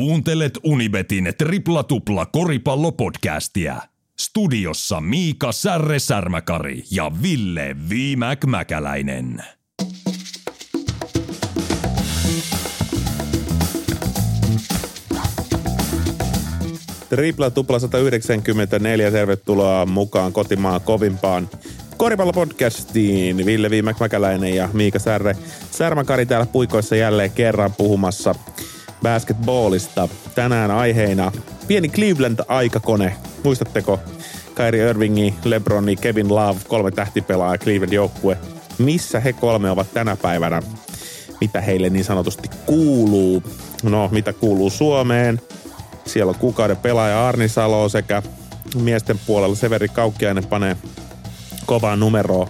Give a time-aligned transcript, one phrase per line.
[0.00, 3.76] Kuuntelet Unibetin tripla tupla koripallopodcastia.
[4.20, 9.44] Studiossa Miika Särre Särmäkari ja Ville Viimäk Mäkäläinen.
[17.08, 21.48] Tripla tupla 194, tervetuloa mukaan kotimaan kovimpaan
[21.96, 23.46] koripallopodcastiin.
[23.46, 25.36] Ville Viimäk Mäkäläinen ja Miika Särre
[25.70, 28.34] Särmäkari täällä puikoissa jälleen kerran puhumassa
[29.02, 30.08] basketballista.
[30.34, 31.32] Tänään aiheena
[31.68, 33.12] pieni Cleveland-aikakone.
[33.44, 34.00] Muistatteko
[34.54, 38.38] Kyrie Irvingi, Lebroni, Kevin Love, kolme tähtipelaa Cleveland joukkue.
[38.78, 40.62] Missä he kolme ovat tänä päivänä?
[41.40, 43.42] Mitä heille niin sanotusti kuuluu?
[43.82, 45.40] No, mitä kuuluu Suomeen?
[46.04, 48.22] Siellä on kuukauden pelaaja Arni Salo sekä
[48.74, 50.76] miesten puolella Severi Kaukkiainen panee
[51.66, 52.48] kovaa numeroa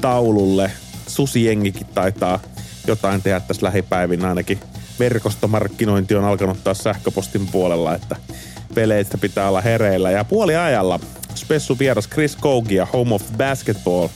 [0.00, 0.70] taululle.
[1.06, 2.40] Susijengikin taitaa
[2.86, 4.60] jotain tehdä tässä lähipäivinä ainakin
[4.98, 8.16] verkostomarkkinointi on alkanut taas sähköpostin puolella, että
[8.74, 10.10] peleistä pitää olla hereillä.
[10.10, 11.00] Ja puoliajalla
[11.34, 14.08] spessu vieras Chris Kogia, Home of Basketball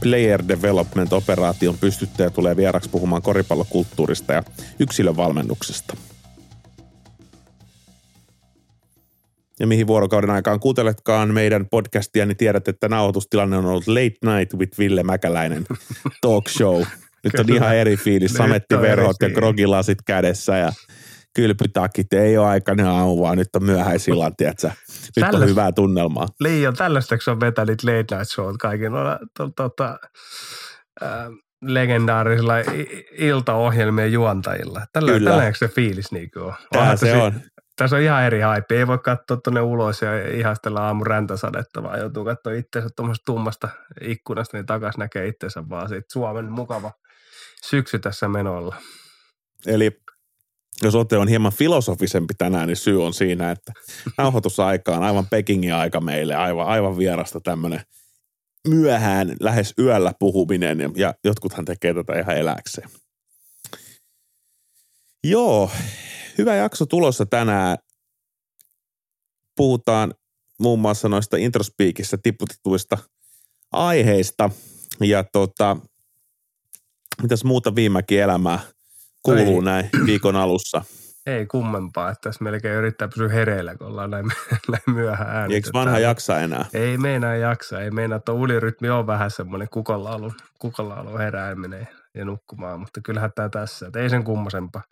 [0.00, 4.42] Player Development operaation pystyttäjä tulee vieraksi puhumaan koripallokulttuurista ja
[4.78, 5.96] yksilövalmennuksesta.
[9.60, 14.54] Ja mihin vuorokauden aikaan kuunteletkaan meidän podcastia, niin tiedät, että nauhoitustilanne on ollut Late Night
[14.54, 15.66] with Ville Mäkäläinen
[16.20, 16.82] talk show.
[17.32, 20.72] Nyt on ihan eri fiilis, samettiverhot ja krogilasit kädessä ja
[21.36, 22.12] kylpytakit.
[22.12, 24.68] Ei ole aikainen aamu, vaan nyt on myöhäisillan, tiedätkö?
[24.68, 26.26] Nyt Tällais, on hyvää tunnelmaa.
[26.40, 28.92] Liian tällaiseksi on vetänyt late night showt kaiken
[29.56, 29.98] tota,
[31.02, 31.08] äh,
[31.62, 32.54] legendaarisilla
[33.18, 34.82] iltaohjelmien juontajilla.
[34.92, 35.52] Tällä, Kyllä.
[35.58, 36.54] se fiilis niin on.
[36.72, 37.32] Tämä se on.
[37.76, 38.78] Tässä on ihan eri hype.
[38.78, 43.68] Ei voi katsoa tuonne ulos ja ihastella aamu räntäsadetta, vaan joutuu katsoa itseensä tuommoista tummasta
[44.00, 46.92] ikkunasta, niin takas näkee itsensä vaan siitä Suomen mukava
[47.70, 48.76] syksy tässä menolla.
[49.66, 50.00] Eli
[50.82, 53.72] jos ote on hieman filosofisempi tänään, niin syy on siinä, että
[54.18, 57.80] nauhoitusaika on aivan Pekingin aika meille, aivan, aivan vierasta tämmöinen
[58.68, 62.90] myöhään, lähes yöllä puhuminen, ja jotkuthan tekee tätä ihan eläkseen.
[65.24, 65.70] Joo,
[66.38, 67.78] hyvä jakso tulossa tänään.
[69.56, 70.14] Puhutaan
[70.58, 72.98] muun muassa noista introspeakissä tiputetuista
[73.72, 74.50] aiheista.
[75.00, 75.76] Ja tota,
[77.22, 78.58] mitäs muuta viimekin elämää
[79.22, 79.64] kuuluu Ei.
[79.64, 80.82] näin viikon alussa?
[81.26, 84.26] Ei kummempaa, että tässä melkein yrittää pysyä hereillä, kun ollaan näin,
[84.72, 85.52] näin myöhään äänitetään.
[85.52, 86.64] Eikö vanha jaksa enää?
[86.74, 90.20] Ei meinaa jaksa, ei meinaa, että unirytmi on vähän semmoinen kukolla
[90.58, 94.82] kukolla herääminen ja nukkumaan, mutta kyllähän tämä tässä, että ei sen kummosempaa.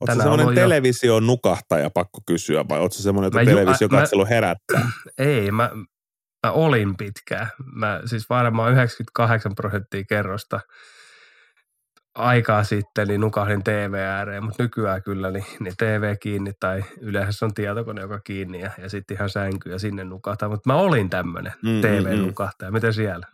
[0.00, 4.90] Oletko semmoinen televisio nukahtaja, pakko kysyä, vai oletko semmoinen, että televisio katselu herättää?
[5.18, 5.70] Ei, mä,
[6.46, 7.48] mä olin pitkään.
[7.74, 10.60] Mä siis varmaan 98 prosenttia kerrosta
[12.14, 17.46] aikaa sitten niin nukahdin TV ääreen, mutta nykyään kyllä niin, niin TV kiinni tai yleensä
[17.46, 20.48] on tietokone, joka kiinni ja, ja sitten ihan sänky ja sinne nukahtaa.
[20.48, 22.70] Mutta mä olin tämmöinen mm, TV-nukahtaja.
[22.70, 22.76] Mm, mm.
[22.76, 23.26] Miten siellä?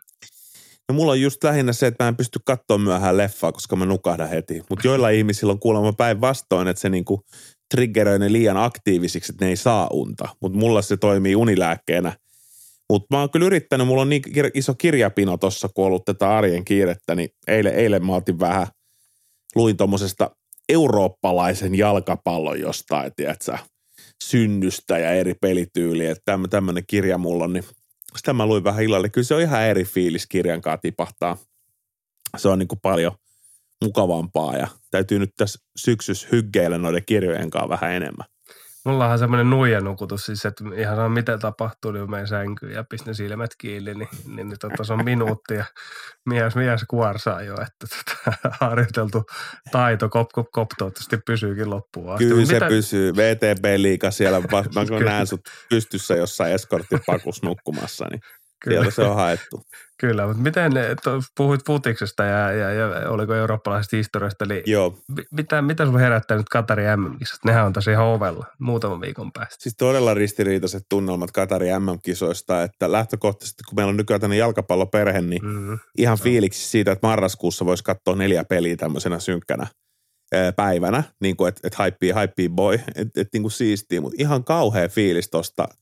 [0.88, 3.86] No mulla on just lähinnä se, että mä en pysty katsoa myöhään leffaa, koska mä
[3.86, 4.62] nukahdan heti.
[4.70, 7.24] Mutta joilla ihmisillä on kuulemma päinvastoin, että se niinku
[7.74, 10.28] triggeröi ne liian aktiivisiksi, että ne ei saa unta.
[10.40, 12.12] Mutta mulla se toimii unilääkkeenä.
[12.90, 14.22] Mutta mä oon kyllä yrittänyt, mulla on niin
[14.54, 18.66] iso kirjapino tuossa, kun ollut tätä arjen kiirettä, niin eilen, eilen mä otin vähän,
[19.54, 20.30] luin tuommoisesta
[20.68, 23.58] eurooppalaisen jalkapallon jostain, tiedätkö,
[24.24, 26.10] synnystä ja eri pelityyliä.
[26.10, 27.64] Että tämmöinen kirja mulla on, niin
[28.16, 29.08] sitä mä luin vähän illalle.
[29.08, 31.36] Kyllä se on ihan eri fiilis kirjan kanssa tipahtaa.
[32.36, 33.12] Se on niin kuin paljon
[33.84, 38.26] mukavampaa ja täytyy nyt tässä syksyssä hyggeillä noiden kirjojen kanssa vähän enemmän.
[38.86, 43.14] Mulla on semmoinen nuijanukutus siis, että ihan sama mitä tapahtuu, niin menen sänkyyn ja pistän
[43.14, 45.64] silmät kiinni, niin, niin, niin tota, se on minuutti ja
[46.26, 49.24] mies, mies kuorsaa jo, että tota, harjoiteltu
[49.72, 52.24] taito kop, kop, kop toivottavasti pysyykin loppuun asti.
[52.24, 52.68] Kyllä se mitä...
[52.68, 53.12] pysyy.
[53.12, 54.40] VTB-liiga siellä,
[54.74, 58.20] mä näen sut pystyssä jossain eskorttipakus nukkumassa, niin
[58.64, 58.76] Kyllä.
[58.76, 59.62] Siellä se on haettu.
[60.00, 60.72] Kyllä, mutta miten,
[61.36, 64.98] puhuit futiksesta ja, ja, ja oliko eurooppalaisesta historiasta, eli Joo.
[65.30, 67.44] mitä, mitä sulla herättää nyt Katarin MM-kisat?
[67.44, 69.56] Nehän on tosi ihan ovella muutaman viikon päästä.
[69.58, 75.44] Siis todella ristiriitaiset tunnelmat Katarin MM-kisoista, että lähtökohtaisesti kun meillä on nykyään tänne jalkapalloperhe, niin
[75.44, 75.78] mm-hmm.
[75.98, 79.66] ihan fiiliksi siitä, että marraskuussa voisi katsoa neljä peliä tämmöisenä synkkänä
[80.56, 84.44] päivänä, niin kuin, että et hypey, hypey boy, että et, niin kuin siistiä, mutta ihan
[84.44, 85.68] kauhea fiilis tosta–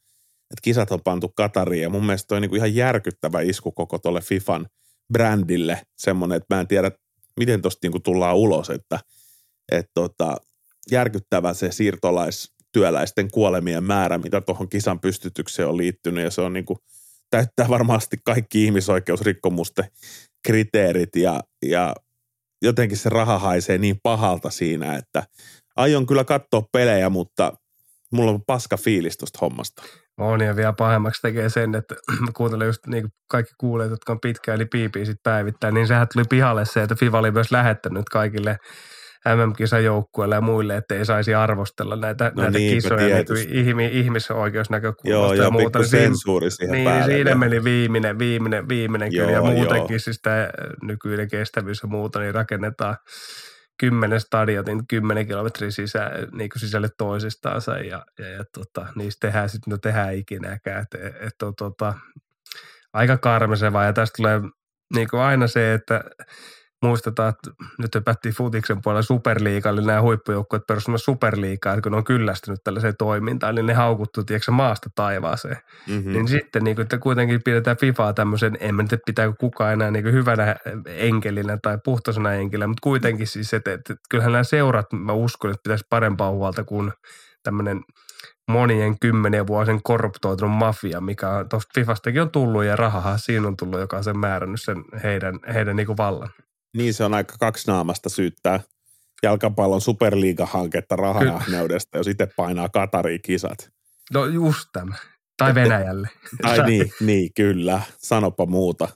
[0.54, 3.72] että kisat on pantu Katariin ja mun mielestä toi on niin kuin ihan järkyttävä isku
[3.72, 4.66] koko tuolle FIFAn
[5.12, 6.90] brändille semmoinen, että mä en tiedä,
[7.36, 9.00] miten tosta niin tullaan ulos, että
[9.72, 10.36] et tota,
[10.90, 16.64] järkyttävä se siirtolaistyöläisten kuolemien määrä, mitä tuohon kisan pystytykseen on liittynyt ja se on niin
[16.64, 16.78] kuin,
[17.30, 19.84] täyttää varmasti kaikki ihmisoikeusrikkomusten
[20.46, 21.94] kriteerit ja, ja
[22.62, 25.22] jotenkin se raha haisee niin pahalta siinä, että
[25.76, 27.52] aion kyllä katsoa pelejä, mutta
[28.14, 29.82] Mulla on paska fiilis tuosta hommasta.
[30.18, 34.20] On ja vielä pahemmaksi tekee sen, että mä kuuntelen just niin kaikki kuulijat, jotka on
[34.20, 38.08] pitkään eli piipii sit päivittäin, niin sehän tuli pihalle se, että FIFA oli myös lähettänyt
[38.08, 38.56] kaikille
[39.28, 45.34] MM-kisajoukkueille ja muille, että ei saisi arvostella näitä, no näitä niin, kisoja niin ihmi, ihmisoikeusnäkökulmasta
[45.34, 45.78] joo, ja muuta.
[45.78, 47.04] Niin sensuuri siihen niin, päälle.
[47.04, 49.98] siinä meni viimeinen, viimeinen, viimeinen joo, kyllä ja muutenkin joo.
[49.98, 50.48] siis tämä
[50.82, 52.96] nykyinen kestävyys ja muuta, niin rakennetaan
[53.78, 59.48] kymmenen stadionin kymmenen kilometrin sisä, niin kuin sisälle toisistaansa ja, ja, ja tota, niistä tehdään
[59.48, 60.82] sitten, no tehdään ikinäkään.
[60.82, 61.94] Että et, et, tota,
[62.92, 64.40] aika karmeseva ja tästä tulee
[64.94, 66.04] niin kuin aina se, että
[66.88, 71.98] muistetaan, että nyt hypättiin futiksen puolella superliiga, eli nämä huippujoukkueet perustuvat superliigaa, että kun ne
[71.98, 75.56] on kyllästynyt tällaiseen toimintaan, niin ne haukuttuu, tiedätkö, maasta taivaaseen.
[75.88, 76.12] Mm-hmm.
[76.12, 79.90] Niin sitten niin kuin, että kuitenkin pidetään FIFAa tämmöisen, en mä nyt pitääkö kukaan enää
[79.90, 84.86] niin kuin hyvänä enkelinä tai puhtoisena enkelinä, mutta kuitenkin siis, että, että kyllähän nämä seurat,
[84.92, 86.92] mä uskon, että pitäisi parempaa huolta kuin
[87.42, 87.80] tämmöinen
[88.48, 93.80] monien kymmenen vuosien korruptoitunut mafia, mikä tuosta Fifastakin on tullut ja rahahan siinä on tullut,
[93.80, 96.28] joka on sen määrännyt sen heidän, heidän niin kuin vallan.
[96.74, 98.60] Niin se on aika kaksinaamasta syyttää
[99.22, 103.70] jalkapallon superliigahanketta rahanahneudesta, jos itse painaa Katariin kisat.
[104.12, 104.96] No just tämä.
[105.36, 106.08] Tai Venäjälle.
[106.42, 107.82] Tai niin, niin, kyllä.
[107.98, 108.88] Sanopa muuta.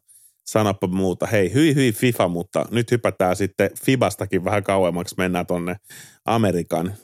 [0.46, 1.26] Sanopa muuta.
[1.26, 5.14] Hei, hyi hyi FIFA, mutta nyt hypätään sitten Fibastakin vähän kauemmaksi.
[5.18, 5.76] Mennään tonne
[6.24, 6.94] Amerikan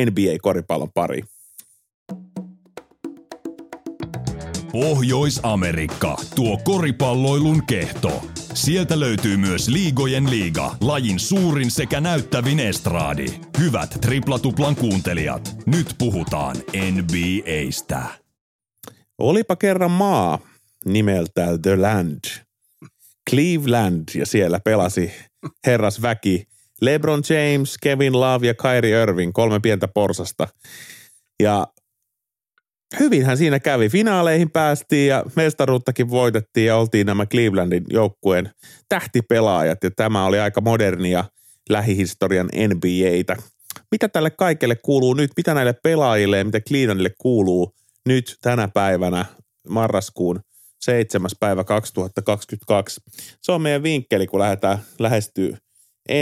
[0.00, 1.24] NBA-koripallon pariin.
[4.72, 8.31] Pohjois-Amerikka, tuo koripalloilun kehto.
[8.54, 13.26] Sieltä löytyy myös Liigojen liiga, lajin suurin sekä näyttävin estraadi.
[13.58, 16.56] Hyvät triplatuplan kuuntelijat, nyt puhutaan
[16.92, 18.02] NBAstä.
[19.18, 20.38] Olipa kerran maa
[20.84, 22.18] nimeltään The Land.
[23.30, 25.12] Cleveland ja siellä pelasi
[25.66, 26.44] herras väki
[26.80, 30.48] LeBron James, Kevin Love ja Kyrie Irving, kolme pientä porsasta.
[31.42, 31.66] Ja
[33.00, 33.88] hyvinhän siinä kävi.
[33.88, 38.50] Finaaleihin päästiin ja mestaruuttakin voitettiin ja oltiin nämä Clevelandin joukkueen
[38.88, 39.84] tähtipelaajat.
[39.84, 41.24] Ja tämä oli aika modernia
[41.68, 43.36] lähihistorian NBAtä.
[43.90, 45.30] Mitä tälle kaikelle kuuluu nyt?
[45.36, 47.74] Mitä näille pelaajille ja mitä Clevelandille kuuluu
[48.06, 49.24] nyt tänä päivänä
[49.68, 50.40] marraskuun
[50.80, 51.30] 7.
[51.40, 53.00] päivä 2022?
[53.42, 55.56] Se on meidän vinkkeli, kun lähdetään lähestyy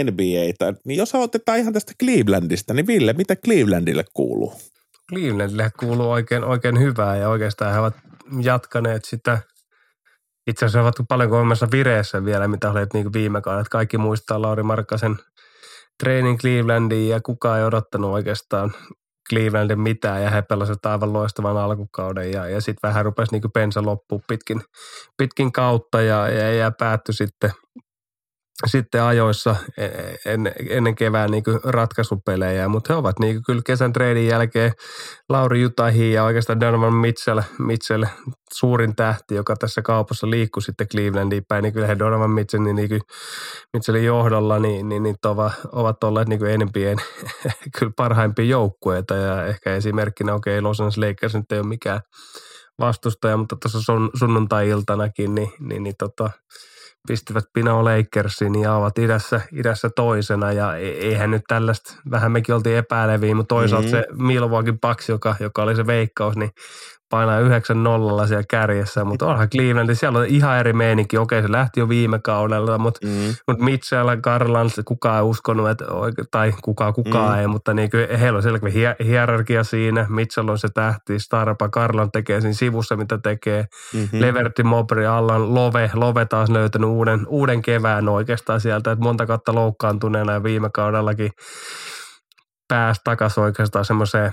[0.03, 0.73] NBAtä.
[0.85, 4.53] Niin jos otetaan ihan tästä Clevelandista, niin Ville, mitä Clevelandille kuuluu?
[5.11, 7.95] Clevelandille kuuluu oikein, oikein hyvää ja oikeastaan he ovat
[8.41, 9.41] jatkaneet sitä.
[10.47, 13.65] Itse asiassa ovat paljon kovemmassa vireessä vielä, mitä olet niin viime kaudella.
[13.71, 15.17] Kaikki muistaa Lauri Markkasen
[16.03, 18.73] training Clevelandiin ja kukaan ei odottanut oikeastaan
[19.29, 23.85] Clevelandin mitään ja he pelasivat aivan loistavan alkukauden ja, ja sitten vähän rupesi niin pensa
[23.85, 24.61] loppuun pitkin,
[25.17, 27.51] pitkin kautta ja, ja, ja päättyi sitten
[28.65, 29.87] sitten ajoissa e,
[30.25, 34.71] en, ennen kevään niin ratkaisupelejä, mutta he ovat niin kyllä kesän treidin jälkeen
[35.29, 38.05] Lauri Jutahi ja oikeastaan Donovan Mitchell, Mitchell,
[38.53, 42.75] suurin tähti, joka tässä kaupassa liikkui sitten Clevelandiin päin, niin kyllä he Donovan Mitchell, niin,
[42.75, 43.01] niin
[43.73, 46.97] Mitchellin johdolla niin, niin, niin tova, ovat olleet niin enempien
[47.79, 52.01] kyllä parhaimpia joukkueita ja ehkä esimerkkinä, okei okay, Los Angeles Lakers nyt ei ole mikään
[52.79, 56.29] vastustaja, mutta tuossa sun, sunnuntai-iltanakin, niin, niin, niin tota,
[57.07, 62.55] pistivät Pino Lakersin ja ovat idässä, idässä toisena ja e-, eihän nyt tällaista, vähän mekin
[62.55, 64.01] oltiin epäileviä, mutta toisaalta mm-hmm.
[64.17, 66.51] se Milwaukee Bucks, joka, joka oli se veikkaus, niin
[67.11, 71.17] painaa 9 nollalla siellä kärjessä, mutta onhan Cleveland, siellä on ihan eri meininki.
[71.17, 73.35] Okei, se lähti jo viime kaudella, mutta, mm.
[73.47, 75.85] mutta Mitchell, Garland, kukaan ei uskonut, että,
[76.31, 77.39] tai kukaan kukaan mm.
[77.39, 80.05] ei, mutta niin kyllä heillä on selkeä hierarkia siinä.
[80.09, 83.65] Mitchell on se tähti, Starpa, Garland tekee siinä sivussa, mitä tekee.
[83.93, 84.21] Mm-hmm.
[84.21, 89.55] Leverti, Mobri, Allan, Love, Love taas löytänyt uuden, uuden kevään oikeastaan sieltä, että monta kautta
[89.55, 91.31] loukkaantuneena ja viime kaudellakin
[92.67, 94.31] pääsi takaisin oikeastaan semmoiseen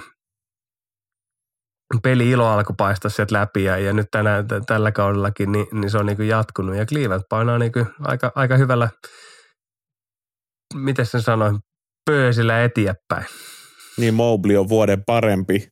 [2.03, 5.99] peli ilo alkoi paistaa sieltä läpi ja, ja nyt tänä, tällä kaudellakin niin, niin se
[5.99, 6.77] on niin jatkunut.
[6.77, 8.89] Ja Cleveland painaa niin aika, aika hyvällä,
[10.75, 11.59] miten sen sanoin,
[12.05, 13.27] pöösillä eteenpäin.
[13.99, 15.69] Niin Mobley on vuoden parempi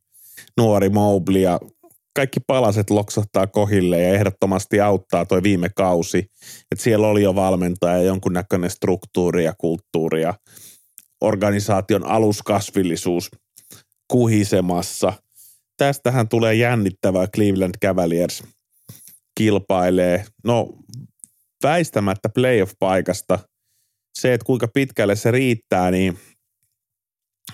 [0.57, 1.61] nuori Mobley ja
[2.17, 6.19] kaikki palaset loksahtaa kohille ja ehdottomasti auttaa toi viime kausi.
[6.73, 10.35] Että siellä oli jo valmentaja, jonkunnäköinen struktuuri ja kulttuuri ja
[11.21, 13.31] organisaation aluskasvillisuus
[14.09, 15.13] kuhisemassa–
[15.76, 18.45] tästähän tulee jännittävää Cleveland Cavaliers
[19.38, 20.25] kilpailee.
[20.45, 20.68] No
[21.62, 23.38] väistämättä playoff-paikasta.
[24.18, 26.18] Se, että kuinka pitkälle se riittää, niin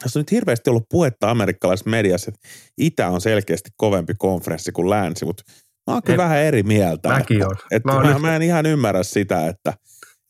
[0.01, 2.49] tässä on nyt hirveästi ollut puhetta amerikkalaisessa mediassa, että
[2.79, 5.43] Itä on selkeästi kovempi konferenssi kuin Länsi, mutta
[5.87, 7.09] mä oon kyllä vähän eri mieltä.
[7.09, 7.57] Mäkin on.
[7.71, 9.75] Että, mä, mä, mä en ihan ymmärrä sitä, että,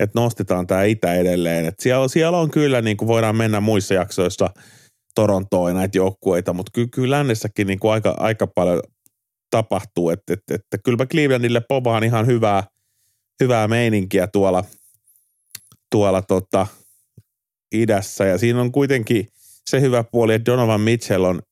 [0.00, 1.66] että nostetaan tämä Itä edelleen.
[1.66, 4.50] Että siellä, siellä on kyllä, niin kuin voidaan mennä muissa jaksoissa–
[5.14, 8.82] Torontoa ja näitä joukkueita, mutta kyllä, kyllä lännessäkin niin kuin aika, aika paljon
[9.50, 12.64] tapahtuu, että, että, että kyllä Clevelandille povaan ihan hyvää,
[13.42, 14.64] hyvää meininkiä tuolla,
[15.90, 16.66] tuolla tota,
[17.74, 19.28] idässä ja siinä on kuitenkin
[19.70, 21.42] se hyvä puoli, että Donovan Mitchell on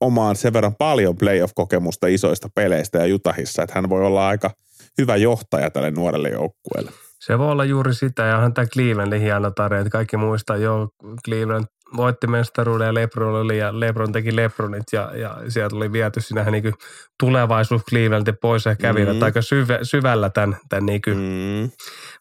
[0.00, 4.50] omaan sen verran paljon playoff-kokemusta isoista peleistä ja Jutahissa, että hän voi olla aika
[4.98, 6.90] hyvä johtaja tälle nuorelle joukkueelle.
[7.20, 10.88] Se voi olla juuri sitä, ja onhan tämä Clevelandin hieno tarina, kaikki muistaa jo
[11.24, 11.64] Cleveland
[11.96, 16.52] voitti mestaruuden ja Lebron oli ja Lebron teki Lebronit ja, ja sieltä oli viety sinähän
[16.52, 16.74] niin
[17.20, 19.22] tulevaisuus Clevelandin pois ja kävivät mm.
[19.22, 21.70] aika syvä, syvällä tämän, tämän niin mm.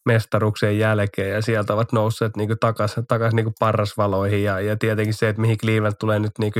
[0.05, 5.29] mestaruuksien jälkeen ja sieltä ovat nousseet niin takaisin takas niin parrasvaloihin ja, ja tietenkin se,
[5.29, 6.53] että mihin Cleveland tulee nyt niin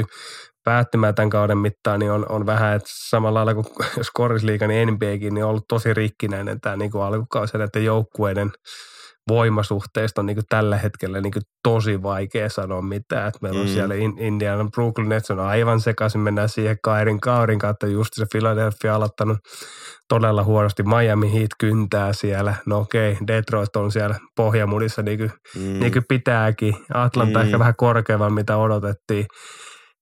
[0.63, 4.88] päättymään tämän kauden mittaan, niin on, on vähän, että samalla lailla kuin jos korisliiga, niin
[4.88, 8.51] NBAkin, niin on ollut tosi rikkinäinen tämä niin alkukausi näiden joukkueiden–
[9.29, 13.27] voimasuhteista on niin kuin tällä hetkellä niin kuin tosi vaikea sanoa mitään.
[13.27, 13.74] Että meillä on mm.
[13.74, 18.96] siellä Indiana Brooklyn Nets on aivan sekaisin, mennään siihen Kairin Kaurin kautta, just se Philadelphia
[18.96, 19.38] aloittanut
[20.10, 20.84] todella huonosti.
[20.84, 22.55] Miami Heat kyntää siellä.
[22.65, 25.79] No okei, okay, Detroit on siellä pohjamudissa niin kuin, mm.
[25.79, 26.75] niin kuin pitääkin.
[26.94, 27.46] Atlanta mm.
[27.46, 29.25] ehkä vähän korkeamman, mitä odotettiin.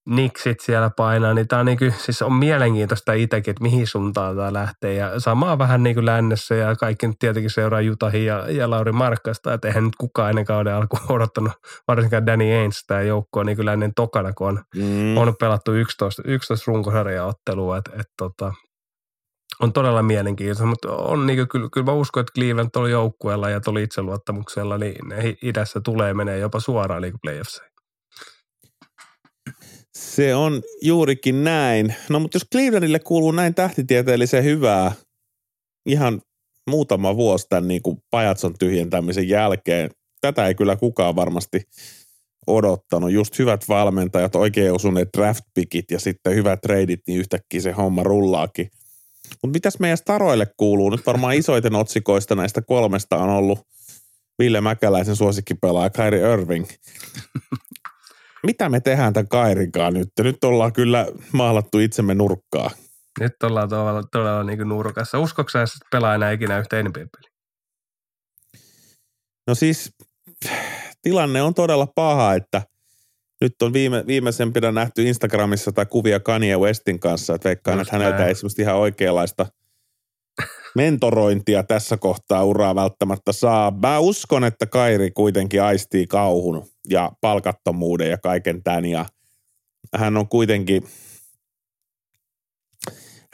[0.10, 4.36] Nixit siellä painaa, niin tämä on, niin kuin, siis on mielenkiintoista itsekin, että mihin suuntaan
[4.36, 4.93] tämä lähtee.
[4.93, 8.91] Ja samaa vähän niin kuin lännessä ja kaikki nyt tietenkin seuraa Jutahin ja, ja Lauri
[8.91, 11.51] Markkasta, että eihän nyt kukaan ennen kauden alku odottanut,
[11.88, 15.17] varsinkaan Danny Ainge tämä joukko on niin kuin lännen tokana, kun on, mm.
[15.17, 18.53] on pelattu 11, 11 runkosarjaottelua, että et, tota,
[19.62, 23.50] on todella mielenkiintoista, mutta on niin kuin, kyllä, kyllä mä uskon, että Cleveland tuolla joukkueella
[23.50, 27.73] ja tuolla itseluottamuksella, niin ne idässä tulee menee jopa suoraan niin playoffseihin.
[30.12, 31.95] Se on juurikin näin.
[32.10, 34.91] No mutta jos Clevelandille kuuluu näin tähtitieteellisen hyvää
[35.86, 36.22] ihan
[36.69, 39.89] muutama vuosi tämän niin kuin pajatson tyhjentämisen jälkeen,
[40.22, 41.62] tätä ei kyllä kukaan varmasti
[42.48, 43.12] odottanut.
[43.12, 48.03] Just hyvät valmentajat, oikein osuneet draft pickit ja sitten hyvät treidit, niin yhtäkkiä se homma
[48.03, 48.69] rullaakin.
[49.29, 50.89] Mutta mitäs meidän staroille kuuluu?
[50.89, 53.60] Nyt varmaan isoiten otsikoista näistä kolmesta on ollut
[54.39, 56.65] Ville Mäkäläisen suosikkipelaaja Kyrie Irving
[58.45, 60.09] mitä me tehdään tämän Kairinkaan nyt?
[60.19, 62.71] Nyt ollaan kyllä maalattu itsemme nurkkaa.
[63.19, 65.19] Nyt ollaan todella, todella niin kuin nurkassa.
[65.19, 67.00] Uskotko sä, että pelaa enää ikinä yhtä nba
[69.47, 69.91] No siis
[71.01, 72.62] tilanne on todella paha, että
[73.41, 78.25] nyt on viime, viimeisempänä nähty Instagramissa tai kuvia Kanye Westin kanssa, että veikkaan, että häneltä
[78.25, 79.45] ei semmoista ihan oikeanlaista
[80.75, 83.72] mentorointia tässä kohtaa uraa välttämättä saa.
[83.82, 89.06] Mä uskon, että Kairi kuitenkin aistii kauhun ja palkattomuuden ja kaiken tämän ja
[89.96, 90.84] hän on kuitenkin,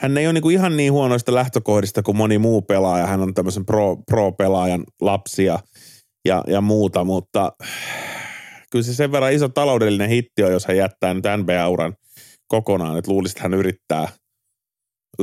[0.00, 3.06] hän ei ole niin kuin ihan niin huonoista lähtökohdista kuin moni muu pelaaja.
[3.06, 5.58] Hän on tämmöisen pro, pro-pelaajan lapsia
[6.24, 7.52] ja, ja muuta, mutta
[8.70, 11.94] kyllä se sen verran iso taloudellinen hitti on, jos hän jättää nyt NBA-uran
[12.48, 12.98] kokonaan.
[12.98, 14.08] Että luulisi, että hän yrittää,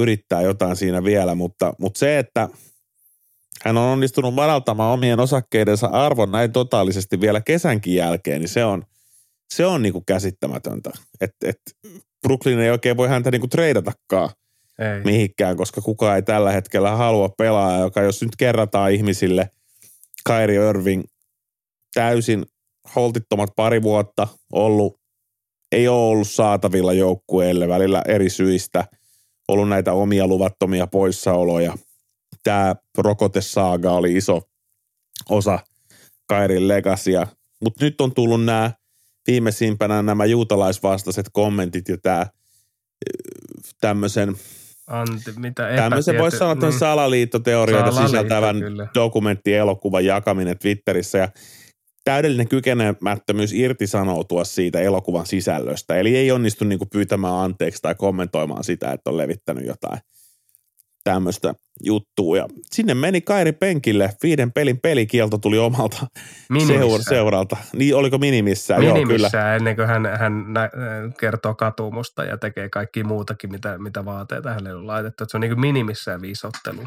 [0.01, 2.49] yrittää jotain siinä vielä, mutta, mutta se, että–
[3.65, 8.83] hän on onnistunut madaltamaan omien osakkeidensa arvon näin totaalisesti vielä kesänkin jälkeen, niin se on,
[9.53, 10.91] se on niin kuin käsittämätöntä.
[11.21, 11.61] Että et
[12.21, 14.29] Brooklyn ei oikein voi häntä niin kuin treidatakaan
[14.79, 15.03] ei.
[15.03, 19.49] mihinkään, koska kukaan ei tällä hetkellä halua pelaa, joka jos nyt kerrataan ihmisille
[20.27, 21.03] Kyrie Irving
[21.93, 22.45] täysin
[22.95, 24.99] holtittomat pari vuotta ollut,
[25.71, 28.85] ei ole ollut saatavilla joukkueelle välillä eri syistä,
[29.47, 31.73] ollut näitä omia luvattomia poissaoloja–
[32.43, 34.41] tämä rokotesaaga oli iso
[35.29, 35.59] osa
[36.27, 37.27] Kairin legasia.
[37.63, 38.71] Mutta nyt on tullut nämä
[39.27, 42.25] viimeisimpänä nämä juutalaisvastaiset kommentit ja tämä
[43.81, 44.35] tämmöisen
[44.87, 46.79] Antti, mitä Tämmöisen voisi sanoa niin.
[46.79, 48.55] salaliittoteorioita sisältävän
[48.95, 51.29] dokumenttielokuvan jakaminen Twitterissä ja
[52.07, 55.95] täydellinen kykenemättömyys irtisanoutua siitä elokuvan sisällöstä.
[55.95, 59.99] Eli ei onnistu niinku pyytämään anteeksi tai kommentoimaan sitä, että on levittänyt jotain
[61.03, 62.37] tämmöistä juttua.
[62.37, 64.09] Ja sinne meni Kairi penkille.
[64.23, 66.07] Viiden pelin pelikielto tuli omalta
[66.67, 67.57] seur- seuralta.
[67.73, 68.81] Niin, oliko minimissään?
[68.81, 69.55] Minimissään Joo, kyllä.
[69.55, 70.69] ennen kuin hän, hän nä-
[71.19, 75.23] kertoo katumusta ja tekee kaikki muutakin, mitä, mitä vaateita hänelle on laitettu.
[75.23, 76.81] Että se on niin kuin minimissään viisottelu.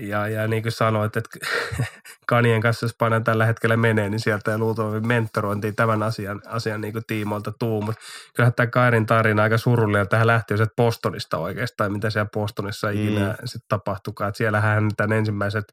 [0.00, 1.38] Ja, ja niin kuin sanoit, että
[2.26, 6.80] Kanien kanssa jos paina tällä hetkellä menee, niin sieltä ei luultavasti mentorointia tämän asian, asian
[6.80, 7.82] niin kuin tiimoilta tuu.
[7.82, 8.00] Mutta
[8.36, 10.08] kyllähän tämä Kairin tarina aika surullinen.
[10.08, 12.92] Tähän lähti jo Postonista oikeastaan, mitä siellä Postonissa mm.
[12.92, 14.28] ikinä sitten tapahtukaan.
[14.28, 15.64] Että siellähän hän tämän ensimmäiset,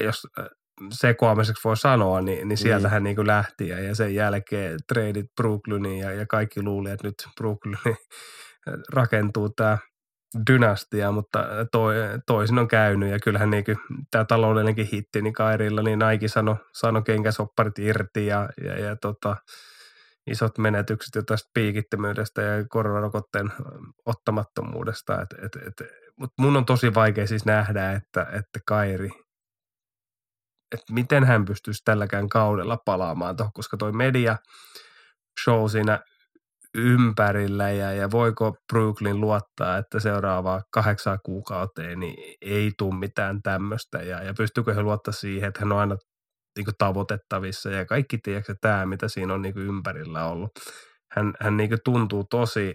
[0.00, 0.26] jos
[0.90, 3.68] sekoamiseksi voi sanoa, niin, niin sieltä hän niin kuin lähti.
[3.68, 7.78] Ja, ja sen jälkeen treidit Brooklyniin ja, ja kaikki luuli, että nyt Brooklyni
[8.96, 9.78] rakentuu tämä–
[10.50, 11.94] dynastia, mutta toi,
[12.26, 13.64] toisin on käynyt ja kyllähän niin
[14.10, 19.36] tämä taloudellinenkin hitti, niin Kairilla, niin Nike sanoi sano kenkäsopparit irti ja, ja, ja tota,
[20.26, 23.52] isot menetykset jo tästä piikittömyydestä ja koronarokotteen
[24.06, 25.22] ottamattomuudesta.
[25.22, 25.88] Et, et, et,
[26.20, 29.10] Mutta mun on tosi vaikea siis nähdä, että, että Kairi,
[30.74, 34.36] että miten hän pystyisi tälläkään kaudella palaamaan tuohon, koska toi media
[35.44, 36.00] show siinä
[36.76, 43.98] ympärillä ja, ja voiko Brooklyn luottaa, että seuraavaa kahdeksan kuukauteen niin ei tule mitään tämmöistä
[43.98, 45.96] ja, ja pystyykö he luottaa siihen, että hän on aina
[46.56, 50.50] niin tavoitettavissa ja kaikki tiedätkö tämä, mitä siinä on niin ympärillä ollut.
[51.12, 52.74] Hän, hän niin tuntuu tosi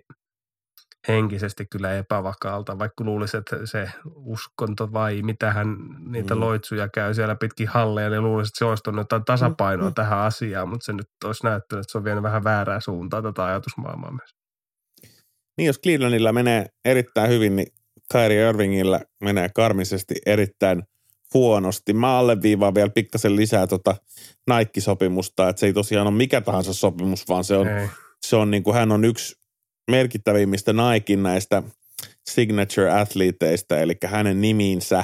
[1.08, 6.42] henkisesti kyllä epävakaalta, vaikka luulisi, että se uskonto vai mitä hän niitä mm.
[6.42, 9.94] loitsuja käy siellä pitkin halleja, niin luulisi, että se olisi tuonut jotain tasapainoa mm.
[9.94, 13.46] tähän asiaan, mutta se nyt olisi näyttänyt, että se on vienyt vähän väärää suuntaan tätä
[13.46, 14.30] ajatusmaailmaa myös.
[15.58, 17.68] Niin, jos Clevelandilla menee erittäin hyvin, niin
[18.12, 20.84] Kyrie Irvingillä menee karmisesti erittäin
[21.34, 21.94] huonosti.
[21.94, 23.96] Mä alleviivaan vielä pikkasen lisää tota
[24.50, 27.68] Nike-sopimusta, että se ei tosiaan ole mikä tahansa sopimus, vaan se on,
[28.22, 29.41] se on niin kuin hän on yksi
[29.92, 31.64] merkittävimmistä Naikin näistä
[32.30, 35.04] signature athleteista, eli hänen nimiinsä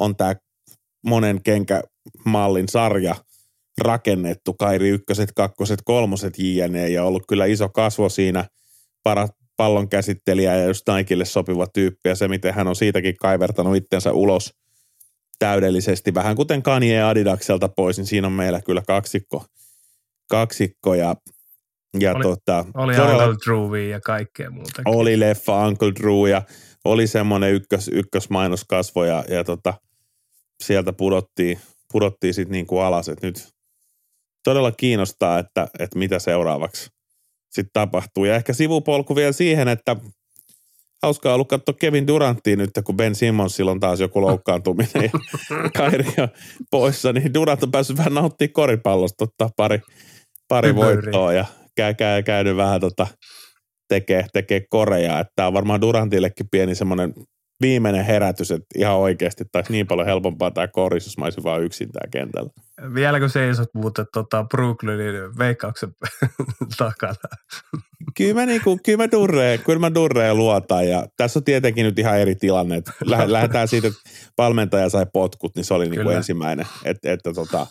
[0.00, 0.34] on tämä
[1.06, 3.14] monen kenkämallin sarja
[3.80, 6.88] rakennettu, Kairi ykköset, kakkoset, kolmoset jne.
[6.88, 8.44] ja ollut kyllä iso kasvo siinä,
[9.02, 13.76] paras pallon käsittelijä ja just Nikelle sopiva tyyppi ja se, miten hän on siitäkin kaivertanut
[13.76, 14.54] itsensä ulos
[15.38, 19.44] täydellisesti, vähän kuten Kanye Adidakselta pois, niin siinä on meillä kyllä kaksikko,
[20.30, 21.16] kaksikko ja
[22.00, 24.82] ja oli, tota, oli todella, Uncle Drew ja kaikkea muuta.
[24.84, 26.42] Oli leffa Uncle Drew ja
[26.84, 29.74] oli semmoinen ykkös, ykkösmainoskasvo ja, ja tota,
[30.62, 31.60] sieltä pudottiin,
[31.92, 33.48] pudottiin sitten niin kuin alas, että nyt
[34.44, 36.90] todella kiinnostaa, että, että mitä seuraavaksi
[37.50, 38.24] sitten tapahtuu.
[38.24, 39.96] Ja ehkä sivupolku vielä siihen, että
[41.02, 45.10] hauskaa ollut katsoa Kevin Duranttiin nyt, kun Ben Simmonsilla on taas joku loukkaantuminen ja
[45.76, 46.28] Kairi on
[46.70, 49.80] poissa, niin Durant on päässyt vähän nauttimaan koripallosta, ottaa pari,
[50.48, 51.44] pari voittoa ja
[51.76, 53.06] käy, käy, käynyt vähän tota,
[53.88, 55.20] tekee, tekee koreja.
[55.20, 57.14] Että tämä on varmaan Durantillekin pieni semmoinen
[57.62, 61.62] viimeinen herätys, että ihan oikeasti taisi niin paljon helpompaa tämä koris, jos mä olisin vaan
[61.62, 62.50] yksin tämä kentällä.
[62.94, 65.90] Vieläkö seisot muuten tota Brooklynin veikkauksen
[66.78, 67.14] takana?
[68.16, 71.98] Kyllä mä, niinku, kyllä mä durreen, kyllä mä durreen luotan ja tässä on tietenkin nyt
[71.98, 72.76] ihan eri tilanne.
[72.76, 74.00] Että lähdetään siitä, että
[74.38, 76.66] valmentaja sai potkut, niin se oli niinku ensimmäinen.
[76.84, 77.66] Että, että, tota,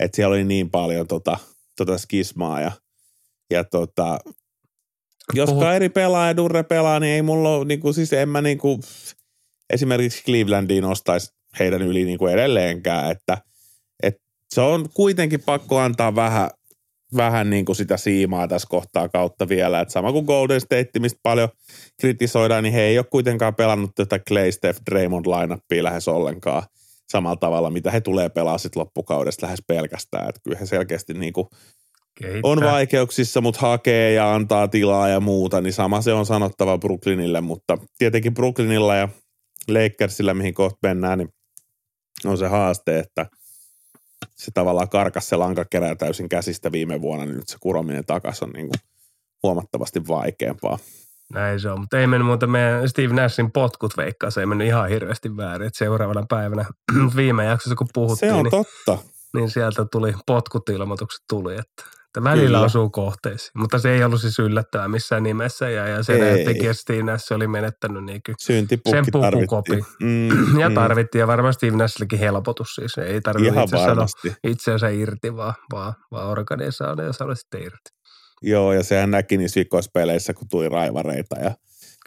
[0.00, 1.38] että siellä oli niin paljon tota,
[1.76, 2.72] tota skismaa ja–
[3.50, 4.18] ja tota,
[5.34, 5.64] jos Puhut.
[5.64, 8.58] Kairi pelaa ja Durre pelaa, niin ei mulla ole, niin kuin, siis en mä niin
[8.58, 8.80] kuin,
[9.70, 13.38] esimerkiksi Clevelandiin ostaisi heidän yli niin kuin edelleenkään, että,
[14.02, 14.20] että
[14.54, 16.50] se on kuitenkin pakko antaa vähän,
[17.16, 19.80] vähän niin kuin sitä siimaa tässä kohtaa kautta vielä.
[19.80, 21.48] Että sama kuin Golden State, mistä paljon
[22.00, 26.62] kritisoidaan, niin he ei ole kuitenkaan pelannut tätä Clay, Steph, Draymond lineupia lähes ollenkaan
[27.08, 30.28] samalla tavalla, mitä he tulee pelaa sitten loppukaudesta lähes pelkästään.
[30.28, 31.46] Että kyllä he selkeästi niin kuin
[32.22, 32.40] Kehittää.
[32.50, 37.40] on vaikeuksissa, mutta hakee ja antaa tilaa ja muuta, niin sama se on sanottava Brooklynille,
[37.40, 39.08] mutta tietenkin Brooklynilla ja
[39.68, 41.28] Lakersilla, mihin kohta mennään, niin
[42.24, 43.26] on se haaste, että
[44.36, 48.50] se tavallaan karkas se lankakerä täysin käsistä viime vuonna, niin nyt se kurominen takaisin on
[48.50, 48.80] niin kuin
[49.42, 50.78] huomattavasti vaikeampaa.
[51.32, 54.66] Näin se on, mutta ei mennyt muuta meidän Steve Nashin potkut veikkaa, se ei mennyt
[54.66, 56.64] ihan hirveästi väärin, että seuraavana päivänä
[57.16, 58.30] viime jaksossa kun puhuttiin.
[58.30, 58.98] Se on niin, totta.
[59.34, 62.60] Niin sieltä tuli potkut-ilmoitukset tuli, että että välillä Kyllä.
[62.60, 65.70] osuu kohteisiin, mutta se ei ollut siis yllättävää missään nimessä.
[65.70, 66.18] Ja, ja se
[66.72, 68.20] Steve Nash oli menettänyt niin
[68.90, 69.80] sen pukukopi.
[70.02, 70.28] Mm,
[70.60, 70.74] ja mm.
[70.74, 72.98] tarvittiin, ja varmaan Steve Nashillekin helpotus siis.
[72.98, 74.06] Ei tarvitse itse sanoa
[74.44, 77.90] itseänsä irti, vaan, vaan, vaan organisaatio ja sanoa sitten irti.
[78.42, 81.54] Joo, ja sehän näki niissä vikoispeleissä, kun tuli raivareita ja,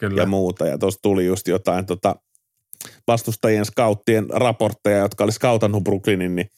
[0.00, 0.22] Kyllä.
[0.22, 0.66] ja muuta.
[0.66, 2.14] Ja tuossa tuli just jotain tota,
[3.06, 6.48] vastustajien scouttien raportteja, jotka oli scoutannut Brooklynin, niin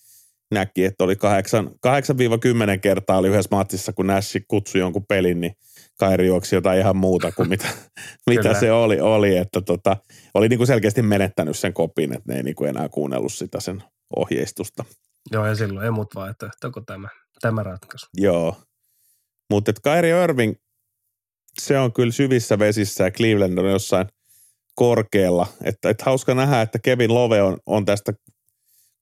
[0.50, 5.52] näki, että oli 8-10 kertaa oli yhdessä matsissa, kun Nash kutsui jonkun pelin, niin
[5.98, 7.68] Kairi juoksi jotain ihan muuta kuin mitä,
[8.30, 9.96] mitä se oli, oli että tota,
[10.34, 13.60] oli niin kuin selkeästi menettänyt sen kopin, että ne ei niin kuin enää kuunnellut sitä
[13.60, 13.82] sen
[14.16, 14.84] ohjeistusta.
[15.32, 17.08] Joo, ja silloin ei muut vaihtoehto kuin tämä,
[17.40, 18.06] tämä ratkaisu.
[18.14, 18.56] Joo,
[19.50, 20.54] mutta Kairi Irving,
[21.60, 24.06] se on kyllä syvissä vesissä ja Cleveland on jossain
[24.74, 25.46] korkealla.
[25.64, 28.12] Että, että hauska nähdä, että Kevin Love on, on tästä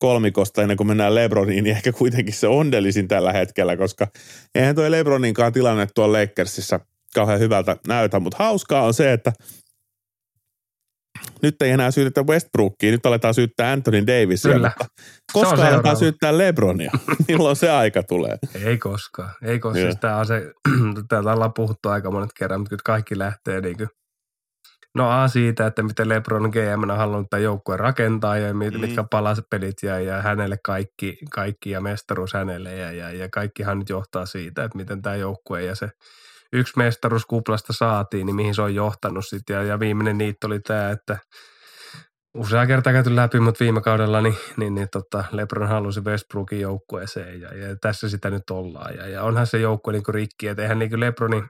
[0.04, 4.06] kolmikosta ennen kuin mennään Lebroniin, niin ehkä kuitenkin se onnellisin tällä hetkellä, koska
[4.54, 6.80] eihän tuo Lebroninkaan tilanne tuolla Lakersissa
[7.14, 9.32] kauhean hyvältä näytä, mutta hauskaa on se, että
[11.42, 14.52] nyt ei enää syytetä Westbrookia, nyt aletaan syyttää Anthony Davisia.
[14.52, 14.72] Kyllä.
[15.32, 16.90] Koska aletaan syyttää Lebronia?
[17.28, 18.38] Milloin se aika tulee?
[18.64, 19.34] Ei koskaan.
[19.42, 19.86] Ei koskaan.
[19.86, 20.52] Siis tämä on se,
[21.08, 23.88] täällä ollaan puhuttu aika monet kerran, mutta kaikki lähtee niin kuin
[24.94, 28.80] No A siitä, että miten LeBron GM on halunnut tämän joukkueen rakentaa ja mit, mm.
[28.80, 33.88] mitkä palasepelit ja, ja hänelle kaikki, kaikki ja mestaruus hänelle ja, ja, ja kaikkihan nyt
[33.88, 35.90] johtaa siitä, että miten tämä joukkue ja se
[36.52, 39.54] yksi mestaruus kuplasta saatiin, niin mihin se on johtanut sitten.
[39.54, 41.18] Ja, ja viimeinen niitä oli tämä, että
[42.34, 47.40] usea kertaa käyty läpi, mutta viime kaudella niin, niin, niin tota, LeBron halusi Westbrookin joukkueeseen
[47.40, 48.96] ja, ja, tässä sitä nyt ollaan.
[48.96, 51.48] Ja, ja onhan se joukkue niin rikki, että eihän niin LeBronin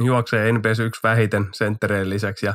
[0.00, 2.54] juoksee NBS yksi vähiten senttereen lisäksi ja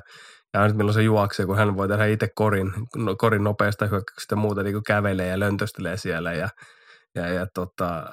[0.53, 4.35] ja nyt milloin se juoksee, kun hän voi tehdä itse korin, no, korin nopeasta hyökkäyksestä
[4.35, 6.49] muuta niin kävelee ja löntöstelee siellä ja,
[7.15, 8.03] ja, ja tota,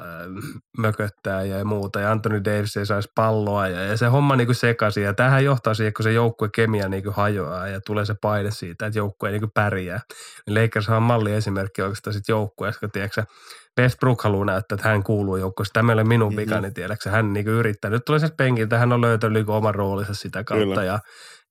[0.79, 2.01] mököttää ja muuta.
[2.01, 5.03] Ja Anthony Davis ei saisi palloa ja, ja se homma niin sekaisin.
[5.03, 8.87] Ja tähän johtaa siihen, kun se joukkue kemia niin hajoaa ja tulee se paine siitä,
[8.87, 10.01] että joukkue niin pärjää.
[10.47, 13.25] Lakers on malli esimerkki oikeastaan sitten joukkueesta, kun tiedätkö,
[13.81, 15.73] Westbrook haluaa näyttää, että hän kuuluu joukkueesta.
[15.73, 16.41] Tämä ei ole minun mm-hmm.
[16.41, 17.91] vikani, tiedätkö, hän niin yrittää.
[17.91, 20.85] Nyt tulee se penkiltä, hän on löytänyt niin oman roolinsa sitä kautta Kyllä.
[20.85, 20.99] ja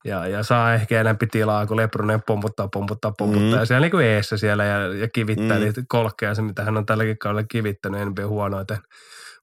[0.06, 3.52] ja, ja saa ehkä enempi tilaa, kun Lebronen pomputtaa, pomputtaa, pomputtaa.
[3.52, 3.60] Mm.
[3.60, 5.64] Ja siellä niin kuin eessä siellä ja, ja kivittää mm.
[5.64, 8.78] niitä kolkkeja, se mitä hän on tälläkin kaudella kivittänyt NBA huonoiten,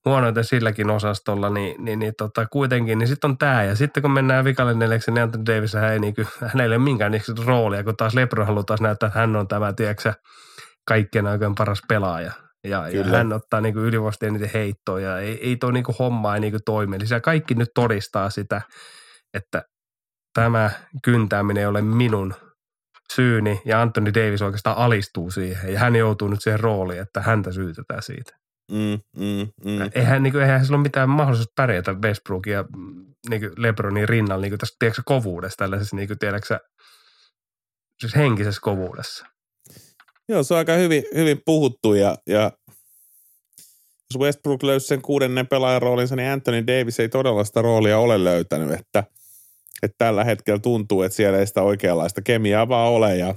[0.04, 3.64] huonoiten silläkin osastolla, niin, niin, niin tota, kuitenkin, niin sitten on tämä.
[3.64, 6.76] Ja sitten kun mennään vikalle neljäksi, niin Anthony Davis, hän ei, niin kuin, hänellä ei
[6.76, 7.12] ole minkään
[7.46, 10.12] roolia, kun taas Lebron haluaa taas näyttää, että hän on tämä, tiedätkö
[10.88, 12.32] kaikkien aikojen paras pelaaja.
[12.64, 16.40] Ja, ja hän ottaa niin ylivoimasti eniten heittoa ja ei, ei tuo niin homma ei
[16.40, 16.96] niin toimi.
[16.96, 18.62] Eli kaikki nyt todistaa sitä,
[19.34, 19.62] että
[20.34, 20.70] tämä
[21.02, 22.34] kyntääminen ei ole minun
[23.12, 27.52] syyni ja Anthony Davis oikeastaan alistuu siihen ja hän joutuu nyt siihen rooliin, että häntä
[27.52, 28.38] syytetään siitä.
[28.72, 29.90] Mm, mm, mm.
[29.94, 32.64] Eihän, niin kuin, eihän sillä ole mitään mahdollisuutta pärjätä Westbrookin ja
[33.30, 36.58] niin kuin Lebronin rinnalla niin kuin tässä tiedätkö, kovuudessa, tällaisessa niin kuin, tiedätkö,
[38.00, 39.26] siis henkisessä kovuudessa.
[40.28, 42.52] Joo, se on aika hyvin, hyvin puhuttu ja, ja
[44.14, 48.24] jos Westbrook löysi sen kuudennen pelaajan roolinsa, niin Anthony Davis ei todella sitä roolia ole
[48.24, 49.04] löytänyt, että–
[49.82, 53.34] että tällä hetkellä tuntuu, että siellä ei sitä oikeanlaista kemiaa vaan ole ja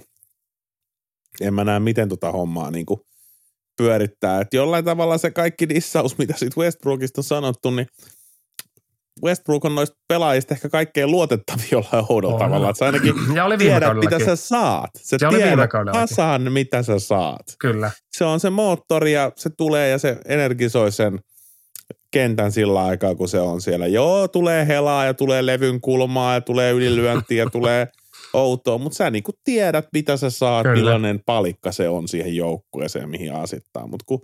[1.41, 3.00] en mä näe, miten tota hommaa niin kuin
[3.78, 4.41] pyörittää.
[4.41, 7.88] Että jollain tavalla se kaikki dissaus, mitä siitä Westbrookista on sanottu, niin
[9.23, 12.69] Westbrook on noista pelaajista ehkä kaikkein luotettavia jollain oudolla tavalla.
[12.69, 14.89] Että sä ainakin ja oli tiedät, mitä sä saat.
[15.02, 17.56] Sä ja tiedät tasan, mitä sä saat.
[17.60, 17.91] Kyllä.
[18.17, 21.19] Se on se moottori ja se tulee ja se energisoi sen–
[22.12, 23.88] kentän sillä aikaa, kun se on siellä.
[23.88, 27.88] Joo, tulee helaa ja tulee levyn kulmaa ja tulee ylilyöntiä ja tulee
[28.34, 30.76] outoa, mutta sä niinku tiedät, mitä sä saat, Kyllä.
[30.76, 33.88] millainen palikka se on siihen joukkueeseen, mihin asittaa.
[33.88, 34.21] Mutta kun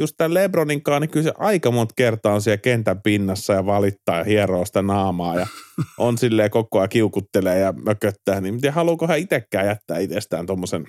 [0.00, 4.18] just tämän Lebroninkaan, niin kyllä se aika monta kertaa on siellä kentän pinnassa ja valittaa
[4.18, 5.46] ja hieroo sitä naamaa ja
[5.98, 10.86] on silleen koko ajan kiukuttelee ja mököttää, niin tiedä, haluuko hän itsekään jättää itsestään tuommoisen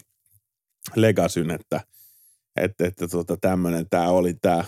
[0.95, 1.81] legasyn, että,
[2.55, 4.63] että, että tota, tämmöinen tämä oli tämä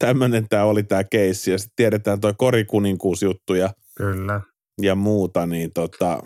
[0.00, 1.50] tämmöinen tämä oli tämä keissi.
[1.50, 4.40] Ja sitten tiedetään toi korikuninkuusjuttu ja, Kyllä.
[4.82, 6.22] ja muuta, niin tota...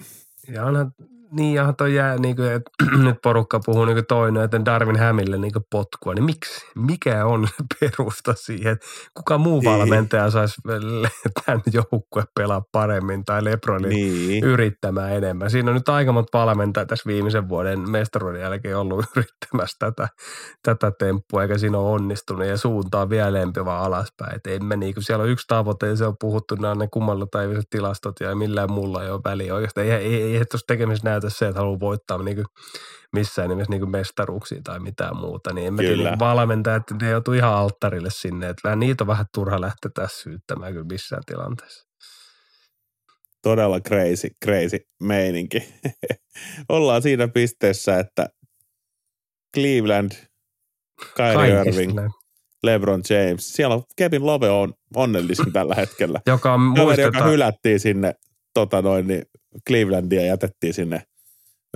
[0.48, 0.92] Ja onhan
[1.34, 2.70] niin, ja toi jää, niin kuin, että
[3.04, 6.66] nyt porukka puhuu niin kuin toinen, että Darwin Hämille niin potkua, niin miksi?
[6.74, 7.48] Mikä on
[7.80, 8.78] perusta siihen?
[9.14, 9.70] Kuka muu niin.
[9.70, 10.54] valmentaja saisi
[11.44, 14.44] tämän joukkue pelaa paremmin tai Lebronin niin.
[14.44, 15.50] yrittämään enemmän?
[15.50, 20.08] Siinä on nyt aika monta valmentajaa tässä viimeisen vuoden mestaruuden jälkeen ollut yrittämässä tätä,
[20.62, 24.34] tätä temppua, eikä siinä ole onnistunut ja suuntaa vielä lempivaa alaspäin.
[24.34, 27.26] Et emme niin kuin, siellä on yksi tavoite ja se on puhuttu, nämä ne kummalla
[27.70, 29.86] tilastot ja millään muulla ei ole väliä oikeastaan.
[29.86, 32.46] Ei, ei, ei, ei tuossa tekemisessä näytä se, että haluaa voittaa niin kuin
[33.12, 37.10] missään nimessä niin mestaruuksia tai mitään muuta, niin en mä tiedä niin valmentaa, että ne
[37.10, 41.88] joutuu ihan alttarille sinne, että niitä on vähän turha lähteä tässä syyttämään kyllä missään tilanteessa.
[43.42, 45.74] Todella crazy, crazy meininki.
[46.68, 48.26] Ollaan siinä pisteessä, että
[49.56, 50.12] Cleveland,
[51.16, 51.98] Kyrie Irving,
[52.62, 53.52] LeBron James.
[53.52, 56.20] Siellä on Kevin Love on onnellisin tällä hetkellä.
[56.26, 57.18] joka, muisteta...
[57.18, 58.14] joka hylättiin sinne
[58.54, 59.22] tota noin, niin
[59.68, 61.02] Clevelandia jätettiin sinne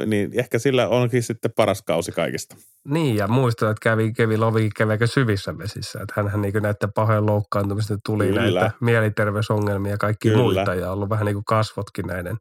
[0.07, 2.57] niin ehkä sillä onkin sitten paras kausi kaikista.
[2.89, 5.99] Niin, ja muistan, että kävi, kävi Lovi kävi aika syvissä vesissä.
[6.03, 8.41] Että hänhän niin näiden pahojen loukkaantumista tuli Kyllä.
[8.41, 10.43] näitä mieliterveysongelmia ja kaikki Kyllä.
[10.43, 12.37] muita, ja ollut vähän niin kuin kasvotkin näiden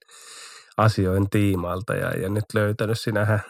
[0.77, 3.41] asioiden tiimalta ja, ja nyt löytänyt sinähän,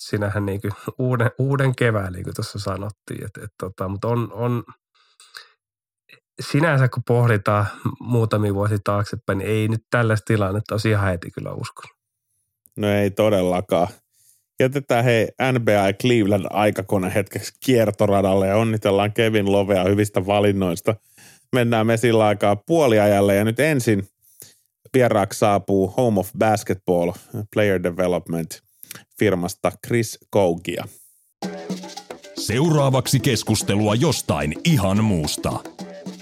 [0.00, 3.24] sinähän niin kuin uuden, uuden kevään, niin kuin tuossa sanottiin.
[3.24, 4.64] Et, et tota, mutta on, on,
[6.40, 7.66] sinänsä kun pohditaan
[8.00, 12.01] muutamia vuosia taaksepäin, niin ei nyt tällaista tilannetta olisi ihan heti kyllä uskonut.
[12.76, 13.88] No ei todellakaan.
[14.60, 20.94] Jätetään hei NBA ja Cleveland aikakone hetkeksi kiertoradalle ja onnitellaan Kevin Lovea hyvistä valinnoista.
[21.52, 24.08] Mennään me sillä aikaa puoliajalle ja nyt ensin
[24.94, 27.12] vieraaksi saapuu Home of Basketball
[27.54, 28.62] Player Development
[29.18, 30.84] firmasta Chris Kougia.
[32.38, 35.52] Seuraavaksi keskustelua jostain ihan muusta.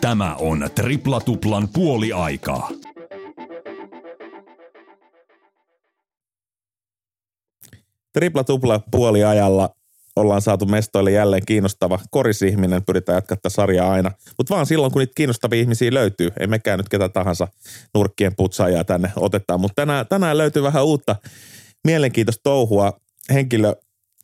[0.01, 2.71] Tämä on Tripla Tuplan puoli aikaa.
[8.13, 9.71] Tripla tupla puoliajalla
[10.17, 12.85] ollaan saatu mestoille jälleen kiinnostava korisihminen.
[12.85, 14.11] Pyritään jatkaa tätä sarjaa aina.
[14.39, 16.31] Mutta vaan silloin, kun niitä kiinnostavia ihmisiä löytyy.
[16.41, 17.49] Ei mekään nyt ketä tahansa
[17.95, 19.61] nurkkien putsaajaa tänne otetaan.
[19.61, 21.17] Mutta tänään, tänään löytyy vähän uutta
[21.85, 23.01] mielenkiintoista touhua.
[23.33, 23.75] Henkilö,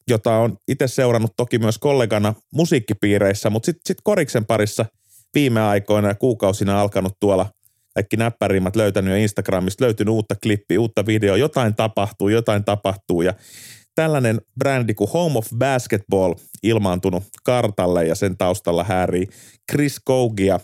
[0.08, 4.86] jota on itse seurannut toki myös kollegana musiikkipiireissä, mutta sitten sit koriksen parissa
[5.34, 7.46] viime aikoina ja kuukausina alkanut tuolla
[7.96, 13.22] kaikki näppärimmät löytänyt jo Instagramista, löytynyt uutta klippiä, uutta videoa, jotain tapahtuu, jotain tapahtuu.
[13.22, 13.34] Ja
[13.94, 19.26] tällainen brändi kuin Home of Basketball ilmaantunut kartalle ja sen taustalla häärii
[19.72, 20.60] Chris Kougia,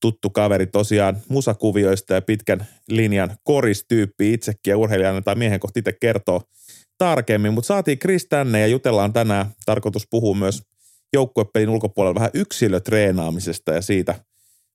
[0.00, 5.92] tuttu kaveri tosiaan musakuvioista ja pitkän linjan koristyyppi itsekin ja urheilijana tai miehen kohti itse
[6.00, 6.42] kertoo
[6.98, 9.46] tarkemmin, mutta saatiin Chris tänne ja jutellaan tänään.
[9.66, 10.62] Tarkoitus puhua myös
[11.12, 14.14] joukkuepelin ulkopuolella vähän yksilötreenaamisesta ja siitä,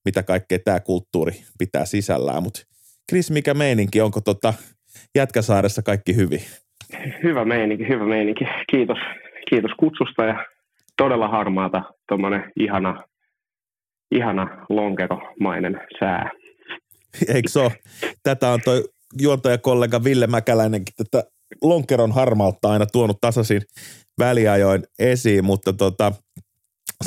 [0.05, 2.43] mitä kaikkea tämä kulttuuri pitää sisällään.
[2.43, 2.62] Mutta
[3.09, 4.01] Chris, mikä meininki?
[4.01, 4.53] Onko tota
[5.15, 6.41] Jätkäsaaressa kaikki hyvin?
[7.23, 8.45] Hyvä meininki, hyvä meininki.
[8.71, 8.97] Kiitos,
[9.49, 10.45] kiitos kutsusta ja
[10.97, 13.03] todella harmaata tuommoinen ihana,
[14.12, 16.29] ihana lonkeromainen sää.
[17.27, 17.71] Eikö se ole?
[18.23, 18.83] Tätä on toi
[19.21, 21.29] juontajakollega Ville Mäkäläinenkin tätä
[21.62, 23.62] lonkeron harmautta aina tuonut tasaisin
[24.19, 26.12] väliajoin esiin, mutta tota,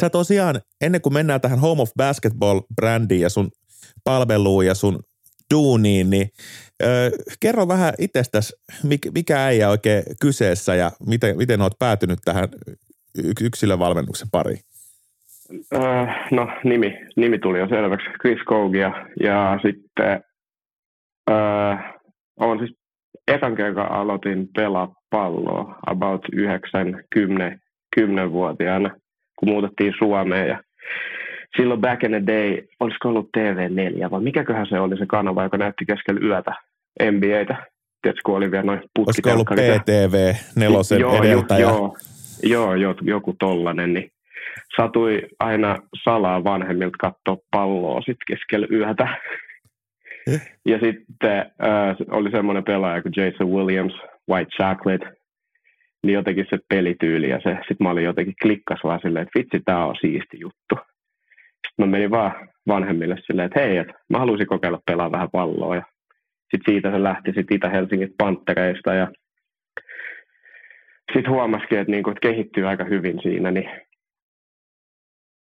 [0.01, 3.51] sä tosiaan, ennen kuin mennään tähän Home of Basketball-brändiin ja sun
[4.05, 4.99] palveluun ja sun
[5.55, 6.29] duuniin, niin
[6.83, 8.53] ö, kerro vähän itsestäsi,
[9.15, 12.49] mikä, äijä oikein kyseessä ja miten, miten oot päätynyt tähän
[13.41, 14.61] yksilövalmennuksen pariin?
[16.31, 20.25] No nimi, nimi tuli jo selväksi, Chris Kogia ja sitten
[21.31, 21.95] äh,
[22.41, 22.77] on siis
[23.29, 27.59] ekan kerran aloitin pelaa palloa about 9-10
[28.01, 28.97] 10-vuotiaana,
[29.43, 30.63] kun muutettiin Suomeen ja
[31.57, 35.57] silloin back in the day, olisiko ollut TV4 vai mikäköhän se oli se kanava, joka
[35.57, 36.53] näytti keskellä yötä
[37.11, 37.67] NBAtä.
[38.03, 41.61] Tiedätkö, kun oli vielä noin Olisiko ollut PTV nelosen joo, edeltäjä?
[41.61, 41.97] Joo,
[42.43, 44.11] joo, joo, joku tollanen, niin
[44.77, 49.09] satui aina salaa vanhemmilta katsoa palloa sitten keskellä yötä.
[50.27, 50.53] Eh?
[50.67, 53.95] Ja sitten äh, oli semmoinen pelaaja kuin Jason Williams,
[54.31, 55.22] White Chocolate,
[56.03, 59.61] niin jotenkin se pelityyli ja se, sitten mä olin jotenkin klikkas vaan silleen, että vitsi,
[59.65, 60.75] tää on siisti juttu.
[61.67, 65.77] Sitten mä menin vaan vanhemmille silleen, että hei, että mä haluaisin kokeilla pelaa vähän palloa.
[65.77, 65.83] Ja
[66.51, 69.09] sitten siitä se lähti sitten Itä-Helsingin Panttereista ja
[71.15, 73.71] sitten huomasikin, että, niinku, että kehittyy aika hyvin siinä, niin,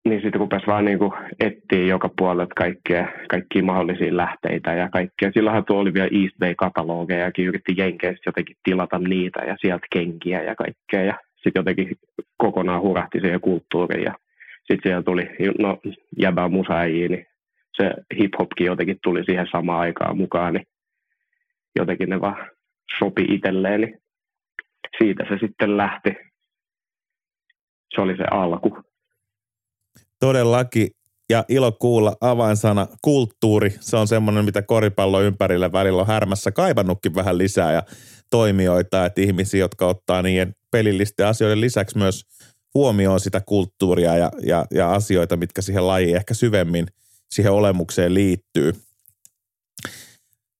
[0.10, 5.32] niin sitten rupesi vaan niinku etsiä joka puolelta kaikkea, kaikkia mahdollisia lähteitä ja kaikkea.
[5.32, 10.56] Silloinhan tuo oli vielä East Bay-katalogejakin, yritti Jenkeistä jotenkin tilata niitä ja sieltä kenkiä ja
[10.56, 11.04] kaikkea.
[11.04, 11.95] Ja sitten jotenkin
[12.38, 14.13] kokonaan hurahti siihen kulttuuriin ja
[14.58, 15.78] sitten siellä tuli, no
[16.17, 17.26] jäbää musaajia, niin
[17.74, 20.67] se hip-hopkin jotenkin tuli siihen samaan aikaan mukaan, niin
[21.76, 22.50] jotenkin ne vaan
[23.00, 24.02] sopi itselleen, niin
[24.98, 26.15] siitä se sitten lähti.
[27.95, 28.88] Se oli se alku.
[30.19, 30.88] Todellakin.
[31.29, 33.75] Ja ilo kuulla avainsana kulttuuri.
[33.79, 37.84] Se on semmoinen, mitä koripallo ympärillä välillä on härmässä kaivannutkin vähän lisää ja
[38.29, 42.25] toimijoita, että ihmisiä, jotka ottaa niiden pelillisten asioiden lisäksi myös
[42.73, 46.86] huomioon sitä kulttuuria ja, ja, ja asioita, mitkä siihen lajiin ehkä syvemmin
[47.32, 48.73] siihen olemukseen liittyy.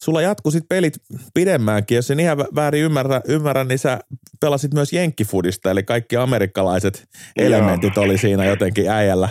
[0.04, 0.94] Sulla jatku sit pelit
[1.34, 4.00] pidemmäänkin, jos en ihan väärin ymmärrä, ymmärrä niin sä
[4.42, 7.04] pelasit myös jenkkifudista, eli kaikki amerikkalaiset
[7.38, 8.06] elementit Joo.
[8.06, 9.30] oli siinä jotenkin äijällä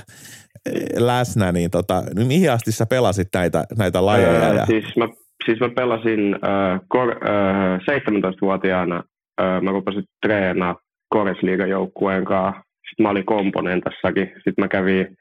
[0.67, 4.49] eh, läsnä, niin tota, mihin asti sä pelasit näitä, näitä lajeja?
[4.49, 4.67] Öö, ja...
[4.67, 5.09] siis, mä,
[5.45, 9.03] siis mä pelasin äh, kor, äh, 17-vuotiaana,
[9.43, 10.77] äh, mä rupesin treenaa
[11.09, 14.27] Koresliigan joukkueen kanssa sitten mä olin komponentassakin.
[14.35, 15.17] Sitten mä kävin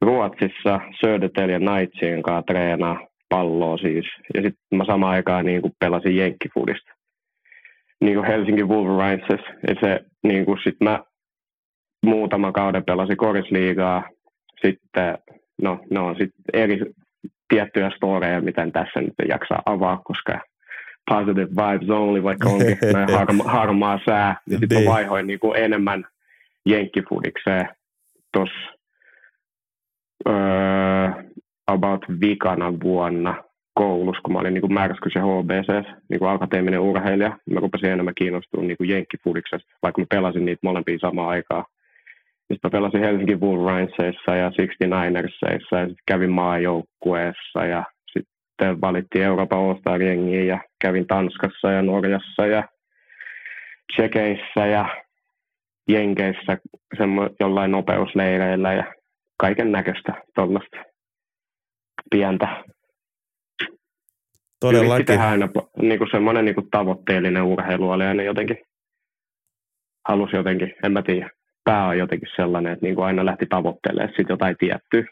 [0.00, 4.06] Ruotsissa Södertel ja Knightsien kanssa treenaa palloa siis.
[4.34, 6.92] Ja sitten mä samaan aikaan niin kuin pelasin jenkkifudista.
[8.00, 9.40] Niin kuin Helsingin Wolverines.
[9.68, 11.04] Ja se niin kuin sit mä
[12.06, 14.02] muutama kauden pelasin korisliigaa.
[14.66, 15.18] Sitten,
[15.62, 16.78] no, no on sitten eri
[17.48, 20.40] tiettyjä storeja, miten tässä nyt jaksaa avaa, koska
[21.10, 22.78] positive vibes only, vaikka onkin
[23.16, 24.90] harma, harmaa sää, niin sitten mä niin.
[24.90, 26.04] vaihoin niin kuin enemmän
[26.66, 27.68] jenkkifudikseen
[28.32, 28.70] tuossa
[30.28, 31.29] öö,
[31.72, 33.34] about vikana vuonna
[33.74, 37.38] koulussa, kun mä olin niin Märskys ja HBC, niin akateeminen urheilija.
[37.50, 41.64] Mä rupesin enemmän kiinnostumaan niin jenkkifudiksesta, vaikka mä pelasin niitä molempia samaan aikaan.
[42.38, 49.58] Sitten mä pelasin Helsingin Wolverinesissa ja 69ersissa ja sitten kävin maajoukkueessa ja sitten valittiin Euroopan
[49.58, 50.00] all
[50.46, 52.68] ja kävin Tanskassa ja Norjassa ja
[53.92, 54.88] Tsekeissä ja
[55.88, 56.58] Jenkeissä
[56.98, 58.84] semmo, jollain nopeusleireillä ja
[59.36, 60.89] kaiken näköistä tuollaista
[62.10, 62.64] pientä.
[64.60, 65.06] Todellakin.
[65.06, 65.48] tehdä aina
[65.82, 68.56] niin kuin semmoinen niin kuin tavoitteellinen urheilu oli aina jotenkin
[70.08, 71.30] halusi jotenkin, en mä tiedä,
[71.64, 75.04] pää on jotenkin sellainen, että niin kuin aina lähti tavoittelemaan sit jotain tiettyä.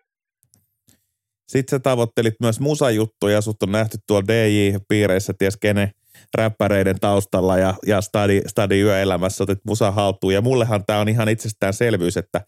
[1.48, 5.90] Sitten sä tavoittelit myös musajuttuja, sut on nähty tuolla DJ-piireissä, ties kene
[6.38, 10.34] räppäreiden taustalla ja, ja stadi, stadi yöelämässä otit musa haltuun.
[10.34, 12.40] Ja mullehan tämä on ihan itsestäänselvyys, että,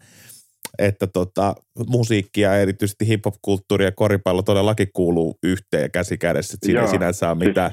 [0.79, 1.55] että tota,
[1.87, 6.55] musiikki ja erityisesti hip-hop-kulttuuri ja koripallo todellakin kuuluu yhteen käsi kädessä.
[6.55, 7.71] Että siinä ei sinänsä ole mitään,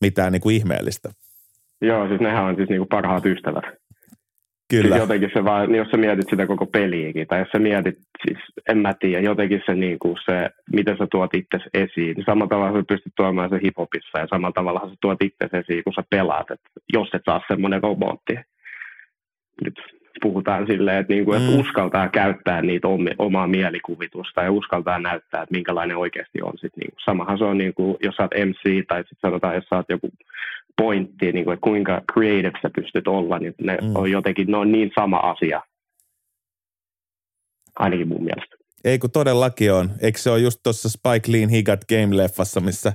[0.00, 1.08] mitään niin kuin ihmeellistä.
[1.80, 3.64] Joo, siis nehän on siis niin kuin parhaat ystävät.
[4.70, 4.88] Kyllä.
[4.88, 7.98] Siis jotenkin se vaan, niin jos sä mietit sitä koko peliäkin, tai jos sä mietit,
[8.26, 12.24] siis en mä tiedä, jotenkin se, niin kuin se miten sä tuot itse esiin, niin
[12.26, 15.92] samalla tavalla sä pystyt tuomaan se hiphopissa, ja samalla tavalla sä tuot itse esiin, kun
[15.92, 18.34] sä pelaat, että jos et saa semmoinen robotti.
[19.64, 19.74] Nyt
[20.22, 21.60] puhutaan silleen, että, niin kuin, että mm.
[21.60, 26.52] uskaltaa käyttää niitä omaa mielikuvitusta ja uskaltaa näyttää, että minkälainen oikeasti on.
[26.58, 29.54] Sit, niin kuin, samahan se on, niin kuin, jos sä oot MC tai sitten sanotaan,
[29.54, 30.10] jos sä oot joku
[30.76, 33.96] pointti, niin kuin, että kuinka creative sä pystyt olla, niin ne mm.
[33.96, 35.62] on jotenkin, ne on niin sama asia.
[37.78, 38.61] Ainakin mun mielestä.
[38.84, 39.90] Ei kun todellakin on.
[40.00, 42.92] Eikö se ole just tuossa Spike Leein He Got Game-leffassa, missä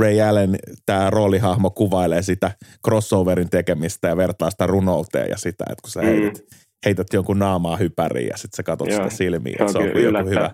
[0.00, 2.50] Ray Allen, tämä roolihahmo, kuvailee sitä
[2.86, 6.06] crossoverin tekemistä ja vertaa sitä runouteen ja sitä, että kun sä mm.
[6.06, 6.44] heität,
[6.84, 9.56] heität jonkun naamaa hypäriin ja sitten sä katsot Joo, sitä silmiä.
[9.58, 10.50] Se on, se on joku hyvä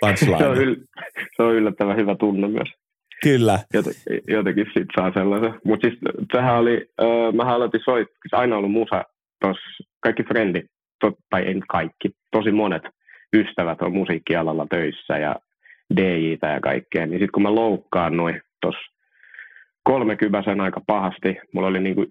[0.00, 0.38] punchline.
[0.38, 0.84] se, on yl-
[1.36, 2.68] se on yllättävän hyvä tunne myös.
[3.22, 3.58] Kyllä.
[3.74, 5.54] Jotenkin, jotenkin sit saa sellaisen.
[5.64, 6.00] Mutta siis
[6.32, 9.02] tähän oli, öö, mä aloitin soit, siis aina ollut musa
[9.40, 9.56] tos,
[10.00, 10.64] kaikki frendit,
[11.00, 12.82] tot, tai en kaikki, tosi monet
[13.36, 15.36] ystävät on musiikkialalla töissä ja
[15.96, 18.92] dj ja kaikkea, niin sitten kun mä loukkaannuin tuossa
[19.82, 22.06] kolmekymäsen aika pahasti, mulla oli niinku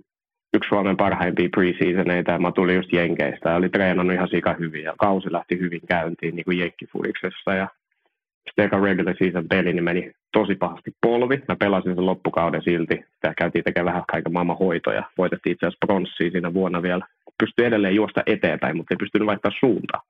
[0.54, 4.84] yksi Suomen parhaimpia preseasoneita ja mä tulin just Jenkeistä ja oli treenannut ihan sika hyvin
[4.84, 7.68] ja kausi lähti hyvin käyntiin niin kuin Jenkkifuriksessa ja
[8.48, 11.42] sitten eka regular season peli niin meni tosi pahasti polvi.
[11.48, 13.06] Mä pelasin sen loppukauden silti.
[13.22, 15.04] Tää käytiin tekemään vähän kaiken maailman hoitoja.
[15.18, 17.08] Voitettiin itse asiassa pronssia siinä vuonna vielä.
[17.39, 20.02] Pystyi edelleen juosta eteenpäin, mutta ei pystynyt vaihtaa suuntaa.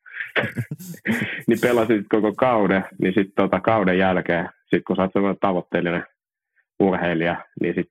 [1.48, 6.04] niin pelasin koko kauden, niin sitten tota, kauden jälkeen, sit kun sä oot sellainen tavoitteellinen
[6.80, 7.90] urheilija, niin sit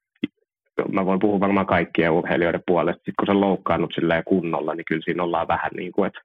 [0.93, 2.97] mä voin puhua varmaan kaikkien urheilijoiden puolesta.
[2.97, 6.21] Sitten kun sä loukkaannut silleen kunnolla, niin kyllä siinä ollaan vähän niin kuin, että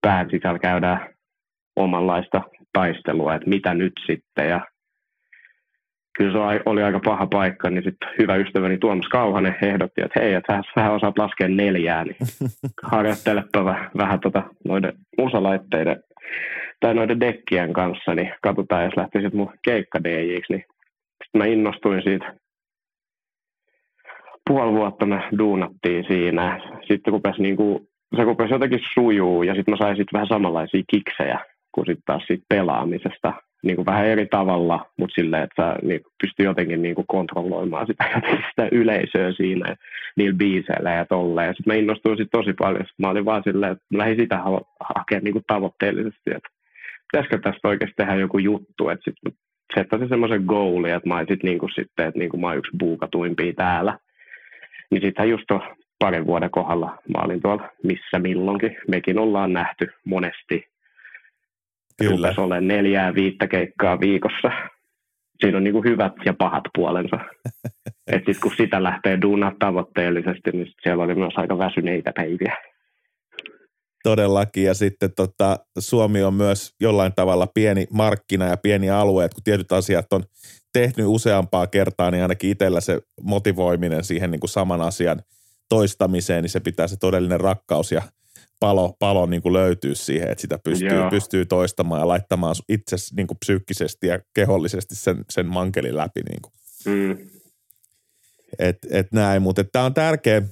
[0.00, 1.14] pään sisällä käydään
[1.76, 4.48] omanlaista taistelua, että mitä nyt sitten.
[4.48, 4.60] Ja
[6.18, 10.34] kyllä se oli aika paha paikka, niin sitten hyvä ystäväni Tuomas Kauhanen ehdotti, että hei,
[10.34, 12.16] että vähän osaat laskea neljää, niin
[12.92, 16.02] harjoittelepa vähän, vähän tota, noiden musalaitteiden
[16.80, 20.64] tai noiden dekkien kanssa, niin katsotaan, jos lähtisit mun keikka DJiksi, niin
[21.24, 22.34] sitten mä innostuin siitä.
[24.48, 26.60] Puoli vuotta me duunattiin siinä.
[26.88, 31.38] Sitten rupesi niinku, se rupesi jotenkin sujuu ja sitten mä sain sitten vähän samanlaisia kiksejä
[31.72, 36.46] kuin sitten taas siitä pelaamisesta niin kuin vähän eri tavalla, mutta silleen, että niin pystyy
[36.46, 38.04] jotenkin niin kuin kontrolloimaan sitä,
[38.50, 39.76] sitä yleisöä siinä
[40.16, 41.54] niillä biiseillä ja tolleen.
[41.54, 42.86] Sitten mä innostuin sit tosi paljon.
[42.86, 44.40] Sitten mä olin vaan silleen, että mä lähdin sitä
[44.80, 46.48] hakemaan niin kuin tavoitteellisesti, että
[47.12, 49.32] pitäisikö tästä oikeasti tehdä joku juttu, että sitten
[49.74, 53.52] settäisin semmoisen goalin, että mä olisin niin kuin sitten, että niin kuin mä yksi buukatuimpia
[53.52, 53.98] täällä.
[54.90, 55.48] Niin sittenhän just
[55.98, 58.76] parin vuoden kohdalla mä olin tuolla missä milloinkin.
[58.88, 60.68] Mekin ollaan nähty monesti
[61.98, 62.28] Kyllä.
[62.28, 64.50] Rupesi olemaan neljää viittä keikkaa viikossa.
[65.40, 67.16] Siinä on niin kuin hyvät ja pahat puolensa.
[68.12, 72.56] Et sit kun sitä lähtee duunaa tavoitteellisesti, niin siellä oli myös aika väsyneitä päiviä.
[74.02, 79.34] Todellakin, ja sitten tota, Suomi on myös jollain tavalla pieni markkina ja pieni alue, että
[79.34, 80.22] kun tietyt asiat on
[80.72, 85.22] tehnyt useampaa kertaa, niin ainakin itsellä se motivoiminen siihen niin kuin saman asian
[85.68, 88.02] toistamiseen, niin se pitää se todellinen rakkaus ja
[88.60, 93.26] palo, palo niin kuin löytyy siihen, että sitä pystyy, pystyy toistamaan ja laittamaan itse niin
[93.26, 96.20] kuin psyykkisesti ja kehollisesti sen, sen mankelin läpi.
[96.30, 96.52] Niin kuin.
[96.86, 97.28] Mm.
[98.58, 100.42] Et, et näin, mutta tämä on tärkeä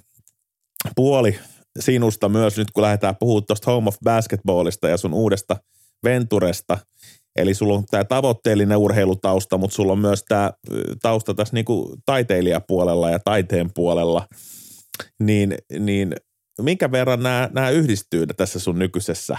[0.96, 1.38] puoli
[1.80, 5.56] sinusta myös nyt, kun lähdetään puhumaan tuosta Home of Basketballista ja sun uudesta
[6.04, 6.78] Venturesta.
[7.36, 10.50] Eli sulla on tämä tavoitteellinen urheilutausta, mutta sulla on myös tämä
[11.02, 14.26] tausta tässä niinku taiteilijapuolella ja taiteen puolella.
[15.20, 16.16] Niin, niin
[16.62, 19.36] minkä verran nämä, nämä yhdistyy tässä sun nykyisessä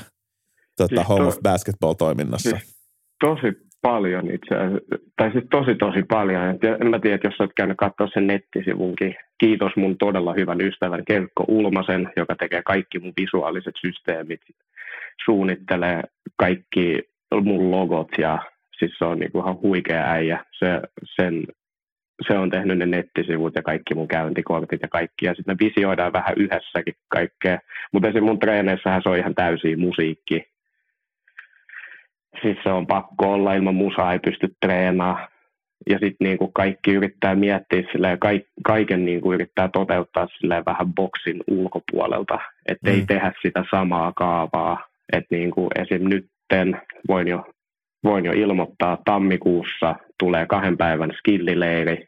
[0.77, 2.49] tota, siis Home to, of Basketball-toiminnassa?
[2.49, 2.77] Siis
[3.19, 4.79] tosi paljon itse asiassa,
[5.17, 6.43] tai siis tosi tosi paljon.
[6.81, 9.15] En mä tiedä, jos olet käynyt katsoa sen nettisivunkin.
[9.37, 14.41] Kiitos mun todella hyvän ystävän Kelkko Ulmasen, joka tekee kaikki mun visuaaliset systeemit,
[15.25, 16.03] suunnittelee
[16.37, 17.01] kaikki
[17.41, 18.39] mun logot ja
[18.79, 20.45] siis se on niinku ihan huikea äijä.
[20.59, 20.81] Se,
[21.15, 21.47] sen
[22.27, 25.25] se on tehnyt ne nettisivut ja kaikki mun käyntikortit ja kaikki.
[25.25, 27.59] Ja sitten me visioidaan vähän yhdessäkin kaikkea.
[27.93, 28.23] Mutta esim.
[28.23, 30.43] mun treeneissähän se on ihan täysin musiikki.
[32.41, 35.27] Siis se on pakko olla, ilman musaa ei pysty treenaamaan.
[35.89, 40.93] Ja sitten niinku kaikki yrittää miettiä silleen, kaikki, kaiken niin kuin yrittää toteuttaa silleen vähän
[40.93, 43.07] boksin ulkopuolelta, että ei Mm.
[43.07, 44.87] tehdä sitä samaa kaavaa.
[45.13, 46.09] Että niin kuin esim.
[46.09, 47.45] nytten voin jo,
[48.07, 52.07] voin jo ilmoittaa, tammikuussa tulee kahden päivän skillileiri,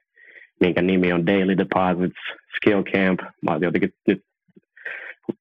[0.59, 2.19] minkä nimi on Daily Deposits
[2.55, 3.19] Skill Camp.
[3.21, 4.23] Mä oon jotenkin nyt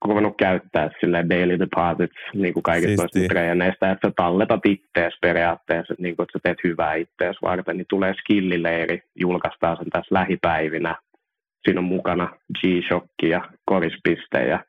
[0.04, 3.20] ruvennut käyttää sille daily deposits niin kuin kaikista Siistiä.
[3.20, 7.36] noista treeneistä, että sä talletat ittees periaatteessa, että, niin kuin, että sä teet hyvää ittees
[7.42, 10.96] varten, niin tulee skillileiri, julkaistaan sen tässä lähipäivinä.
[11.64, 12.28] Siinä on mukana
[12.58, 14.64] G-Shock ja korispiste ja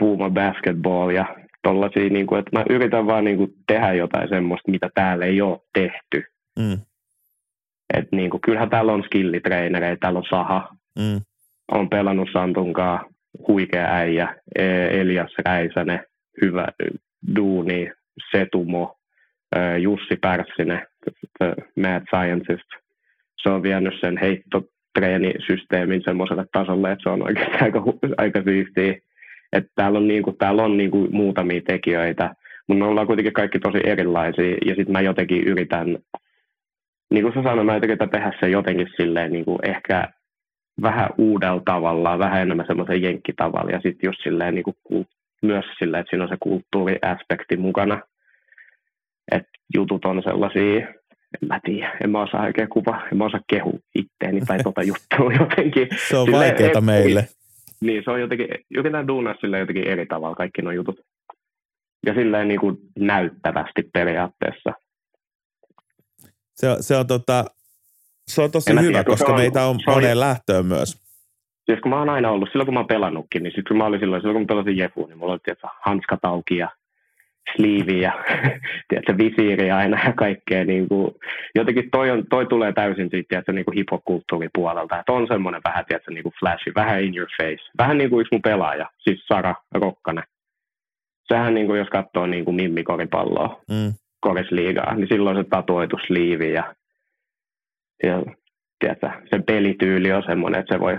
[0.00, 4.70] Puma Basketball ja tollasia, niin kuin, että mä yritän vaan niin kuin, tehdä jotain semmoista,
[4.70, 6.24] mitä täällä ei ole tehty.
[6.58, 6.78] Mm,
[7.94, 11.20] Et, niin kuin, kyllähän täällä on skillitreenereitä, täällä on Saha, mm,
[11.72, 13.04] on pelannut Santunkaa,
[13.48, 16.00] huikea äijä, E- Elias Räisänen,
[16.42, 16.66] hyvä
[17.36, 17.90] duuni,
[18.30, 18.96] Setumo,
[19.80, 20.86] Jussi Pärssinen,
[21.76, 22.68] Mad Scientist.
[23.42, 27.82] Se on vienyt sen heittotreenisysteemin semmoiselle tasolle, että se on oikeasti aika,
[28.16, 28.94] aika siistiä.
[29.52, 32.34] Että täällä on, niinku, täällä on niinku muutamia tekijöitä,
[32.68, 35.98] mutta me ollaan kuitenkin kaikki tosi erilaisia, ja sitten mä jotenkin yritän,
[37.10, 40.08] niin kuin sä sanoit, mä yritän tehdä se jotenkin silleen niin kuin ehkä
[40.82, 45.06] vähän uudella tavalla, vähän enemmän semmoisen jenkkitavalla ja sitten just silleen niin kuin
[45.42, 48.00] myös silleen, että siinä on se kulttuuriaspekti mukana.
[49.32, 50.88] Että jutut on sellaisia,
[51.42, 54.82] en mä tiedä, en mä osaa oikein kuva, en mä osaa kehu itteeni tai tota
[54.90, 55.88] juttua jotenkin.
[56.08, 57.28] Se on Silleen, vaikeaa ei- meille.
[57.82, 61.00] Niin, se on jotenkin, yritetään duunaa sille jotenkin eri tavalla kaikki nuo jutut.
[62.06, 64.72] Ja silleen niin kuin näyttävästi periaatteessa.
[66.54, 67.44] Se, on- se on tota,
[68.26, 71.02] se on tosi En hyvä, tiedä, koska on- meitä on on- moneen lähtöön myös.
[71.66, 73.86] Siis kun mä oon aina ollut, silloin kun mä oon pelannutkin, niin sit kun mä
[73.86, 76.68] olin silloin, silloin kun mä pelasin Jefuun, niin mulla oli tietysti, hanskat auki ja
[77.56, 78.12] sliivi ja
[78.88, 80.64] tiedätkö, visiiri aina ja kaikkea.
[80.64, 81.14] Niin kuin,
[81.54, 84.98] jotenkin toi, on, toi tulee täysin siitä tiedätkö, niin kuin hip-hop-kulttuuripuolelta.
[84.98, 87.70] Että on semmoinen vähän, tiedätkö, niin kuin flashy, vähän in your face.
[87.78, 90.24] Vähän niin kuin yksi mun pelaaja, siis Sara Rokkanen.
[91.28, 93.92] Sehän niin kuin, jos katsoo niin kuin Mimmi koripalloa, Mm.
[94.20, 96.74] korisliigaa, niin silloin se tatuoitu sliivi ja,
[98.02, 98.22] ja
[98.78, 100.98] tiedätkö, se pelityyli on semmoinen, että se voi,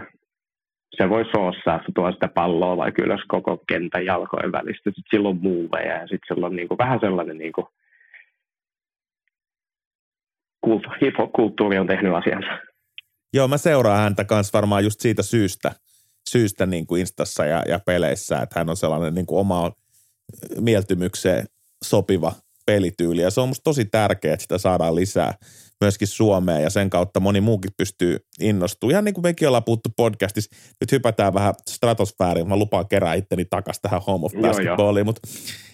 [0.98, 4.89] se voi soossaa, se tuo sitä palloa vaikka ylös koko kentän jalkojen välistä.
[4.89, 7.68] Sitten silloin muuveja ja sitten silloin niin kuin, vähän sellainen niin kuin,
[10.62, 12.48] kult, hip-hop-kulttuuri on tehnyt asiansa.
[13.34, 15.72] Joo, mä seuraan häntä kanssa varmaan just siitä syystä,
[16.30, 19.72] syystä niin kuin Instassa ja, ja peleissä, että hän on sellainen niin kuin omaan
[20.60, 21.46] mieltymykseen
[21.84, 22.32] sopiva
[22.66, 23.22] pelityyli.
[23.22, 25.34] Ja se on musta tosi tärkeää, että sitä saadaan lisää
[25.84, 28.92] myöskin Suomeen ja sen kautta moni muukin pystyy innostumaan.
[28.92, 33.46] Ihan niin kuin mekin ollaan puhuttu podcastissa, nyt hypätään vähän stratosfääriin, mä lupaan kerää itteni
[33.46, 35.22] takaisin tähän home of basketballiin, mutta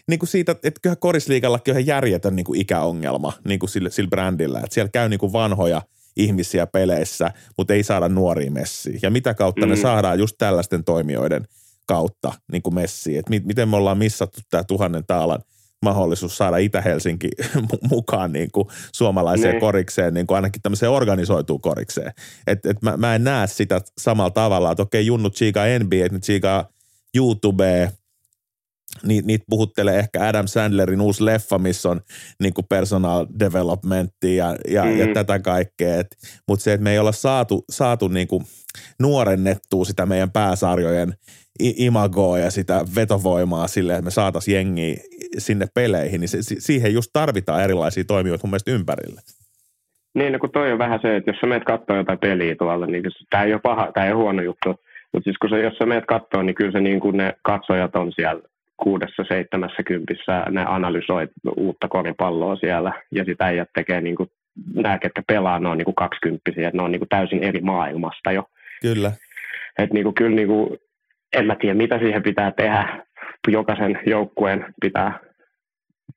[0.07, 3.89] niin kuin siitä, että kyllähän korisliikallakin on ihan järjetön niin kuin ikäongelma niin kuin sillä,
[3.89, 5.82] sillä brändillä, että siellä käy niin kuin vanhoja
[6.18, 8.99] ihmisiä peleissä, mutta ei saada nuoria messiä.
[9.01, 9.70] Ja mitä kautta mm.
[9.70, 11.47] ne saadaan just tällaisten toimijoiden
[11.86, 13.20] kautta niin kuin messiin.
[13.20, 15.39] Että mi- miten me ollaan missattu tämä tuhannen taalan
[15.86, 19.61] mahdollisuus saada Itä-Helsinki mu- mukaan niin kuin suomalaiseen Niin.
[19.61, 22.11] korikseen, niin kuin ainakin tämmöiseen organisoituun korikseen.
[22.47, 26.21] Et, et mä, mä en näe sitä samalla tavalla, että okei, Junnu tsiikaa NBA, nyt
[26.21, 26.69] tsiikaa
[27.15, 27.91] YouTubea,
[29.03, 32.01] Ni, niitä puhuttelee ehkä Adam Sandlerin uusi leffa, missä on
[32.39, 34.97] niin kuin personal developmentti ja, ja, mm.
[34.97, 35.13] ja Mm.
[35.13, 36.03] tätä kaikkea.
[36.47, 38.45] Mutta se, että me ei olla saatu, saatu niin kuin
[38.99, 41.13] nuorennettua sitä meidän pääsarjojen
[41.59, 44.97] imagoa ja sitä vetovoimaa sille, että me saataisiin jengiä
[45.38, 49.21] sinne peleihin, niin se, si- siihen just tarvitaan erilaisia toimijoita mun mielestä ympärille.
[50.13, 52.86] Niin, no kun toi on vähän se, että jos sä meet katsoa jotain peliä tuolla,
[52.86, 54.75] niin tämä ei ole paha, tämä ei ole huono juttu.
[55.13, 57.95] Mutta siis kun sä, jos sä meet katsoa, niin kyllä se niin kuin ne katsojat
[57.95, 58.41] on siellä
[58.77, 61.27] kuudessa, seitsemässä kympissä, ne analysoi
[61.57, 64.30] uutta koripalloa siellä, ja sitä äijät tekee niin kuin,
[64.73, 67.61] nämä, ketkä pelaa, ne on niin kuin kaksikymppisiä, että ne on niin kuin täysin eri
[67.61, 68.43] maailmasta jo.
[68.82, 69.11] Kyllä.
[69.80, 70.77] Että niin kuin, kyllä niin kuin,
[71.34, 73.05] en mä tiedä, mitä siihen pitää tehdä.
[73.47, 75.19] Jokaisen joukkueen pitää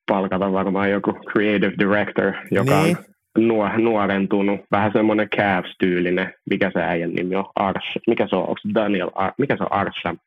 [0.09, 2.97] palkata varmaan joku creative director, joka Niin.
[2.99, 3.05] on
[3.47, 8.61] nuor, nuorentunut, vähän semmoinen Cavs-tyylinen, mikä se äijän nimi on, Ars, mikä se on, onko
[8.75, 10.19] Daniel, Ar, mikä se on Arsham?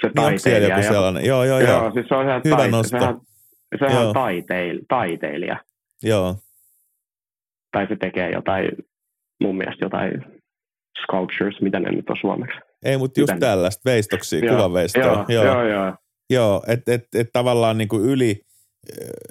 [0.00, 1.24] Se Niin onko siellä joku sellainen?
[1.24, 1.70] Joo, joo, joo.
[1.82, 2.98] Joo, siis se on Hyvä taite, nosto.
[2.98, 3.18] sehän,
[3.78, 4.08] sehän Joo.
[4.08, 5.56] on taiteil, taiteilija,
[6.02, 6.36] joo.
[7.72, 8.68] tai se tekee jotain,
[9.40, 10.24] mun mielestä jotain
[11.02, 12.58] sculptures, mitä ne nyt on suomeksi.
[12.82, 13.40] Ei, mutta just Miten?
[13.40, 15.02] tällaista, veistoksia, kuvanveistoa.
[15.02, 15.68] Joo, joo, joo.
[15.68, 15.94] joo.
[16.30, 18.40] Joo, että et, et tavallaan niin kuin yli,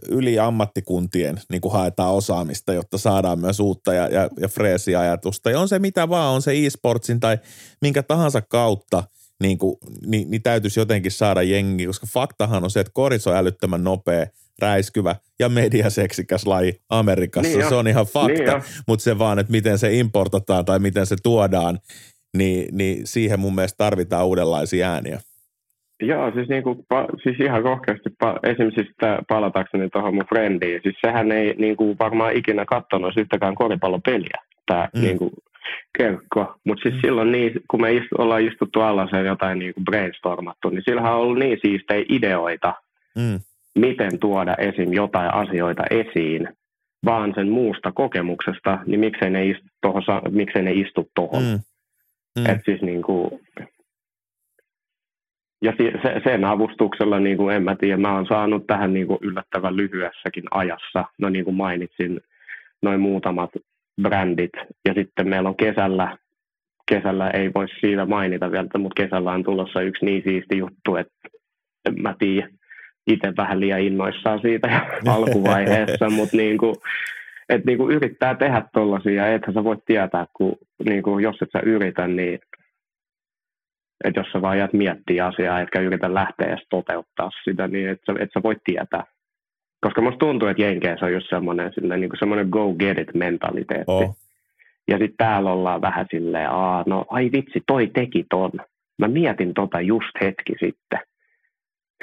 [0.09, 5.51] yli ammattikuntien niin kuin haetaan osaamista, jotta saadaan myös uutta ja, ja, ja freesiä ajatusta.
[5.51, 7.37] Ja on se mitä vaan, on se e-sportsin tai
[7.81, 9.03] minkä tahansa kautta,
[9.41, 13.35] niin, kuin, niin, niin täytyisi jotenkin saada jengi, koska faktahan on se, että koris on
[13.35, 14.25] älyttömän nopea,
[14.59, 17.51] räiskyvä ja mediaseksikäs laji Amerikassa.
[17.51, 17.69] Niin jo.
[17.69, 18.83] se on ihan Niin fakta, jo.
[18.87, 21.79] mutta se vaan, että miten se importataan tai miten se tuodaan
[22.37, 25.19] niin, niin siihen mun mielestä tarvitaan uudenlaisia ääniä.
[26.01, 26.85] Joo, siis, niinku,
[27.23, 28.09] siis ihan rohkeasti,
[28.43, 28.95] esimerkiksi siis
[29.27, 35.01] palatakseni tuohon mun frendiin, siis sehän ei niinku, varmaan ikinä katsonut yhtäkään koripallopeliä, tämä mm.
[35.01, 35.31] niinku,
[35.97, 36.55] kerkko.
[36.65, 37.01] Mutta siis mm.
[37.01, 41.19] silloin, niin, kun me istu, ollaan istuttu alla sen jotain niinku brainstormattu, niin sillähän on
[41.19, 42.73] ollut niin siistejä ideoita,
[43.15, 43.39] mm.
[43.75, 44.93] miten tuoda esim.
[44.93, 46.47] jotain asioita esiin,
[47.05, 51.43] vaan sen muusta kokemuksesta, niin miksei ne istu tuohon, miksei ne istu tuohon.
[51.43, 51.59] Mm.
[52.39, 52.45] Mm.
[52.45, 53.29] Et siis niin kuin,
[55.61, 55.73] ja
[56.23, 60.43] sen avustuksella, niin kuin en mä tiedä, mä oon saanut tähän niin kuin yllättävän lyhyessäkin
[60.51, 62.21] ajassa, no niin kuin mainitsin,
[62.81, 63.49] noin muutamat
[64.01, 64.51] brändit,
[64.87, 66.17] ja sitten meillä on kesällä,
[66.91, 71.13] kesällä ei voi siitä mainita vielä, mutta kesällä on tulossa yksi niin siisti juttu, että
[71.85, 72.47] en mä tiedä,
[73.07, 74.81] itse vähän liian innoissaan siitä
[75.15, 76.75] alkuvaiheessa, mutta niin kuin,
[77.51, 81.49] että niin kuin yrittää tehdä tollaisia, ethän sä voi tietää, kun niin kuin, jos et
[81.53, 82.39] sä yritä, niin
[84.03, 87.99] että jos sä vaan jäät miettiä asiaa, etkä yritä lähteä edes toteuttaa sitä, niin et
[88.05, 89.03] sä, et sä voi tietää.
[89.81, 93.85] Koska musta tuntuu, että Jenkeissä on just semmoinen, niin kuin semmoinen go get it mentaliteetti.
[93.87, 94.17] Oh.
[94.87, 98.51] Ja sitten täällä ollaan vähän silleen, Aa, no ai vitsi, toi teki ton.
[98.99, 100.99] Mä mietin tota just hetki sitten.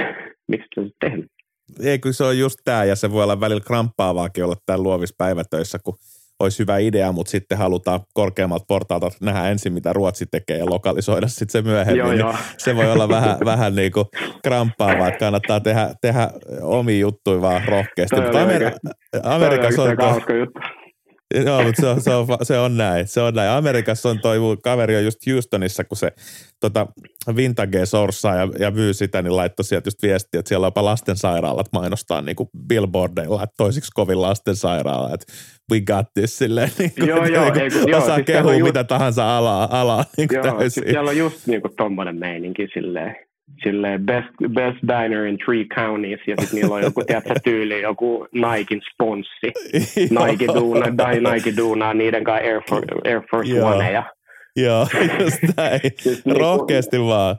[0.48, 1.30] Miksi sä tehnyt?
[1.80, 5.14] Ei, kun se on just tämä, ja se voi olla välillä kramppaavaakin olla täällä luovissa
[5.18, 5.98] päivätöissä, kun
[6.40, 11.28] olisi hyvä idea, mutta sitten halutaan korkeammalta portaalta nähdä ensin, mitä Ruotsi tekee ja lokalisoida
[11.28, 11.98] sitten se myöhemmin.
[11.98, 12.34] Joo, niin joo.
[12.58, 14.06] Se voi olla vähän, vähän niin kuin
[14.42, 16.30] kramppaavaa, että kannattaa tehdä, tehdä
[16.62, 18.20] omi juttuja vaan rohkeasti.
[18.20, 18.78] Mutta Amer-
[19.22, 19.90] Amerikassa on...
[20.38, 20.60] Juttu.
[21.34, 23.08] Joo, mutta se on, se, on, se on näin.
[23.08, 23.50] Se on näin.
[23.50, 26.12] Amerikassa on toi kaveri on just Houstonissa, kun se
[26.60, 26.86] tota,
[27.36, 30.84] Vintage sourcaa ja, ja myy sitä, niin laittoi sieltä just viestiä, että siellä on jopa
[30.84, 35.32] lastensairaalat mainostaa niin kuin billboardeilla, että toisiksi kovin lastensairaala, että
[35.72, 38.88] we got this silleen, niin kuin, joo, joo, niin kuin, osaa siis kehua mitä just,
[38.88, 40.84] tahansa alaa, alaa niin kuin joo, täysin.
[40.90, 43.16] siellä on just niin kuin tommonen meininki silleen,
[43.62, 48.26] silleen best, best diner in three counties ja sitten niillä on joku tiedätkö, tyyli, joku
[48.32, 49.52] Nikein sponssi.
[49.96, 54.02] Nike duuna, tai Nike duunaa niiden kanssa Air, For, Air Force Oneja.
[54.56, 54.86] Joo,
[55.20, 55.80] just näin.
[55.96, 57.36] siis niinku, Rohkeasti vaan.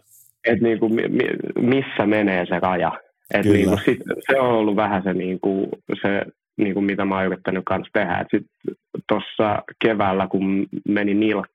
[0.47, 0.89] Että niinku,
[1.59, 2.91] missä menee se raja.
[3.33, 3.99] Et niinku sit,
[4.31, 5.69] se on ollut vähän se, niinku,
[6.01, 6.25] se
[6.57, 8.25] niinku, mitä mä oon yrittänyt kanssa tehdä.
[9.07, 11.53] Tuossa keväällä, kun meni nilkka,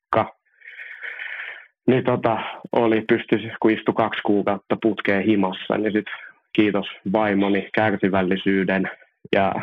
[1.87, 2.39] niin tota,
[2.73, 6.15] oli pysty, kun istui kaksi kuukautta putkeen himossa, niin sitten
[6.53, 8.91] kiitos vaimoni kärsivällisyyden
[9.33, 9.55] ja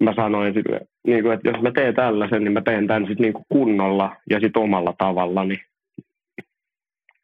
[0.00, 0.54] mä sanoin,
[1.06, 4.40] niin kuin, että jos mä teen tällaisen, niin mä teen tämän sitten niin kunnolla ja
[4.40, 5.56] sitten omalla tavallani.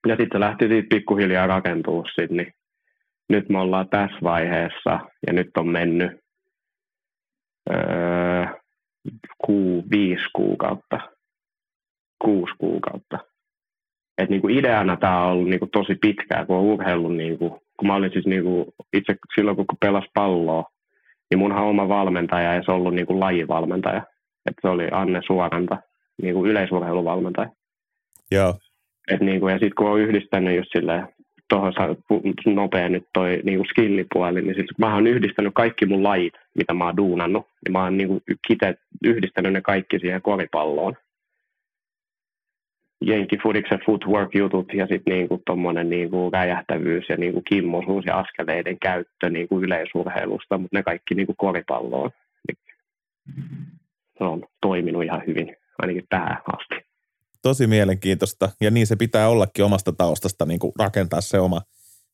[0.07, 2.53] Ja sitten se lähti siitä pikkuhiljaa rakentua sit, niin
[3.29, 6.13] nyt me ollaan tässä vaiheessa ja nyt on mennyt
[7.71, 8.47] öö,
[9.47, 11.01] kuu, viisi kuukautta,
[12.19, 13.32] kuusi kuukautta.
[14.19, 17.95] Et niinku ideana tämä on ollut niinku tosi pitkään, kun on urheillut, niinku, kun mä
[17.95, 20.65] olin siis niinku, itse silloin, kun pelas palloa,
[21.31, 24.03] niin munhan oma valmentaja ei se ollut niin kuin lajivalmentaja.
[24.47, 25.79] Että se oli Anne Suoranta,
[26.23, 27.49] niin kuin yleisurheiluvalmentaja.
[28.31, 28.55] Joo.
[29.09, 31.09] Et niin kuin, ja sitten kun on yhdistänyt just silleen,
[31.49, 31.73] tuohon
[32.47, 36.75] nopea nyt toi niin kuin skillipuoli, niin sitten mä oon yhdistänyt kaikki mun lajit, mitä
[36.75, 40.97] mä oon duunannut, niin mä oon niin kuin kite, yhdistänyt ne kaikki siihen koripalloon
[43.03, 49.61] jenkifudiksen footwork-jutut ja sitten niinku tuommoinen niinku räjähtävyys ja niinku kimmosuus ja askeleiden käyttö niinku
[49.61, 52.11] yleisurheilusta, mutta ne kaikki niinku koripalloon.
[54.19, 56.89] Se on toiminut ihan hyvin, ainakin tähän asti.
[57.43, 61.61] Tosi mielenkiintoista ja niin se pitää ollakin omasta taustasta niin kuin rakentaa se oma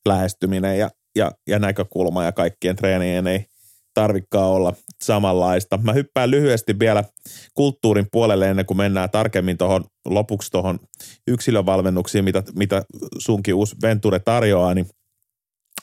[0.07, 3.45] lähestyminen ja, ja, ja näkökulma ja kaikkien treenien ei–
[3.95, 4.73] tarvikkaa olla
[5.05, 5.79] samanlaista.
[5.83, 7.05] Mä hyppään lyhyesti vielä
[7.55, 10.79] kulttuurin puolelle ennen kuin mennään tarkemmin tuohon lopuksi tuohon
[11.29, 12.83] yksilövalmennuksiin, mitä, mitä
[13.19, 14.87] sunkin uusi Venture tarjoaa, niin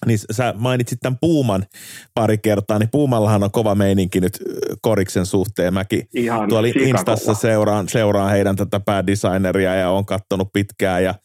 [0.06, 1.66] niin sä mainitsit tämän Puuman
[2.14, 4.40] pari kertaa, niin Puumallahan on kova meininki nyt
[4.82, 5.74] Koriksen suhteen.
[5.74, 11.16] Mäkin Ihan tuolla Instassa seuraan, seuraan heidän tätä päädesigneria ja on katsonut pitkään ja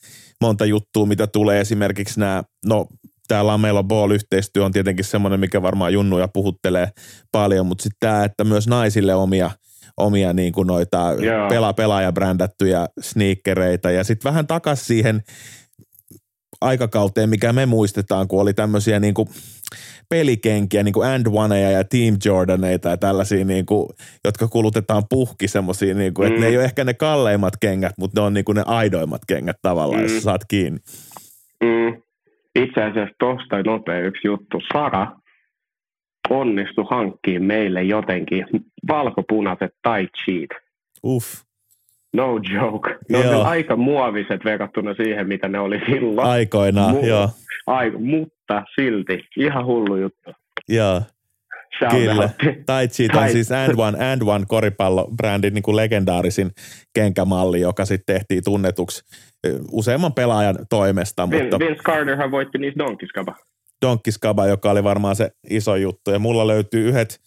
[0.40, 2.86] monta juttua, mitä tulee esimerkiksi nämä, no
[3.30, 6.88] tämä Lamelo Ball-yhteistyö on tietenkin semmoinen, mikä varmaan junnuja puhuttelee
[7.32, 9.50] paljon, mutta sitten tämä, että myös naisille omia,
[9.96, 11.48] omia niin kuin noita yeah.
[11.48, 15.22] pela pelaaja brändättyjä sneakereita ja sitten vähän takaisin siihen
[16.60, 19.28] aikakauteen, mikä me muistetaan, kun oli tämmöisiä niin kuin
[20.08, 23.88] pelikenkiä, niin kuin And Oneja ja Team Jordaneita ja tällaisia, niin kuin,
[24.24, 26.32] jotka kulutetaan puhki semmoisia, niin kuin, mm.
[26.32, 29.22] että ne ei ole ehkä ne kalleimmat kengät, mutta ne on niin kuin ne aidoimmat
[29.28, 30.14] kengät tavallaan, mm.
[30.14, 30.78] jos saat kiinni.
[31.62, 32.09] Mm
[32.54, 34.58] itse asiassa tuosta nopea yksi juttu.
[34.72, 35.12] Sara
[36.30, 38.46] onnistui hankkiin meille jotenkin
[38.88, 40.50] valkopunaiset tai cheat.
[41.04, 41.26] Uff.
[42.14, 42.98] No joke.
[43.08, 43.44] Ne on Joo.
[43.44, 46.28] aika muoviset verrattuna siihen, mitä ne oli silloin.
[46.28, 47.28] Aikoinaan, Mu- joo.
[47.66, 50.30] Ai, mutta silti ihan hullu juttu.
[50.68, 51.02] joo.
[51.90, 52.30] Kyllä.
[52.66, 56.50] Tai Cheat on siis And One, And One koripallobrändin niin kuin legendaarisin
[56.94, 59.02] kenkämalli, joka sitten tehtiin tunnetuksi
[59.72, 63.36] useamman pelaajan toimesta, Vin, mutta Vince Carterhan voitti niissä donkiskaba.
[63.82, 66.10] Donkkiskaba, joka oli varmaan se iso juttu.
[66.10, 67.20] Ja mulla löytyy yhdet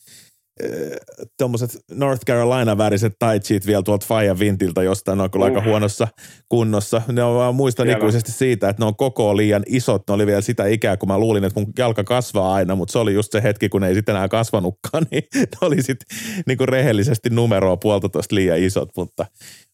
[1.38, 5.66] tuommoiset North Carolina-väriset taitsit vielä tuolta Fajan Vintiltä jostain, ne on kyllä aika Uh.
[5.66, 6.08] huonossa
[6.50, 7.02] kunnossa.
[7.12, 7.98] Ne on vaan muistan Siellä.
[7.98, 10.04] ikuisesti siitä, että ne on koko liian isot.
[10.08, 13.00] Ne oli vielä sitä ikää, kun mä luulin, että mun jalka kasvaa aina, mutta se
[13.00, 16.66] oli just se hetki, kun ne ei sitten enää kasvanutkaan, niin ne oli sitten niinku
[16.66, 19.26] rehellisesti numeroa puolitoista liian isot, mutta,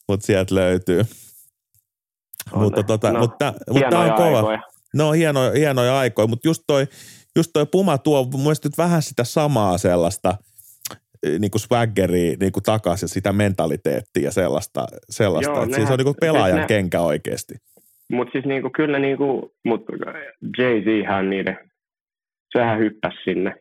[0.07, 1.05] mutta sieltä löytyy.
[2.51, 2.87] On Mutta, ne.
[2.87, 4.37] tota, No, mutta, mutta Hienoja on kova.
[4.37, 4.61] aikoja.
[4.93, 6.87] No hienoja, hienoja aikoja, mutta just toi,
[7.35, 10.37] just toi Puma tuo mun nyt vähän sitä samaa sellaista
[11.39, 15.93] niin kuin swaggeria niin kuin takaisin, sitä mentaliteettia ja sellaista, sellaista Joo, että siis se
[15.93, 17.53] on nehän- niin kuin pelaajan siis ne- kenkä oikeasti.
[18.11, 19.85] Mutta siis niinku, kyllä niinku, mut
[20.57, 21.57] Jay-Zhän niiden,
[22.57, 23.55] sehän hyppäsi sinne.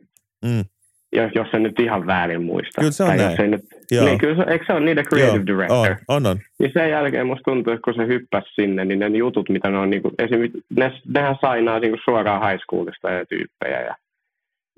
[0.44, 0.64] Mm.
[1.12, 2.80] Jos, jos se nyt ihan väärin muista.
[2.80, 3.30] Kyllä se on Tai näin.
[3.30, 4.04] Jos ei nyt, Joo.
[4.04, 5.76] niin kyllä se, eikö se ole niiden creative Joo, director?
[5.90, 6.38] On, on, on.
[6.58, 9.78] Niin sen jälkeen musta tuntuu, että kun se hyppäsi sinne, niin ne jutut, mitä ne
[9.78, 13.80] on, niinku, esimerkiksi, ne, nehän sainaa niinku suoraan high schoolista ja tyyppejä.
[13.80, 13.94] Ja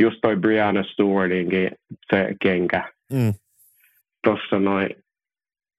[0.00, 1.70] just toi Brianna Stewartinkin
[2.10, 2.92] se kenkä.
[3.12, 3.34] Mm.
[4.24, 4.88] tuossa noin,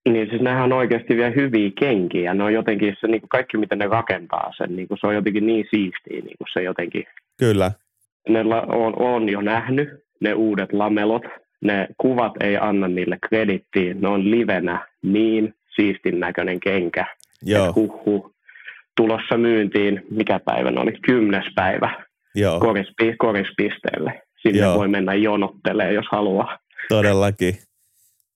[0.09, 2.33] niin siis nehän on oikeasti vielä hyviä kenkiä.
[2.33, 5.15] Ne on jotenkin se niin kuin kaikki, miten ne rakentaa sen, niin kuin se on
[5.15, 7.03] jotenkin niin siistiä, niin kuin se jotenkin,
[7.39, 7.71] Kyllä,
[8.29, 11.23] ne la, on, on jo nähnyt ne uudet lamelot,
[11.61, 17.05] ne kuvat ei anna niille kredittiä, ne on livenä niin siistin näköinen kenkä,
[17.41, 18.31] joo, huhu,
[18.97, 22.05] tulossa myyntiin, mikä päivä ne oli, kymmenes päivä
[22.35, 24.21] joo, korispi, korispisteelle.
[24.41, 24.77] Sinne Joo.
[24.77, 26.57] voi mennä jonottelemaan, jos haluaa.
[26.89, 27.55] todellakin.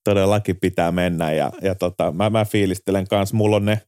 [0.04, 3.78] Todellakin pitää mennä ja, ja tota, mä, mä fiilistelen kanssa, mulla on ne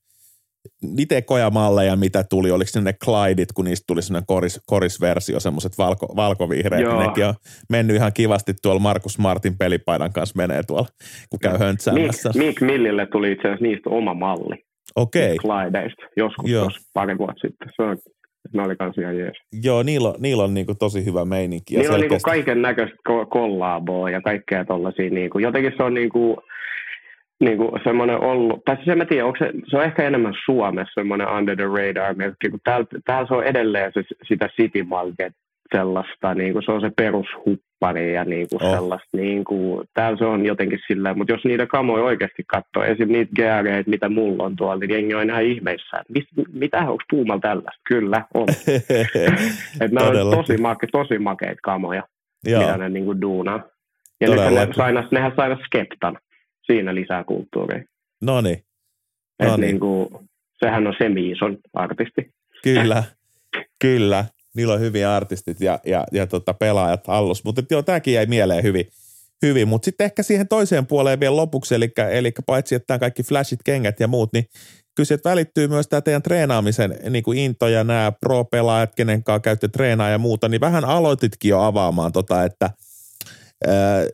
[0.98, 5.78] itse kojamalleja, mitä tuli, oliko ne ne Clydeit, kun niistä tuli sellainen koris, korisversio, semmoiset
[5.78, 7.06] valko, valkovihreät, Joo.
[7.06, 7.34] nekin on
[7.70, 10.88] mennyt ihan kivasti tuolla Markus Martin pelipaidan kanssa menee tuolla,
[11.30, 12.30] kun käy höntsäämässä.
[12.36, 14.64] Meek Millille tuli itse asiassa niistä oma malli.
[14.96, 16.70] Okei, Clydeista joskus Joo.
[16.94, 17.68] pari vuotta sitten.
[17.76, 17.98] Se on,
[18.52, 19.36] ne oli kans ihan jees.
[19.64, 21.74] joo, niillä on, niillä on niinku tosi hyvä meininki.
[21.74, 25.10] Ja Niillä on niinku selkeästi- kaiken näköistä ko- kollaaboa ja kaikkea tollasia.
[25.10, 26.40] Niinku, jotenkin se on niinku,
[27.40, 30.92] niinku semmoinen ollut, tai siis en mä tiedä, onko se, se on ehkä enemmän Suomessa
[30.94, 35.32] semmoinen under the radar merkki, kun täällä, täällä se on edelleen se, sitä City Market
[35.76, 36.90] sellaista, niinku, se on se
[38.14, 38.74] ja niinku Oh.
[38.74, 43.12] sellaista, niinku, täällä se on jotenkin silleen, mutta jos niitä kamoja oikeasti katsoo, esim.
[43.12, 46.04] niitä geareita, mitä mulla on tuolla, niin jengi on ihan ihmeissään.
[46.08, 47.80] Mis, mitä, onko Puumalla tällaista?
[47.88, 48.48] Kyllä, on.
[49.80, 52.02] Et nämä on tosi, make, tosi makeita kamoja,
[52.44, 53.62] Joo, mitä ne niinku duunaa.
[54.20, 54.68] Ja nyt Todellakin.
[54.68, 56.18] ne sainas, nehän sainas Skeptan.
[56.66, 57.84] Siinä lisää kulttuuria.
[58.22, 58.58] no niin,
[59.42, 59.60] niin.
[59.60, 60.22] niinku,
[60.64, 62.30] sehän on semi-ison artisti.
[62.62, 63.02] kyllä,
[63.84, 64.24] kyllä.
[64.58, 67.44] Niillä on hyviä artistit ja, ja, ja tota pelaajat hallus.
[67.44, 68.88] Mutta joo, tämäkin jäi mieleen hyvin.
[69.42, 69.68] hyvin.
[69.68, 73.60] Mutta sitten ehkä siihen toiseen puoleen vielä lopuksi, eli, eli paitsi että tämä kaikki flashit,
[73.64, 74.44] kengät ja muut, niin
[74.94, 79.40] kyllä sieltä välittyy myös tämä teidän treenaamisen niin kuin into ja nämä pro-pelaajat, kenen kanssa
[79.40, 82.70] käytte treenaa ja muuta, niin vähän aloititkin jo avaamaan tota, että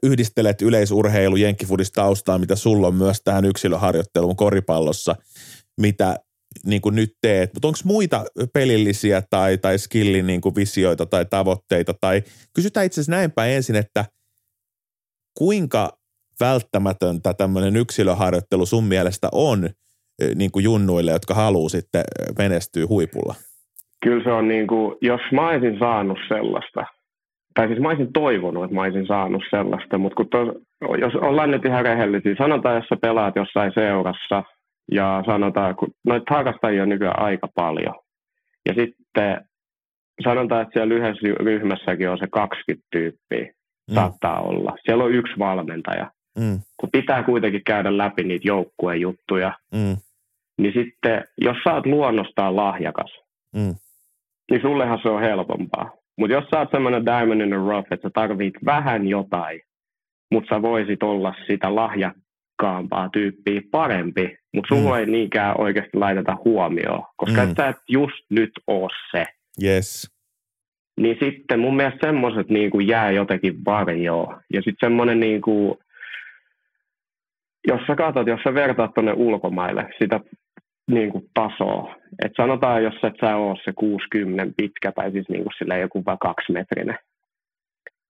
[0.03, 5.17] yhdistelet yleisurheilu jenkkifudis taustaa, mitä sulla on myös tähän yksilöharjoitteluun koripallossa,
[5.81, 6.17] mitä
[6.67, 7.51] niin kuin nyt teet.
[7.55, 11.95] Mutta onko muita pelillisiä tai, tai skillin niin kuin visioita tai tavoitteita?
[12.01, 12.23] Tai
[12.55, 14.05] kysytään itse asiassa näinpä ensin, että
[15.39, 15.93] kuinka
[16.41, 22.87] välttämätöntä tämmöinen yksilöharjoittelu sun mielestä on eh, niin kuin junnuille, jotka haluaa sitten eh, menestyä
[22.89, 23.35] huipulla?
[24.05, 26.85] Kyllä se on niinku, jos mä olisin saanut sellaista,
[27.55, 30.49] tai siis mä olisin toivonut, että mä olisin saanut sellaista, mutta kun tos,
[31.01, 34.43] jos ollaan nyt ihan rehellisiä, sanotaan, jos sä pelaat jossain seurassa,
[34.93, 37.95] ja sanotaan, kun noita harrastajia on nykyään aika paljon,
[38.69, 39.49] ja sitten
[40.25, 43.53] sanotaan, että siellä yhdessä ryhmässäkin on se 20 tyyppiä,
[43.91, 44.77] Mm, saattaa olla.
[44.85, 49.97] Siellä on yksi valmentaja, mm, kun pitää kuitenkin käydä läpi niitä joukkueen juttuja, mm,
[50.59, 53.19] niin sitten jos sä oot luonnostaan lahjakas,
[53.55, 53.75] mm.
[54.51, 55.93] niin sullehan se on helpompaa.
[56.19, 59.61] Mutta jos sä oot semmoinen diamond in the rough, että sä tarvit vähän jotain,
[60.31, 61.75] mutta sä voisit olla sitä
[62.63, 64.99] lahjakkaampaa tyyppiä parempi, mutta sulla Mm.
[65.01, 67.55] ei niinkään oikeasti laiteta huomioon, koska Mm.
[67.57, 69.25] sä et just nyt oo se.
[69.65, 70.11] Yes.
[71.01, 74.41] Niin sitten mun mielestä semmoiset niinku jää jotenkin varjoon.
[74.53, 75.79] Ja sitten semmoinen, niinku,
[77.69, 80.21] jos sä katsot, jos sä vertaat tuonne ulkomaille sitä
[80.91, 81.95] niinku tasoa,
[82.25, 86.19] että sanotaan, jos et sä oo se 60 pitkä tai siis niinku sillä joku vaan
[86.19, 86.99] kaksimetrinen,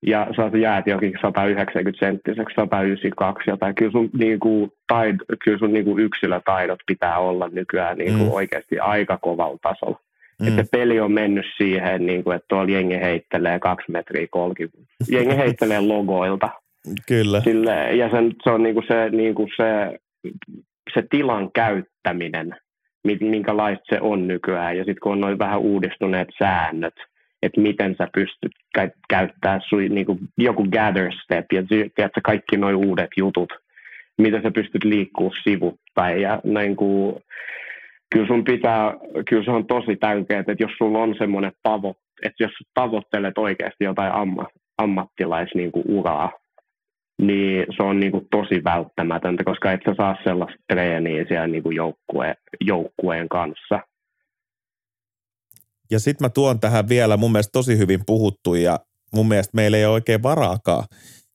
[0.06, 3.74] ja sä jäät jokin 190 senttiseksi, 192 jotain.
[3.74, 8.28] Kyllä sun, niin kuin, taid, kyllä sun niin kuin yksilötaidot pitää olla nykyään niin kuin
[8.28, 8.34] mm.
[8.34, 10.00] oikeasti aika kovalla tasolla.
[10.40, 10.48] Mm.
[10.48, 14.68] Että peli on mennyt siihen, niin kuin, että tuolla jengi heittelee kaksi metriä kolki.
[15.08, 16.48] Jengi heittelee logoilta.
[17.08, 17.40] Kyllä.
[17.40, 19.98] Sille, ja sen, se on niin kuin se, niin kuin se,
[20.94, 22.56] se tilan käyttäminen,
[23.20, 24.76] minkälaista se on nykyään.
[24.76, 26.94] Ja sitten kun on noin vähän uudistuneet säännöt,
[27.44, 28.52] että miten sä pystyt
[29.08, 33.52] käyttämään sui, niin kuin joku gather step ja tiedätkö, kaikki nuo uudet jutut,
[34.18, 37.16] miten sä pystyt liikkuu sivuttain ja näin kuin,
[38.12, 38.94] kyllä sun pitää,
[39.28, 43.84] kyllä se on tosi tärkeää, että jos sulla on semmoinen tavoite, että jos tavoittelet oikeasti
[43.84, 44.46] jotain amma,
[44.78, 46.32] ammattilais niin kuin uraa,
[47.22, 51.62] niin se on niin kuin tosi välttämätöntä, koska et sä saa sellaista treeniä siellä niin
[51.62, 53.80] kuin joukkue, joukkueen kanssa–
[55.90, 58.78] ja sitten mä tuon tähän vielä mun mielestä tosi hyvin puhuttu ja
[59.14, 60.84] mun mielestä meillä ei ole oikein varaakaan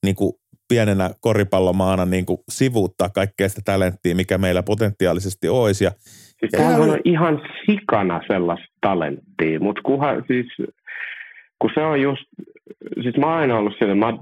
[0.04, 0.34] niin kuin
[0.70, 5.84] pienenä koripallomaana niin kuin sivuuttaa kaikkea sitä talenttia, mikä meillä potentiaalisesti olisi.
[5.84, 5.92] Ja,
[6.40, 10.48] siis ja on ihan sikana sellaista talenttia, mutta kunhan siis,
[11.60, 12.24] kun se on just,
[13.04, 14.18] siis mä oon aina ollut sillä, mä,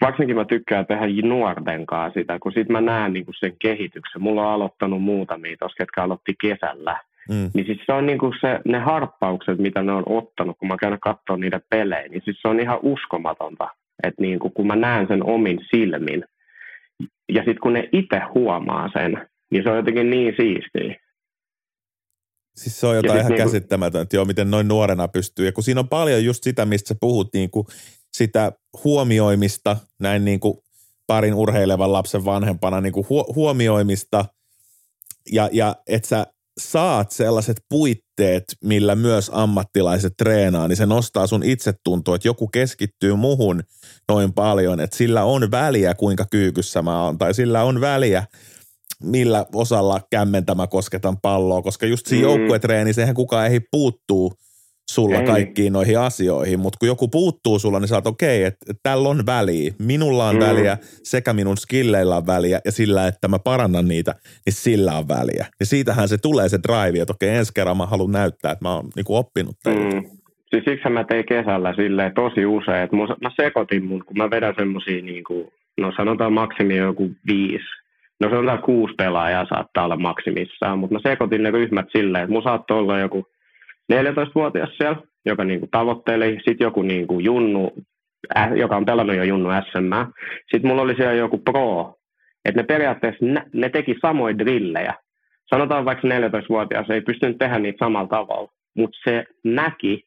[0.00, 4.22] varsinkin mä tykkään tehdä nuorten kanssa sitä, kun sit mä näen niin kuin sen kehityksen.
[4.22, 7.00] Mulla on aloittanut muutamia tuossa, ketkä aloitti kesällä
[7.30, 7.50] Mm.
[7.54, 10.98] Niin siis se on niinku se, ne harppaukset, mitä ne on ottanut, kun mä käyn
[11.00, 13.68] katsoa niitä pelejä, niin siis se on ihan uskomatonta.
[14.02, 16.24] Että niinku, kun mä näen sen omin silmin,
[17.28, 20.96] ja sitten kun ne itse huomaa sen, niin se on jotenkin niin siistiä.
[22.56, 25.46] Siis se on jotain ihan niinku, käsittämätöntä, joo, miten noin nuorena pystyy.
[25.46, 27.66] Ja kun siinä on paljon just sitä, mistä sä puhut, niin kuin
[28.12, 28.52] sitä
[28.84, 30.58] huomioimista, näin niin kuin
[31.06, 34.24] parin urheilevan lapsen vanhempana, niin kuin huomioimista,
[35.32, 36.26] ja, ja että sä
[36.58, 43.16] saat sellaiset puitteet, millä myös ammattilaiset treenaa, niin se nostaa sun itsetuntoa, että joku keskittyy
[43.16, 43.62] muhun
[44.08, 48.24] noin paljon, että sillä on väliä, kuinka kyykyssä mä oon, tai sillä on väliä,
[49.02, 52.32] millä osalla kämmentä mä kosketan palloa, koska just siinä mm.
[52.32, 54.32] joukkuetreenissä eihän kukaan ei puuttuu–
[54.94, 55.26] sulla Ei.
[55.26, 58.76] kaikkiin noihin asioihin, mutta kun joku puuttuu sulla, niin sä oot okei, okay, että et
[58.82, 59.72] tällä on väliä.
[59.78, 60.40] Minulla on mm.
[60.40, 64.14] väliä sekä minun skilleillä on väliä ja sillä, että mä parannan niitä,
[64.46, 65.46] niin sillä on väliä.
[65.60, 68.64] Ja siitähän se tulee se drive, että okei, okay, ensi kerran mä haluan näyttää, että
[68.64, 70.10] mä oon niinku oppinut Mm.
[70.50, 74.54] Siis siksi mä tein kesällä silleen tosi usein, että mä sekoitin mun, kun mä vedän
[74.58, 77.80] semmosia niinku, no sanotaan maksimi joku viisi
[78.20, 82.42] No sanotaan kuusi pelaajaa saattaa olla maksimissaan, mutta mä sekoitin ne ryhmät silleen, että mun
[82.42, 83.26] saattoi olla joku
[83.92, 86.34] 14-vuotias siellä, joka niin kuin tavoitteli.
[86.34, 87.72] Sitten joku niin kuin junnu,
[88.36, 90.10] äh, joka on pelannut jo junnu SM.
[90.50, 91.94] Sitten mulla oli siellä joku pro,
[92.44, 94.94] että ne periaatteessa ne, ne teki samoja drillejä.
[95.50, 100.04] Sanotaan vaikka 14-vuotias ei pystynyt tehdä niitä samalla tavalla, mutta se näki,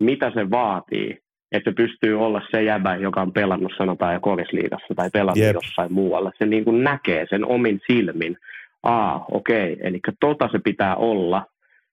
[0.00, 1.18] mitä se vaatii,
[1.52, 5.54] että se pystyy olla se jäbä, joka on pelannut sanotaan jo korisliigassa tai pelannut yep.
[5.54, 6.32] jossain muualla.
[6.38, 8.36] Se niin kuin näkee sen omin silmin.
[8.82, 9.86] Aa, okei, okay.
[9.86, 11.46] eli tota se pitää olla,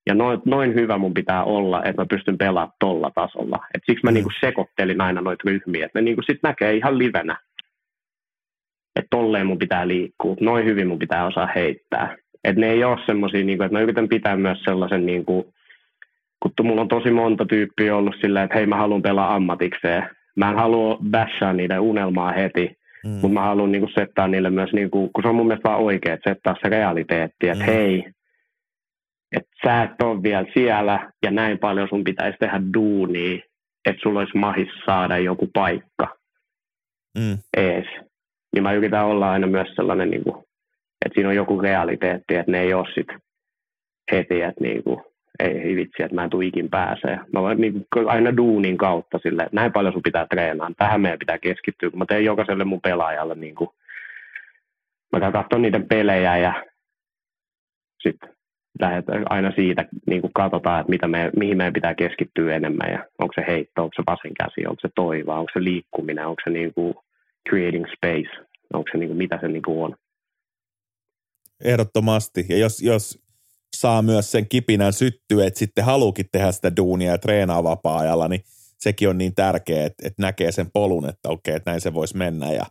[0.07, 3.59] ja noin, noin hyvä mun pitää olla, että mä pystyn pelaamaan tolla tasolla.
[3.73, 4.13] Et siksi mä mm.
[4.13, 7.37] niinku sekoittelin aina noita ryhmiä, että ne niinku sit näkee ihan livenä,
[8.95, 12.17] että tolleen mun pitää liikkua, noin hyvin mun pitää osaa heittää.
[12.43, 15.53] Että ne ei ole semmoisia, niinku, että mä yritän pitää myös sellaisen, niinku,
[16.39, 20.09] kun mulla on tosi monta tyyppiä ollut sillä, että hei mä haluan pelaa ammatikseen.
[20.35, 23.09] Mä en halua bashaa niiden unelmaa heti, mm.
[23.09, 26.13] mutta mä haluan niinku settaa niille myös, niinku, kun se on mun mielestä vaan oikein,
[26.13, 27.71] että settaa se realiteetti, että mm.
[27.71, 28.03] hei,
[29.31, 33.39] että sä et ole vielä siellä ja näin paljon sun pitäisi tehdä duunia,
[33.85, 36.17] että sulla olisi mahis saada joku paikka
[37.17, 37.37] mm.
[37.57, 37.85] ees.
[38.53, 40.35] Niin mä yritän olla aina myös sellainen, niin kuin,
[41.05, 43.07] että siinä on joku realiteetti, että ne ei ole sit
[44.11, 45.01] heti, että niin kuin,
[45.39, 47.19] ei, ei vitsi, että mä en tule ikin pääsee.
[47.33, 50.71] Mä voin niin kuin, aina duunin kautta sille, että näin paljon sun pitää treenaa.
[50.77, 53.69] Tähän meidän pitää keskittyä, kun mä teen jokaiselle mun pelaajalle niin kuin,
[55.11, 56.63] mä käyn katsoa niiden pelejä ja
[58.01, 58.34] sitten
[58.79, 63.05] lähdetään aina siitä, niin kuin katsotaan, että mitä me, mihin meidän pitää keskittyä enemmän ja
[63.19, 66.49] onko se heitto, onko se vasen käsi, onko se toiva, onko se liikkuminen, onko se
[66.49, 66.93] niin kuin
[67.49, 69.95] creating space, onko se niin kuin, mitä se niin kuin on.
[71.63, 72.45] Ehdottomasti.
[72.49, 73.25] Ja jos, jos
[73.75, 78.41] saa myös sen kipinän syttyä, että sitten haluukin tehdä sitä duunia ja treenaa vapaa-ajalla, niin
[78.77, 82.17] sekin on niin tärkeää, että, että näkee sen polun, että okei, että näin se voisi
[82.17, 82.65] mennä ja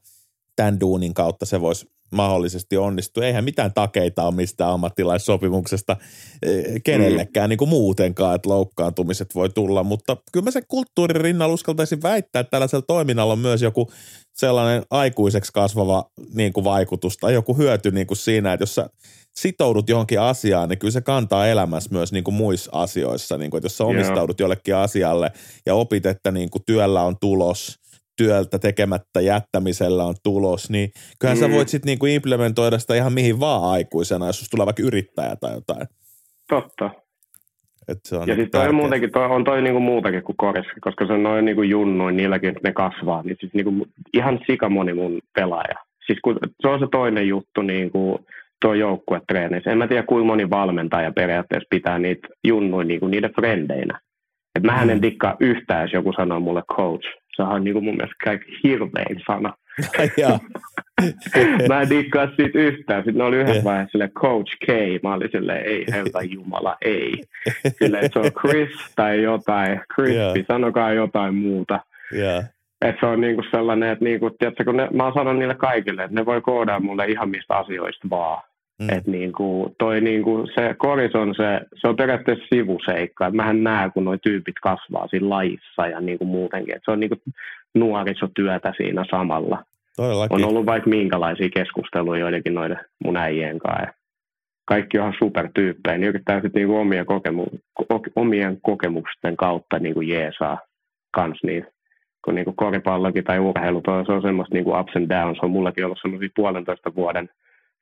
[0.56, 3.20] tämän duunin kautta se voisi mahdollisesti onnistu.
[3.20, 5.96] Eihän mitään takeita ole mistään ammattilaissopimuksesta
[6.42, 7.50] eh, kenellekään mm.
[7.50, 12.40] niin kuin muutenkaan, että loukkaantumiset voi tulla, mutta kyllä mä sen kulttuurin rinnalla uskaltaisin väittää,
[12.40, 13.90] että tällaisella toiminnalla on myös joku
[14.32, 18.90] sellainen aikuiseksi kasvava niin kuin vaikutus tai joku hyöty niin kuin siinä, että jos sä
[19.36, 23.38] sitoudut johonkin asiaan, niin kyllä se kantaa elämässä myös niin kuin muissa asioissa.
[23.38, 25.32] Niin kuin, että jos sä omistaudut jollekin asialle
[25.66, 27.78] ja opit, että niin kuin työllä on tulos–
[28.16, 31.50] työltä tekemättä jättämisellä on tulos, niin kyllähän mm.
[31.50, 35.54] sä voit sitten niinku implementoida sitä ihan mihin vaan aikuisena, jos tulee vaikka yrittäjä tai
[35.54, 35.86] jotain.
[36.48, 36.90] Totta.
[37.88, 40.66] Et se on Ja niinku siis toi muutenkin, toi, on toi niinku muutakin kuin koris,
[40.80, 45.20] koska se on noin niinku junnuin, niilläkin ne kasvaa, niin siis niinku ihan sikamoni mun
[45.34, 45.74] pelaaja.
[46.06, 48.20] Siis kun, se on se toinen juttu niinku
[48.60, 49.70] tuo joukkuetreeneissä.
[49.70, 54.00] En mä tiedä kuinka moni valmentaja periaatteessa pitää niitä junnuin niinku niiden frendeinä.
[54.54, 55.02] Et mähän en Mm.
[55.02, 57.06] dikkaa yhtään, jos joku sanoo mulle coach.
[57.36, 59.52] Se on niinku mun mielestä kaikki hirvein sana.
[61.68, 63.00] Mä en dikkaa siitä yhtään.
[63.02, 63.64] Sitten ne oli yhdessä Eh.
[63.64, 64.68] vaiheessa silleen, Coach K.
[65.02, 67.12] Mä olin silleen, ei herra jumala, ei.
[67.78, 69.80] Silleen, se on Chris tai jotain.
[69.94, 70.34] Crispy, Joo.
[70.48, 71.80] sanokaa jotain muuta.
[72.12, 72.42] Joo.
[72.82, 76.02] Että se on niinku sellainen, että niinku, tiedätkö, kun ne, mä oon sanonut niille kaikille,
[76.04, 78.42] että ne voi koodaa mulle ihan mistä asioista vaan.
[78.78, 78.86] Mm.
[78.86, 78.98] Mm.
[78.98, 83.26] Että niinku, toi niinku, se koris on se, se on periaatteessa sivuseikka.
[83.26, 86.76] Et mähän näen, kun nuo tyypit kasvaa siinä lajissa ja niinku muutenkin.
[86.76, 87.16] Et se on niinku
[87.74, 89.64] nuorisotyötä siinä samalla
[89.96, 90.34] Todellakin.
[90.44, 93.82] on ollut vaikka minkälaisia keskusteluja joidenkin noiden mun äijien kanssa.
[93.82, 93.92] Ja
[94.64, 100.00] kaikki on ihan supertyyppejä, niin yrittää sitten niinku omien, kokemu- ko- omien kokemusten kautta niinku
[100.00, 100.58] jeesaa
[101.10, 101.66] kans niin
[102.24, 105.38] kun niinku koripallokin tai urheilu, se on semmoista niinku ups and downs.
[105.42, 107.28] On mullakin ollut semmoisia puolentoista vuoden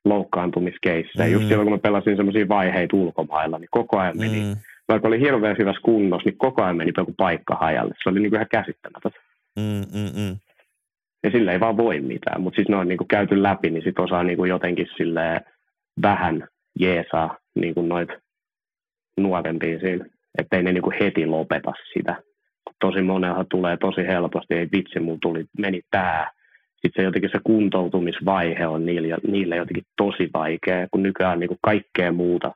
[0.05, 1.27] loukkaantumiskeissejä.
[1.27, 1.33] Mm.
[1.33, 4.55] Just silloin, kun mä pelasin semmoisia vaiheita ulkomailla, niin koko ajan meni, mm.
[4.89, 7.93] Vaikka oli hirveän hyvässä kunnossa, niin koko ajan meni joku paikka hajalle.
[8.03, 9.19] Se oli niinku ihan käsittämätöntä.
[9.59, 10.37] mm, mm, mm.
[11.23, 13.99] Ja sillä ei vaan voi mitään, mutta siis ne on niinku käyty läpi, niin sit
[13.99, 15.41] osaa niinku jotenkin sille
[16.01, 16.47] vähän
[16.79, 18.13] jeesaa niinku noita
[19.17, 20.05] nuorempia siinä,
[20.37, 22.15] ettei ne niinku heti lopeta sitä.
[22.79, 26.31] Tosi monella tulee tosi helposti, ei vitsi, mulla tuli, meni tää.
[26.83, 32.11] Sitten se jotenkin se kuntoutumisvaihe on niille, niille jotenkin tosi vaikea, kun nykyään niinku kaikkea
[32.11, 32.51] muuta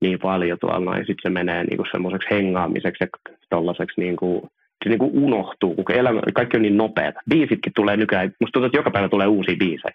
[0.00, 0.98] niin paljon tuolla noin.
[0.98, 3.08] Sitten se menee niinku semmoiseksi hengaamiseksi ja
[3.50, 4.48] tollaiseksi niinku,
[4.84, 7.20] se niinku unohtuu, kun elämä, kaikki on niin nopeata.
[7.30, 9.94] Biisitkin tulee nykyään, musta tuntuu, että joka päivä tulee uusia biisejä.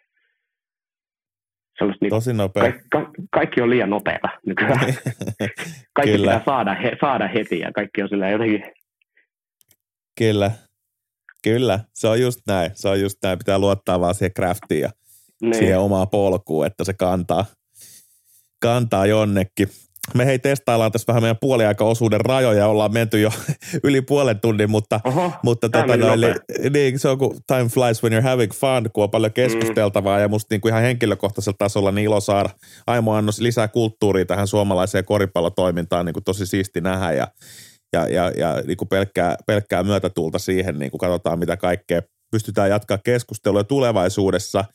[1.81, 2.63] Niinku, Tosi nopea.
[2.71, 4.79] ka- ka- kaikki on liian nopeata nykyään.
[5.93, 6.31] Kaikki Kyllä.
[6.31, 8.63] pitää saada, he, saada heti ja kaikki on sillä jotenkin,
[10.17, 10.51] Kyllä.
[11.47, 12.71] Kyllä, se on just näin.
[12.73, 13.37] Se on just näin.
[13.37, 14.89] Pitää luottaa vaan siihen craftiin ja
[15.41, 17.45] niin, siihen omaan polkuun, että se kantaa,
[18.61, 19.69] kantaa jonnekin.
[20.13, 22.67] Me hei testaillaan tässä vähän meidän puoliaikaosuuden rajoja.
[22.67, 23.31] Ollaan menty jo
[23.83, 26.35] yli puolen tunnin, mutta, Oho, mutta tota, noin, nopea.
[26.69, 30.27] niin, se on kuin time flies when you're having fun, kun on paljon keskusteltavaa ja
[30.27, 32.49] musta niin kuin ihan henkilökohtaisella tasolla niin ilo saada
[32.87, 37.27] Aimo Annos lisää kulttuuria tähän suomalaiseen koripallotoimintaan, niin kuin tosi siisti nähdä ja,
[37.97, 42.69] ja, ja, ja niin kuin pelkkää, pelkkää myötätulta siihen, niin kuin katsotaan mitä kaikkea pystytään
[42.69, 44.65] jatkaa keskustelua tulevaisuudessa.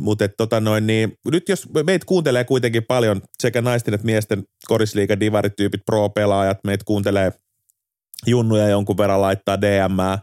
[0.00, 5.20] Mutta tota noin, niin, nyt jos meitä kuuntelee kuitenkin paljon sekä naisten että miesten korisliigan
[5.20, 7.32] divarityypit, pro-pelaajat, meitä kuuntelee
[8.26, 10.20] junnuja jonkun verran laittaa DM,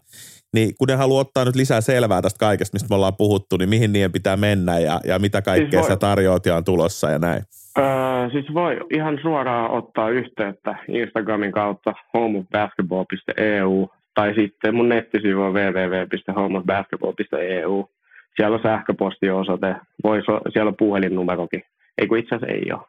[0.54, 3.70] niin kun ne haluaa ottaa nyt lisää selvää tästä kaikesta, mistä me ollaan puhuttu, niin
[3.70, 7.20] mihin niiden pitää mennä ja, ja mitä kaikkea Siis sä tarjoat ja on tulossa ja
[7.20, 7.44] näin.
[7.78, 15.54] Öö, siis voi ihan suoraan ottaa yhteyttä Instagramin kautta homeofbasketball.eu tai sitten mun nettisivu on
[15.54, 17.90] www.homeofbasketball.eu.
[18.36, 21.64] Siellä on sähköpostiosoite, voi so, siellä on puhelinnumerokin.
[21.98, 22.82] Ei kun itse asiassa ei ole.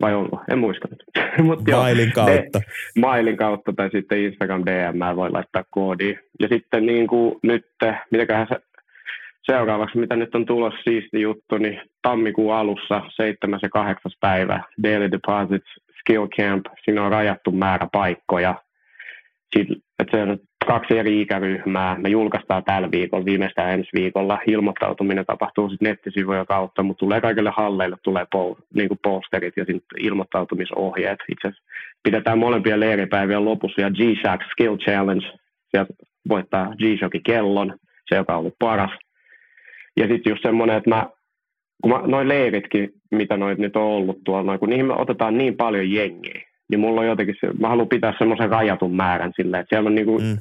[0.00, 0.40] Vai onko?
[0.50, 1.04] En muista nyt.
[1.46, 2.60] Mut Mailin kautta.
[2.98, 6.18] mailin kautta tai sitten Instagram DM voi laittaa koodi.
[6.40, 7.66] Ja sitten niin kuin nyt,
[8.10, 8.56] mitäköhän se
[9.46, 13.58] seuraavaksi, mitä nyt on tulossa siisti juttu, niin tammikuun alussa 7.
[13.62, 14.12] ja 8.
[14.20, 15.70] päivä Daily Deposits
[16.00, 16.66] Skill Camp.
[16.84, 18.54] Siinä on rajattu määrä paikkoja.
[19.56, 21.96] Sitten, että se on kaksi eri ikäryhmää.
[21.98, 24.38] Me julkaistaan tällä viikolla, viimeistään ensi viikolla.
[24.46, 29.64] Ilmoittautuminen tapahtuu sitten nettisivujen kautta, mutta tulee kaikille halleille tulee pol, niin kuin posterit ja
[29.98, 31.18] ilmoittautumisohjeet.
[31.28, 31.58] Itse
[32.02, 35.26] pidetään molempia leiripäivien lopussa ja G-Shock Skill Challenge.
[35.70, 35.92] Sieltä
[36.28, 37.74] voittaa G-Shockin kellon,
[38.08, 38.90] se joka on ollut paras.
[39.96, 41.06] Ja sitten just semmoinen, että mä,
[41.82, 45.38] kun mä, noin leiritkin, mitä noit nyt on ollut tuolla, noin, kun niihin me otetaan
[45.38, 46.40] niin paljon jengiä,
[46.70, 49.94] niin mulla on jotenkin, se, mä haluan pitää semmoisen rajatun määrän silleen, että siellä on
[49.94, 50.38] niinku Mm.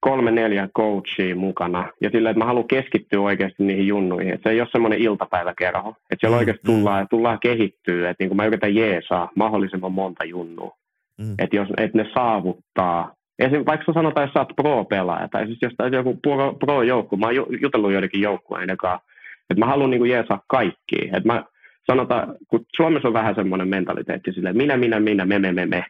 [0.00, 1.88] kolme, neljä coachia mukana.
[2.00, 4.32] Ja silleen, että mä haluan keskittyä oikeasti niihin junnuihin.
[4.34, 5.88] Että se ei ole semmoinen iltapäiväkerho.
[5.88, 6.74] Että siellä Mm, oikeasti mm.
[6.74, 8.10] tullaan, tullaan kehittyä.
[8.10, 10.76] Että niin kuin mä yritän jeesaa mahdollisimman monta junnua.
[11.18, 11.34] Mm.
[11.38, 13.14] Että jos että ne saavuttaa.
[13.42, 13.62] Esim.
[13.66, 17.36] vaikka sä sanotaan, että sä oot pro-pelaaja, tai siis jos joku pro- pro-joukku, mä oon
[17.36, 19.06] ju- jutellut joidenkin joukkueiden kanssa,
[19.50, 21.16] että mä haluan niinku jeesaa kaikkia.
[21.16, 21.44] Että mä
[21.86, 25.84] sanotaan, kun Suomessa on vähän semmoinen mentaliteetti silleen, minä, minä, minä, me, me, me, me.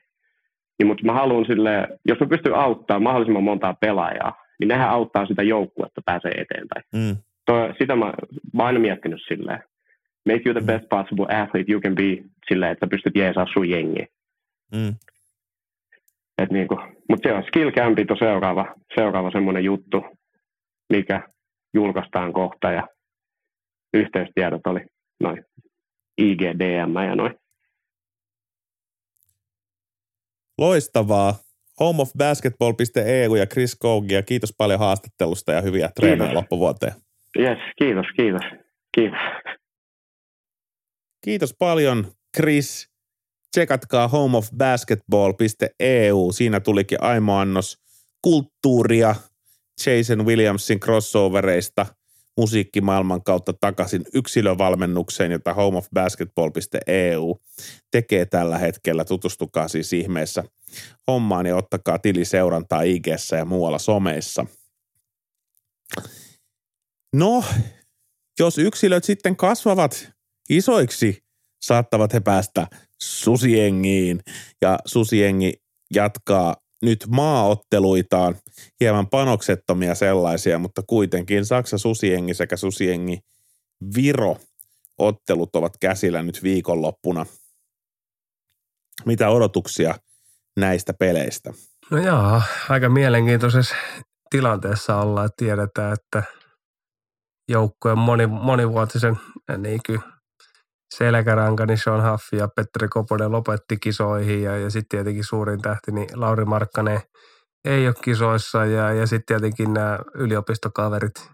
[0.78, 5.26] Niin, mutta mä haluan sille, jos mä pystyn auttaa mahdollisimman montaa pelaajaa, niin nehän auttaa
[5.26, 6.84] sitä joukkuetta pääsee eteenpäin.
[6.94, 7.16] Mm.
[7.46, 8.06] Toi, sitä mä,
[8.52, 9.62] mä oon aina miettinyt silleen.
[10.26, 14.06] Make you the best possible athlete you can be silleen, että pystyt jeesaa sun jengiä.
[14.74, 14.94] Mm.
[16.42, 16.78] Et niinku,
[17.08, 20.04] mutta se on skill campit on seuraava, seuraava semmoinen juttu.
[20.92, 21.28] mikä
[21.74, 22.88] julkaistaan kohta ja
[23.94, 24.80] yhteystiedot oli
[25.20, 25.44] noin
[26.18, 27.34] IGDM ja noin.
[30.58, 31.34] Loistavaa.
[31.80, 36.92] homeofbasketball.eu ja Chris Kougia, kiitos paljon haastattelusta ja hyviä treenejä loppuvuoteen.
[37.38, 38.42] Yes, kiitos, kiitos,
[38.94, 39.20] kiitos.
[41.24, 42.91] Kiitos paljon Chris.
[43.52, 46.32] Tsekatkaa homeofbasketball.eu.
[46.32, 47.78] Siinä tulikin aimoannos
[48.22, 49.14] kulttuuria
[49.86, 51.86] Jason Williamsin crossovereista
[52.36, 57.40] musiikkimaailman kautta takaisin yksilövalmennukseen, jota homeofbasketball.eu
[57.90, 59.04] tekee tällä hetkellä.
[59.04, 60.44] Tutustukaa siis ihmeessä
[61.06, 64.46] hommaan ja ottakaa tiliseurantaa ig ja muualla someissa.
[67.14, 67.44] No,
[68.38, 70.10] jos yksilöt sitten kasvavat
[70.48, 71.24] isoiksi,
[71.62, 72.66] saattavat he päästä
[73.02, 74.20] susiengiin
[74.62, 75.52] ja susiengi
[75.94, 78.34] jatkaa nyt maaotteluitaan,
[78.80, 83.18] hieman panoksettomia sellaisia, mutta kuitenkin Saksa Susiengi sekä Susiengi
[83.96, 84.36] Viro
[84.98, 87.26] ottelut ovat käsillä nyt viikonloppuna.
[89.04, 89.94] Mitä odotuksia
[90.56, 91.52] näistä peleistä?
[91.90, 93.74] No joo, aika mielenkiintoisessa
[94.30, 96.22] tilanteessa ollaan, tiedetään, että
[97.48, 99.16] joukkueen moni, monivuotisen
[99.58, 100.00] niin kuin
[100.96, 105.92] selkäranka, niin Sean Huff ja Petteri Koponen lopetti kisoihin ja, ja sitten tietenkin suurin tähti,
[105.92, 107.00] niin Lauri Markkanen
[107.64, 111.30] ei ole kisoissa ja, ja sitten tietenkin nämä yliopistokaverit,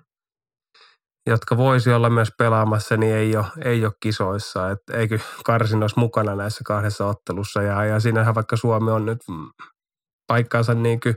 [1.26, 4.70] jotka voisi olla myös pelaamassa, niin ei ole, ei ole kisoissa.
[4.70, 9.18] Et eikö Karsin olisi mukana näissä kahdessa ottelussa ja, ja siinähän vaikka Suomi on nyt
[10.26, 11.14] paikkaansa niin kuin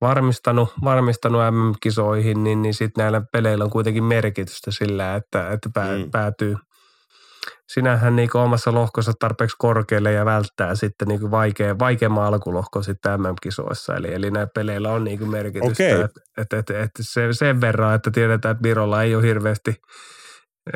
[0.00, 5.98] varmistanut, varmistanut MM-kisoihin, niin, niin sitten näillä peleillä on kuitenkin merkitystä sillä, että, että pää,
[5.98, 6.10] mm.
[6.10, 6.56] päätyy–
[7.74, 13.96] sinähän niin omassa lohkossa tarpeeksi korkealle ja välttää sitten niin vaikea, vaikeamman alkulohko sitten MM-kisoissa.
[13.96, 15.84] Eli, eli näillä peleillä on niin merkitystä.
[15.84, 16.04] Okay.
[16.04, 19.74] Et, et, et, et se, sen verran, että tiedetään, että Virolla ei ole hirveästi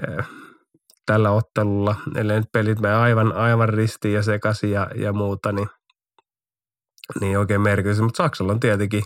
[0.09, 0.25] eh,
[1.07, 5.69] tällä ottelulla, ellei nyt pelit me aivan, aivan ristiin ja sekaisin ja, ja muuta, niin,
[7.21, 8.01] niin oikein merkitys.
[8.01, 9.03] Mutta Saksalla on tietenkin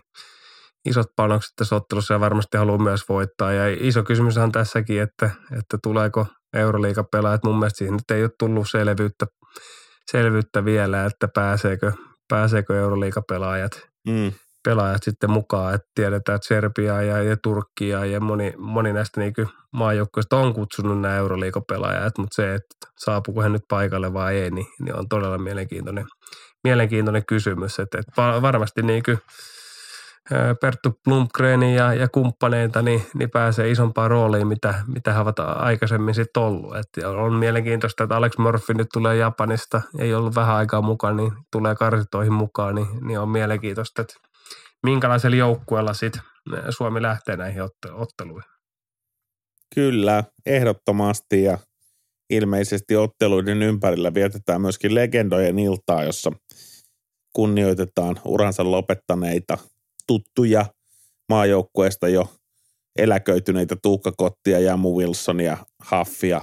[0.84, 3.52] isot panokset tässä ottelussa ja varmasti haluaa myös voittaa.
[3.52, 6.26] Ja iso kysymys on tässäkin, että, että tuleeko–
[6.56, 7.44] Euroliiga-pelaajat.
[7.44, 9.26] Mun mielestä siihen nyt ei ole tullut selvyyttä,
[10.10, 11.92] selvyyttä vielä, että pääseekö,
[12.28, 14.32] pääseekö Euroliiga-pelaajat mm.
[14.64, 15.74] pelaajat sitten mukaan.
[15.74, 19.34] Että tiedetään, että Serbia ja, ja Turkkia ja moni, moni näistä niin
[19.72, 24.66] maajoukkoista on kutsunut nämä Euroliiga-pelaajat, mutta se, että saapuuko he nyt paikalle vai ei, niin,
[24.80, 26.06] niin on todella mielenkiintoinen,
[26.64, 27.78] mielenkiintoinen kysymys.
[27.78, 29.18] Että, että varmasti niin kuin–
[30.60, 36.14] Perttu Blomgrenin ja, ja kumppaneita, niin, niin pääsee isompaan rooliin, mitä, mitä he ovat aikaisemmin
[36.14, 36.76] sitten ollut.
[36.76, 41.32] Et on mielenkiintoista, että Alex Murphy nyt tulee Japanista, ei ollut vähän aikaa mukaan, niin
[41.52, 44.14] tulee karsitoihin mukaan, niin, niin on mielenkiintoista, että
[44.82, 46.22] minkälaisella joukkueella sitten
[46.70, 47.62] Suomi lähtee näihin
[47.92, 48.50] otteluihin.
[49.74, 51.58] Kyllä, ehdottomasti ja
[52.30, 56.32] ilmeisesti otteluiden ympärillä vietetään myöskin legendojen iltaa, jossa
[57.32, 59.58] kunnioitetaan uransa lopettaneita–
[60.08, 60.66] tuttuja
[61.28, 62.28] maajoukkueesta jo
[62.98, 66.40] eläköityneitä Tuukka Kottia, Jamu Wilsonia, Haffia,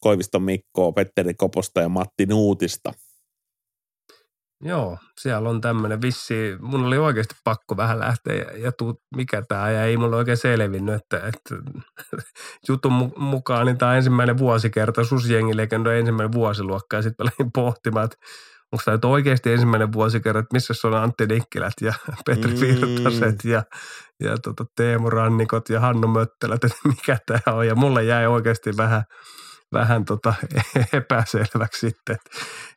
[0.00, 2.92] Koiviston Mikkoa, Petteri Koposta ja Matti Nuutista.
[4.60, 6.34] Joo, siellä on tämmöinen vissi.
[6.60, 10.36] Mun oli oikeasti pakko vähän lähteä ja, ja tuu, mikä tämä, ja ei mulla oikein
[10.36, 11.54] selvinnyt, että, että
[12.68, 18.16] jutun mukaan niin tämä ensimmäinen vuosikerta, Susjengilekendo ensimmäinen vuosiluokka, ja sitten pohtimaan, että
[18.72, 21.94] onko tämä nyt oikeasti ensimmäinen vuosikerta, että missä on Antti Nikkilät ja
[22.26, 22.60] Petri mm.
[22.60, 23.62] Virtaset ja,
[24.20, 27.66] ja tota Teemu Rannikot ja Hannu Möttelät, että mikä tämä on.
[27.66, 29.02] Ja mulle jäi oikeasti vähän,
[29.72, 30.34] vähän tota
[30.92, 32.30] epäselväksi sitten, että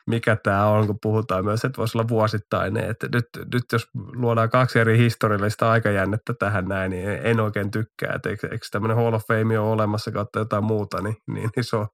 [0.08, 2.90] mikä tämä on, kun puhutaan myös, että voisi olla vuosittainen.
[2.90, 8.14] Että nyt, nyt jos luodaan kaksi eri historiallista aikajännettä tähän näin, niin en oikein tykkää.
[8.16, 11.64] Että eikö, eikö tämmöinen Hall of Fame ole olemassa kautta jotain muuta, niin, niin, niin
[11.64, 11.88] se, on,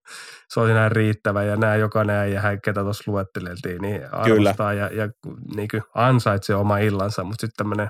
[0.49, 1.43] se on näin riittävä.
[1.43, 4.73] Ja nämä jokainen ja hän, ketä tuossa luetteleltiin, niin arvostaa Kyllä.
[4.73, 5.09] ja, ja
[5.55, 7.89] niin kuin ansaitsee oma illansa, mutta sitten tämmöinen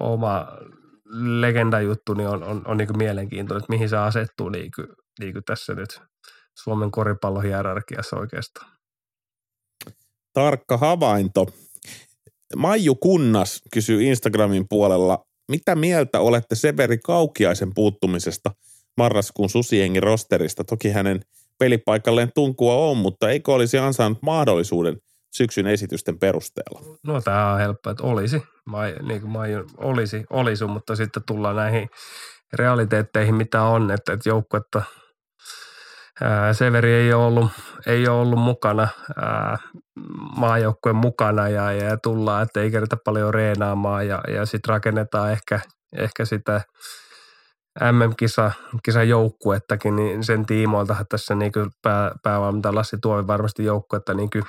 [0.00, 0.46] oma
[1.40, 4.88] legendajuttu niin on, on, on niin kuin mielenkiintoinen, että mihin se asettuu niin kuin,
[5.20, 6.00] niin kuin tässä nyt
[6.62, 8.70] Suomen koripallohierarkiassa oikeastaan.
[10.32, 11.46] Tarkka havainto.
[12.56, 18.50] Maiju Kunnas kysyy Instagramin puolella, mitä mieltä olette Severi Kaukiaisen puuttumisesta
[18.96, 20.64] marraskuun susiengi rosterista?
[20.64, 21.20] Toki hänen
[21.58, 24.96] pelipaikalleen tunkua on, mutta eikö olisi ansainnut mahdollisuuden
[25.36, 26.80] syksyn esitysten perusteella?
[27.06, 28.42] No tämä on helppo, että olisi.
[28.64, 31.88] Mai, niin kuin Maiju, olisi, olisi, mutta sitten tullaan näihin
[32.52, 34.82] realiteetteihin, mitä on, että, että joukkuetta–
[36.52, 37.50] Severi ei ole ollut,
[37.86, 38.88] ei ole ollut mukana
[40.36, 45.60] maajoukkueen mukana ja, ja tullaan, että ei kerätä paljon reenaamaan ja, ja sitten rakennetaan ehkä,
[45.96, 46.60] ehkä sitä
[47.92, 48.52] MM-kisa
[48.82, 51.52] kisa joukkuettakin, niin sen tiimoiltahan tässä niin
[51.82, 54.44] pää, päävalmentaja Lassi Tuovi varmasti joukkuetta niin kuin,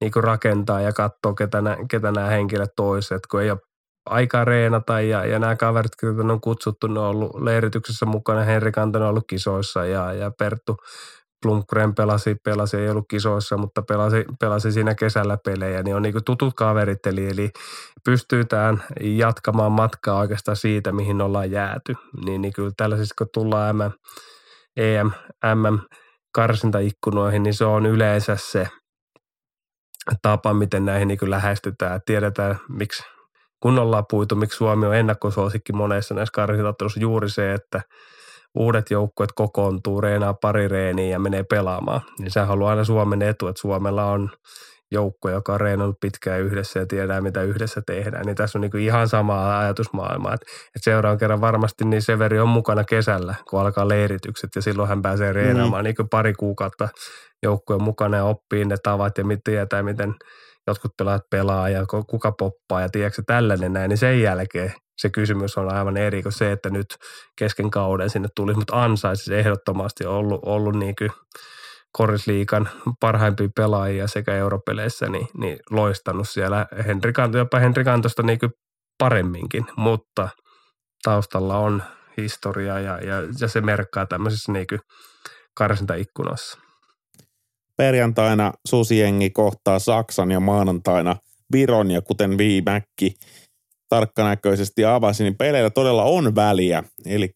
[0.00, 3.60] niin kuin rakentaa ja katsoo, ketä, ketä nämä henkilöt toiset, kun ei ole
[4.10, 8.72] aikaa reenata ja, ja nämä kaverit, jotka on kutsuttu, ne on ollut leirityksessä mukana, Henri
[8.72, 10.76] Kantonen on ollut kisoissa ja, ja Perttu
[11.42, 16.24] Blomgren pelasi, pelasi, ei ollut kisoissa, mutta pelasi, pelasi siinä kesällä pelejä, niin on niin
[16.24, 17.50] tutut kaverit, eli, eli
[18.04, 21.94] pystytään jatkamaan matkaa oikeastaan siitä, mihin ollaan jääty.
[22.24, 23.80] Niin, niin kyllä tällaisissa, kun tullaan M,
[24.76, 25.10] EM,
[25.54, 25.78] MM
[26.34, 28.68] karsintaikkunoihin, niin se on yleensä se
[30.22, 32.00] tapa, miten näihin niin lähestytään.
[32.06, 33.02] Tiedetään, miksi
[33.60, 37.80] kun ollaan puitu, miksi Suomi on ennakkosuosikki monessa näissä karsintattelussa juuri se, että–
[38.58, 43.46] uudet joukkueet kokoontuu, reenaa pari reeniä ja menee pelaamaan, niin se haluaa aina Suomen etu,
[43.48, 44.30] että Suomella on
[44.90, 48.26] joukko, joka on reenannut pitkään yhdessä ja tiedää, mitä yhdessä tehdään.
[48.26, 50.34] Niin tässä on niin ihan sama ajatusmaailma.
[50.34, 50.46] Että,
[50.76, 55.32] seuraavan kerran varmasti niin Severi on mukana kesällä, kun alkaa leiritykset ja silloin hän pääsee
[55.32, 55.84] reenaamaan mm.
[55.84, 56.88] niin pari kuukautta
[57.42, 60.14] joukkueen mukana ja oppii ne tavat ja tietää, miten
[60.70, 65.58] jotkut pelaat pelaa ja kuka poppaa ja tiedätkö tällainen näin, niin sen jälkeen se kysymys
[65.58, 66.86] on aivan eri kuin se, että nyt
[67.38, 71.10] kesken kauden sinne tuli, mutta ansaisi ehdottomasti ollut, ollut niin kuin
[71.92, 72.68] korisliikan
[73.00, 78.52] parhaimpia pelaajia sekä europeleissä, niin, niin loistanut siellä Henri Kanto, jopa Henri Kantosta niin kuin
[78.98, 80.28] paremminkin, mutta
[81.02, 81.82] taustalla on
[82.16, 84.80] historia ja, ja, ja se merkkaa tämmöisessä niin kuin
[85.54, 86.58] karsintaikkunassa.
[87.78, 91.16] Perjantaina susiengi kohtaa Saksan ja maanantaina
[91.52, 93.14] Viron ja kuten Viimäkki
[93.88, 96.82] tarkkanäköisesti avasi, niin peleillä todella on väliä.
[97.06, 97.30] Eli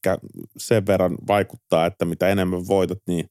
[0.58, 3.26] sen verran vaikuttaa, että mitä enemmän voitat, niin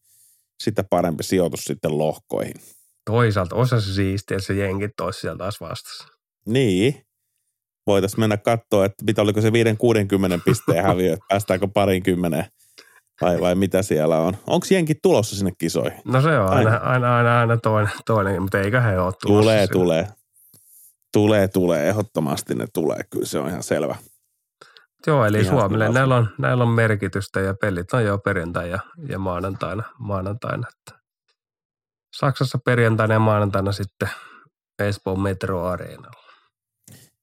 [0.63, 2.55] sitä parempi sijoitus sitten lohkoihin.
[3.05, 6.07] Toisaalta osa se siistiä, että se jenki toisi sieltä taas vastassa.
[6.45, 7.01] Niin.
[7.87, 9.51] Voitaisiin mennä katsoa, että mitä oliko se 5-60
[10.45, 12.45] pisteen häviö, että päästäänkö parinkymmenen
[13.21, 14.37] vai, vai mitä siellä on.
[14.47, 16.01] Onko jenki tulossa sinne kisoihin?
[16.05, 19.41] No se on aina, aina, aina, aina toinen, toinen, mutta eikä he ole tulossa.
[19.41, 19.73] Tulee, sinne.
[19.73, 20.07] tulee.
[21.13, 21.89] Tulee, tulee.
[21.89, 22.99] Ehdottomasti ne tulee.
[23.09, 23.95] Kyllä se on ihan selvä.
[25.07, 28.79] Joo, eli ihan Suomelle näillä on, näillä on merkitystä ja pelit on jo perjantai ja,
[29.09, 29.83] ja maanantaina.
[29.99, 31.01] maanantaina että
[32.15, 34.09] Saksassa perjantaina ja maanantaina sitten
[34.79, 36.20] Espoon Metro Areenalla.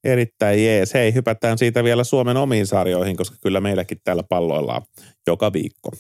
[0.05, 0.95] Erittäin jees.
[0.95, 4.83] Hei, hypätään siitä vielä Suomen omiin sarjoihin, koska kyllä meilläkin täällä palloillaan
[5.27, 5.91] joka viikko.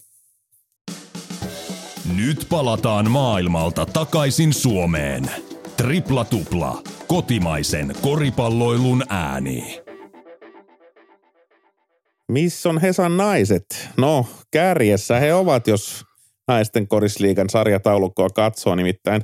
[2.16, 5.30] Nyt palataan maailmalta takaisin Suomeen.
[5.76, 6.82] Tripla tupla.
[7.06, 9.80] Kotimaisen koripalloilun ääni.
[12.28, 13.88] Missä on Hesan naiset?
[13.96, 16.04] No, kärjessä he ovat, jos
[16.48, 18.74] naisten korisliigan sarjataulukkoa katsoo.
[18.74, 19.22] Nimittäin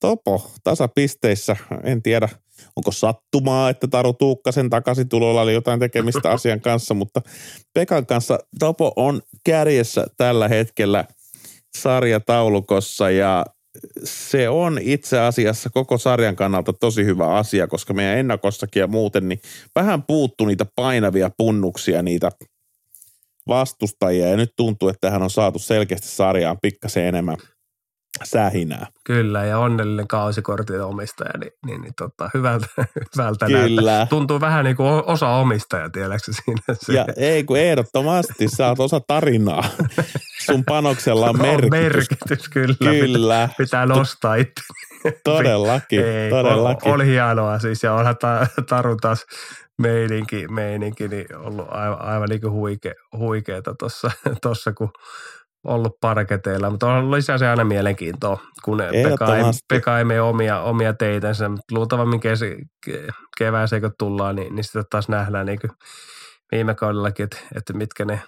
[0.00, 2.28] Topo tasapisteissä, en tiedä
[2.76, 7.20] onko sattumaa, että Taru Tuukkasen takaisin tulolla oli jotain tekemistä asian kanssa, mutta
[7.74, 11.04] Pekan kanssa Topo on kärjessä tällä hetkellä
[11.78, 13.46] sarjataulukossa ja
[14.04, 19.28] se on itse asiassa koko sarjan kannalta tosi hyvä asia, koska meidän ennakossakin ja muuten
[19.28, 19.40] niin
[19.74, 22.30] vähän puuttu niitä painavia punnuksia, niitä
[23.48, 24.28] vastustajia.
[24.28, 27.36] Ja nyt tuntuu, että hän on saatu selkeästi sarjaan pikkasen enemmän
[28.24, 28.86] sähinää.
[29.04, 32.66] Kyllä, ja onnellinen kausikortin omistaja, niin, niin, niin tota, hyvältä,
[33.16, 33.90] hyvältä Kyllä.
[33.90, 34.06] Näyttää.
[34.06, 36.62] Tuntuu vähän niin kuin osa omistaja, tiedätkö siinä?
[36.72, 36.92] Se.
[36.92, 39.64] Ja ei kun ehdottomasti, sä oot osa tarinaa.
[40.44, 41.70] Sun panoksella on merkitys.
[41.70, 42.76] merkitys, kyllä.
[42.78, 43.48] Kyllä.
[43.48, 44.62] Pitää, pitää nostaa itse.
[45.24, 46.92] Todellakin, ei, todellakin.
[46.92, 48.16] Oli hienoa siis, ja onhan
[48.68, 49.26] Taru taas
[49.78, 53.74] meininki, meininki niin ollut aivan, aivan niin kuin huike, huikeeta
[54.42, 54.90] tuossa, kun
[55.64, 60.60] ollut parketeilla, mutta on lisää se aina mielenkiintoa, kun Pekka ei, Pekka ei mene omia,
[60.60, 62.40] omia teitänsä, mutta luultavammin kes,
[63.38, 65.58] kevääseen kun tullaan, niin, niin sitten taas nähdään niin
[66.52, 68.20] viime kaudellakin, että, että mitkä ne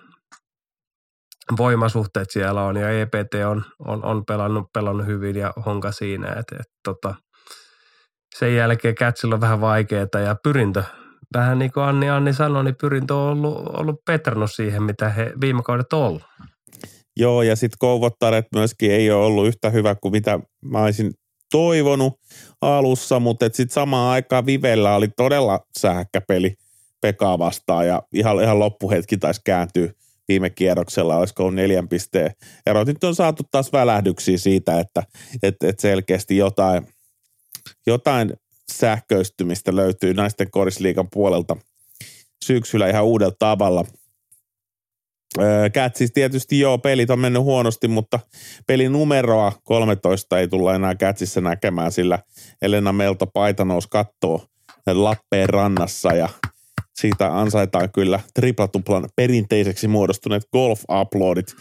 [1.59, 6.57] voimasuhteet siellä on, ja EPT on, on, on pelannut, pelannut hyvin ja honka siinä, että,
[6.61, 7.15] että tota,
[8.39, 10.83] sen jälkeen Kätsillä on vähän vaikeaa ja pyrintö,
[11.35, 15.33] vähän niin kuin Anni Anni sanoi, niin pyrintö on ollut, ollut petrannut siihen, mitä he
[15.41, 16.23] viime kaudet on ollut.
[17.17, 21.15] Joo, ja sitten Kouvottaret myöskin ei ole ollut yhtä hyvä kuin mitä mä olisin
[21.51, 22.21] toivonut
[22.61, 26.55] alussa, mutta sitten samaan aikaan Vivellä oli todella sähäkkä peli
[27.01, 29.93] Pekaa vastaan ja ihan, ihan loppuhetki taisi kääntyä
[30.29, 32.31] viime kierroksella, olisiko neljän pisteen
[32.67, 32.85] ero.
[32.85, 35.03] Nyt on saatu taas välähdyksiä siitä, että,
[35.43, 36.87] että, että selkeästi jotain,
[37.87, 38.33] jotain
[38.73, 41.57] sähköistymistä löytyy naisten korisliikan puolelta
[42.45, 43.85] syksyllä ihan uudella tavalla–
[45.73, 48.21] Kätsis tietysti joo, pelit on mennyt huonosti, mutta
[48.67, 52.19] pelin numeroa 13 ei tulla enää Kätsissä näkemään, sillä
[52.63, 54.47] Elena Melto paita nousi kattoo
[54.87, 56.29] Lappeen rannassa ja
[56.95, 61.57] siitä ansaitaan kyllä triplatuplan perinteiseksi muodostuneet golf-uploadit.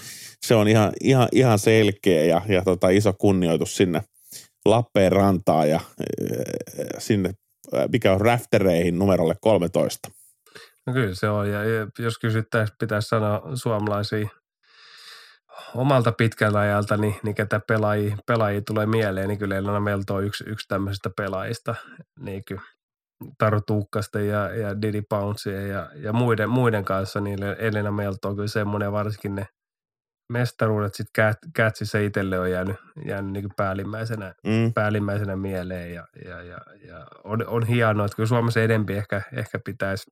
[0.46, 4.02] Se on ihan, ihan, ihan selkeä ja, ja tota, iso kunnioitus sinne
[4.66, 5.80] Lappeen rantaa ja
[6.98, 7.34] sinne,
[7.92, 10.12] mikä on raftereihin numerolle 13.
[10.88, 11.60] No kyllä se on, ja
[12.00, 14.28] jos kysyttäisiin, pitäisi sanoa suomalaisia
[15.76, 20.24] omalta pitkältä ajalta, niin, niin ketä pelaajia, pelaajia tulee mieleen, niin kyllä Elena Melto on
[20.24, 21.76] yksi, yksi tämmöisistä pelaajista,
[22.20, 22.62] niin kyllä
[23.38, 28.36] Taru Tuukkasta ja, ja Didi Pounceja ja, ja muiden, muiden kanssa, niin Elena Melto on
[28.36, 29.48] kyllä semmoinen, varsinkin ne
[30.34, 32.76] mestaruudet sitten Kätsissä itselle on jäänyt,
[33.06, 34.74] jäänyt niin päällimmäisenä, mm.
[34.74, 36.58] päällimmäisenä mieleen ja, ja, ja,
[36.88, 40.12] ja on, on hienoa, että kyllä Suomessa edempi ehkä, ehkä pitäisi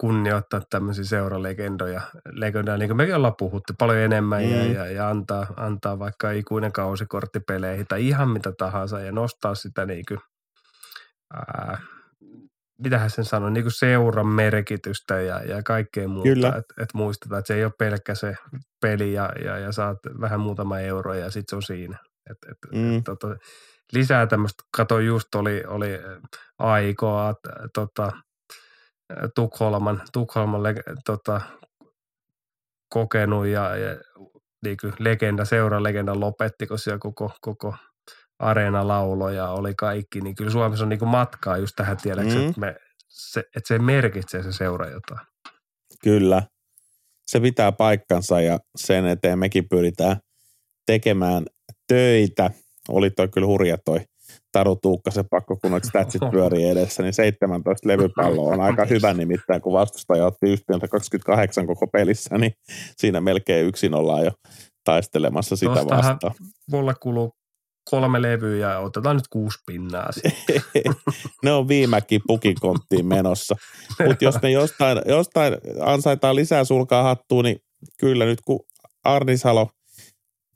[0.00, 2.00] kunnioittaa tämmöisiä seuralegendoja,
[2.32, 4.50] legendoja, niin kuin mekin ollaan puhuttu paljon enemmän mm.
[4.50, 9.54] ja, ja, ja antaa, antaa vaikka ikuinen kausikortti peleihin tai ihan mitä tahansa ja nostaa
[9.54, 10.20] sitä niin kuin,
[11.34, 11.80] ää,
[12.82, 16.56] mitähän sen sanoo, niin kuin seuran merkitystä ja, ja kaikkea muuta.
[16.56, 18.36] Että et muistetaan, että se ei ole pelkkä se
[18.80, 21.98] peli ja, ja, ja saat vähän muutama euro ja sitten se on siinä.
[22.30, 22.98] Et, et, mm.
[22.98, 23.36] et, tota,
[23.92, 25.98] lisää tämmöistä, kato just oli, oli
[26.58, 27.34] aikoa,
[27.74, 28.12] tota,
[29.34, 30.62] Tukholman, Tukholman
[31.06, 31.40] tota,
[32.88, 33.96] kokenut ja, ja
[34.64, 37.74] niin kuin legenda, seuran legenda lopetti, kun siellä koko, koko
[38.38, 42.48] areena lauloja oli kaikki, niin kyllä Suomessa on niin kuin matkaa just tähän tiedäksi, mm.
[42.48, 42.76] että, me,
[43.08, 45.26] se, että se merkitsee se seura jotain.
[46.02, 46.42] Kyllä.
[47.26, 50.16] Se pitää paikkansa ja sen eteen mekin pyritään
[50.86, 51.44] tekemään
[51.88, 52.50] töitä.
[52.88, 54.00] Oli toi kyllä hurja toi
[54.52, 59.60] Taru Tuukkasen pakko, kun noita statsit pyörii edessä, niin 17 levypalloa on aika hyvä nimittäin,
[59.62, 62.52] kun vastustaja otti yhtiöltä 28 koko pelissä, niin
[62.96, 64.30] siinä melkein yksin ollaan jo
[64.84, 66.34] taistelemassa sitä Tostahan vastaan.
[66.70, 67.32] mulla kuluu
[67.90, 70.10] kolme levyä ja otetaan nyt kuusi pinnaa.
[71.44, 73.56] ne on viimekin pukikonttiin menossa.
[74.06, 77.56] Mutta jos me jostain, jostain ansaitaan lisää sulkaa hattuun, niin
[78.00, 78.60] kyllä nyt kun
[79.04, 79.68] Arnisalo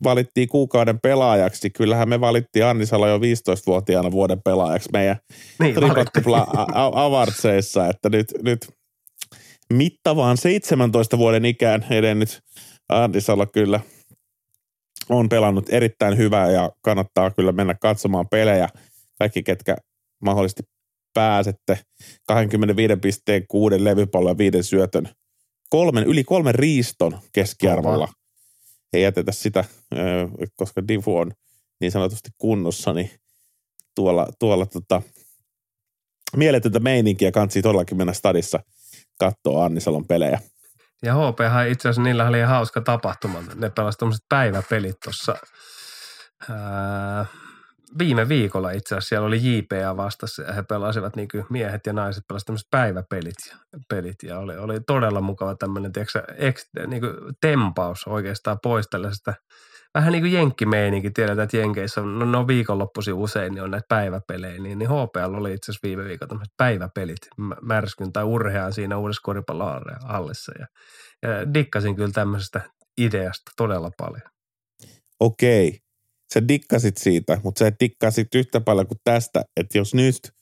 [0.04, 5.16] valittiin kuukauden pelaajaksi, kyllähän me valittiin Arnisalo jo 15-vuotiaana vuoden pelaajaksi meidän
[5.60, 5.74] niin,
[6.94, 8.68] avartseissa, että nyt, nyt
[9.72, 12.40] mittavaan 17 vuoden ikään edennyt
[12.88, 13.80] Arnisalo kyllä–
[15.08, 18.68] on pelannut erittäin hyvää ja kannattaa kyllä mennä katsomaan pelejä.
[19.18, 19.76] Kaikki, ketkä
[20.24, 20.62] mahdollisesti
[21.14, 21.78] pääsette
[22.26, 25.08] 25 pisteen kuuden levypallon ja viiden syötön
[25.70, 28.08] kolmen, yli kolmen riiston keskiarvolla.
[28.94, 29.64] Ei jätetä sitä,
[30.56, 31.32] koska Divu on
[31.80, 33.10] niin sanotusti kunnossa, niin
[33.94, 35.02] tuolla, tuolla tota,
[36.36, 38.60] mieletöntä meininkiä kansi todellakin mennä stadissa
[39.18, 40.40] katsoa Annisalon pelejä.
[41.02, 41.38] Ja HP
[41.70, 43.42] itse asiassa niillä oli hauska tapahtuma.
[43.54, 45.36] Ne pelasivat tämmöiset päiväpelit tuossa
[47.98, 49.08] viime viikolla itse asiassa.
[49.08, 53.34] Siellä oli JPA vastassa ja he pelasivat niin miehet ja naiset pelasivat tämmöiset päiväpelit
[53.88, 59.34] pelit, ja oli, oli todella mukava tämmöinen tiedätkö, ex, niin kuin tempaus oikeastaan pois tällaisesta–
[59.94, 61.10] vähän niin kuin jenkkimeininki.
[61.10, 64.62] Tiedetään, että Jenkeissä on, no, no viikonloppusi usein, niin on näitä päiväpelejä.
[64.62, 67.18] Niin, niin HPL oli itse asiassa viime viikolla tämmöiset päiväpelit
[67.62, 70.52] märskyn tai urheaan siinä uudessa koripallohallissa.
[70.58, 70.66] Ja,
[71.22, 72.60] ja dikkasin kyllä tämmöisestä
[72.98, 74.28] ideasta todella paljon.
[75.20, 75.83] Okei.
[76.34, 80.32] Sä dikkasit siitä, mutta sä dikkasit yhtä paljon kuin tästä, että jos nyt,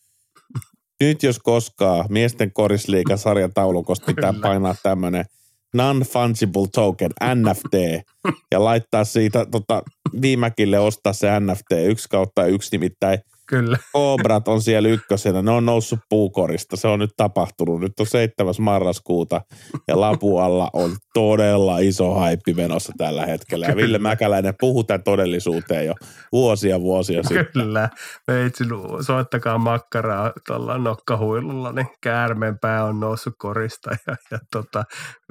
[1.00, 5.24] nyt jos koskaan miesten korisliikan sarjataulukosta pitää painaa tämmöinen–
[5.74, 8.04] non-fungible token, NFT,
[8.50, 9.82] ja laittaa siitä tota,
[10.22, 13.18] viimäkille ostaa se NFT yksi kautta yksi, nimittäin
[13.52, 13.78] Kyllä.
[13.92, 15.42] Cobrat on siellä ykkösenä.
[15.42, 16.76] Ne on noussut puukorista.
[16.76, 17.80] Se on nyt tapahtunut.
[17.80, 18.54] Nyt on 7.
[18.60, 19.40] marraskuuta
[19.88, 23.66] ja Lapualla on todella iso haippi menossa tällä hetkellä.
[23.66, 25.94] Ja Ville Mäkäläinen puhuu tämän todellisuuteen jo
[26.32, 27.46] vuosia vuosia sitten.
[27.52, 27.88] Kyllä.
[28.26, 28.68] Meitsin
[29.00, 33.90] soittakaa makkaraa tuolla nokkahuilulla, niin käärmeen pää on noussut korista.
[34.06, 34.84] Ja, ja tota,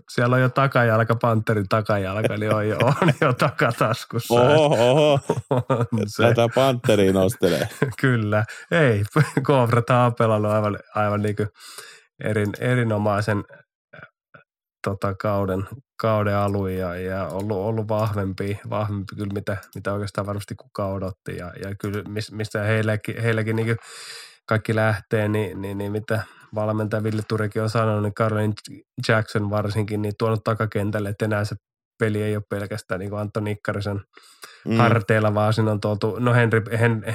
[0.09, 4.33] siellä on jo takajalka, panterin takajalka, niin on jo, on jo takataskussa.
[4.33, 5.19] Oho, oho.
[6.07, 6.23] Se.
[6.23, 7.69] Tätä panteriin nostelee.
[8.01, 8.10] Kyllä.
[8.71, 9.03] Ei,
[9.47, 11.35] Cobra on pelannut aivan, aivan niin
[12.23, 13.43] erin, erinomaisen
[14.83, 15.67] tota, kauden,
[16.01, 21.37] kauden alun ja, ja ollut, ollut vahvempi, vahvempi kyllä mitä, mitä oikeastaan varmasti kukaan odotti.
[21.37, 23.77] Ja, ja kyllä mistä heilläkin, heilläkin niin
[24.45, 26.23] kaikki lähtee, niin, niin, niin mitä
[26.55, 28.53] valmentaja Ville Turikin on sanonut, niin Carlin
[29.07, 31.55] Jackson varsinkin, niin tuonut takakentälle, että enää se
[31.99, 34.01] peli ei ole pelkästään niin kuin Antto Nikkarisen
[34.65, 34.77] mm.
[34.77, 36.63] harteilla, vaan siinä on tuotu, no Henry,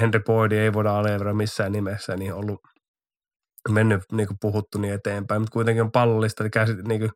[0.00, 2.60] Henry Boyd ei voida aliarvioida missään nimessä, niin ollut
[3.68, 7.10] mennyt niin kuin puhuttu niin eteenpäin, mutta kuitenkin on pallollista, käsit, niin kuin,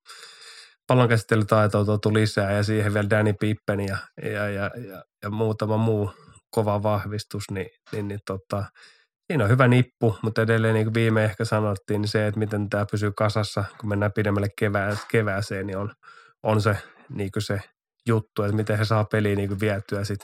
[0.86, 5.76] pallon käsittelytaitoa tuotu lisää ja siihen vielä Danny Pippen ja, ja, ja, ja, ja muutama
[5.76, 6.10] muu
[6.50, 8.64] kova vahvistus, niin, niin, niin tota,
[9.30, 12.68] Siinä on hyvä nippu, mutta edelleen niin kuin viime ehkä sanottiin, niin se, että miten
[12.68, 15.92] tämä pysyy kasassa, kun mennään pidemmälle kevää, kevääseen, niin on,
[16.42, 16.76] on se,
[17.08, 17.60] niin kuin se
[18.10, 20.20] juttu, että miten he saa peliä niin kuin vietyä sit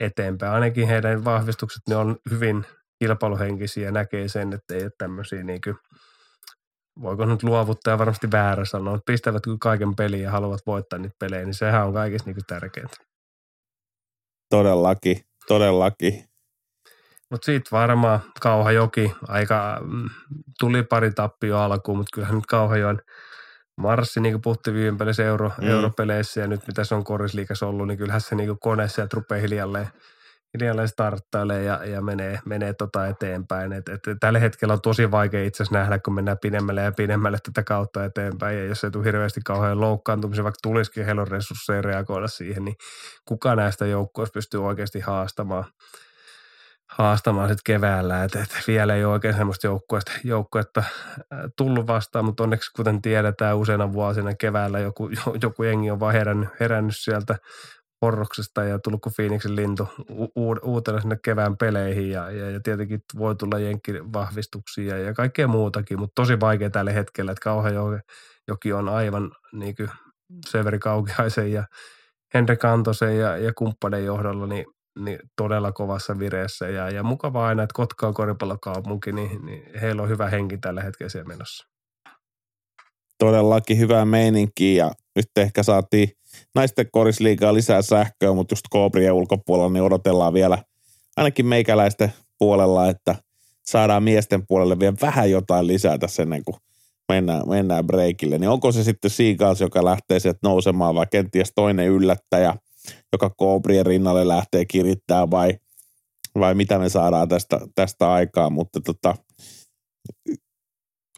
[0.00, 0.52] eteenpäin.
[0.52, 2.64] Ainakin heidän vahvistukset ne on hyvin
[2.98, 5.76] kilpailuhenkisiä ja näkee sen, että ei ole tämmöisiä niin kuin,
[7.02, 11.44] voiko nyt luovuttaa varmasti väärä sanoa, että pistävät kaiken peliin ja haluavat voittaa niitä pelejä,
[11.44, 12.96] niin sehän on kaikista niin tärkeintä.
[14.50, 16.24] Todellakin, todellakin.
[17.30, 20.10] Mutta siitä varmaan Kauhajoki aika, mm,
[20.58, 23.00] tuli pari tappio alkuun, mutta kyllähän nyt Kauhajoen
[23.82, 25.68] marssi, niin kuin puhuttiin viime euro, mm.
[25.68, 29.14] europeleissä ja nyt mitä se on korisliikassa ollut, niin kyllähän se niin kuin kone sieltä
[29.14, 29.88] rupeaa hiljalleen,
[30.54, 33.72] hiljalleen starttailee ja, ja menee, menee tota eteenpäin.
[33.72, 37.38] Et, et, tällä hetkellä on tosi vaikea itse asiassa nähdä, kun mennään pidemmälle ja pidemmälle
[37.42, 38.58] tätä kautta eteenpäin.
[38.58, 42.76] Ja jos ei tule hirveästi kauhean loukkaantumisia, vaikka tulisikin heillä resursseja reagoida siihen, niin
[43.24, 45.64] kuka näistä joukkoista pystyy oikeasti haastamaan–
[46.98, 50.84] haastamaan sitten keväällä, että, että vielä ei ole oikein semmoista joukkuetta, joukkuetta
[51.56, 55.10] tullut vastaan, mutta onneksi kuten tiedetään useina vuosina keväällä joku,
[55.42, 57.36] joku jengi on vaan herännyt, herännyt sieltä
[58.00, 59.88] porroksesta ja tullut kuin Phoenixin lintu
[60.62, 63.56] uutena sinne kevään peleihin ja, ja, ja tietenkin voi tulla
[64.12, 67.50] vahvistuksia ja kaikkea muutakin, mutta tosi vaikea tällä hetkellä, että
[68.48, 69.90] joki on aivan niin kuin
[70.48, 71.64] Severi Kaukiaisen ja
[72.34, 74.66] Henrik Antosen ja, ja kumppanen johdolla, niin
[74.98, 80.02] niin todella kovassa vireessä ja, ja mukavaa aina, että Kotka on koripallokaupunki, niin, niin heillä
[80.02, 81.66] on hyvä henki tällä hetkellä siellä menossa.
[83.18, 86.08] Todellakin hyvää meininkiä ja nyt ehkä saatiin
[86.54, 90.58] naisten korisliigaa lisää sähköä, mutta just Koobrien ulkopuolella niin odotellaan vielä
[91.16, 93.14] ainakin meikäläisten puolella, että
[93.66, 96.56] saadaan miesten puolelle vielä vähän jotain lisää tässä ennen kuin
[97.08, 98.38] mennään, mennään breikille.
[98.38, 102.54] Niin onko se sitten Seagulls, joka lähtee sieltä nousemaan vai kenties toinen yllättäjä–
[103.12, 105.58] joka Koobrien rinnalle lähtee kirittää vai,
[106.38, 109.14] vai mitä me saadaan tästä, tästä aikaa, mutta tota,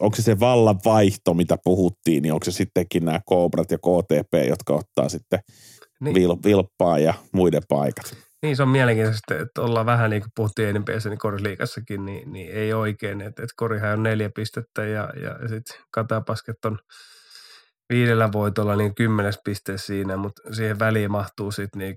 [0.00, 4.48] onko se se vallan vaihto, mitä puhuttiin, niin onko se sittenkin nämä Koobrat ja KTP,
[4.48, 5.38] jotka ottaa sitten
[6.00, 6.14] niin.
[6.14, 8.16] vil, vilppaa ja muiden paikat.
[8.42, 12.52] Niin, se on mielenkiintoista, että ollaan vähän niin kuin puhuttiin NBAssä, niin korisliikassakin, niin, niin
[12.52, 13.20] ei oikein.
[13.20, 16.78] Että, että korihan on neljä pistettä ja, ja sitten Katapasket on
[17.88, 21.96] viidellä voitolla niin kymmenes piste siinä, mutta siihen väliin mahtuu sitten niin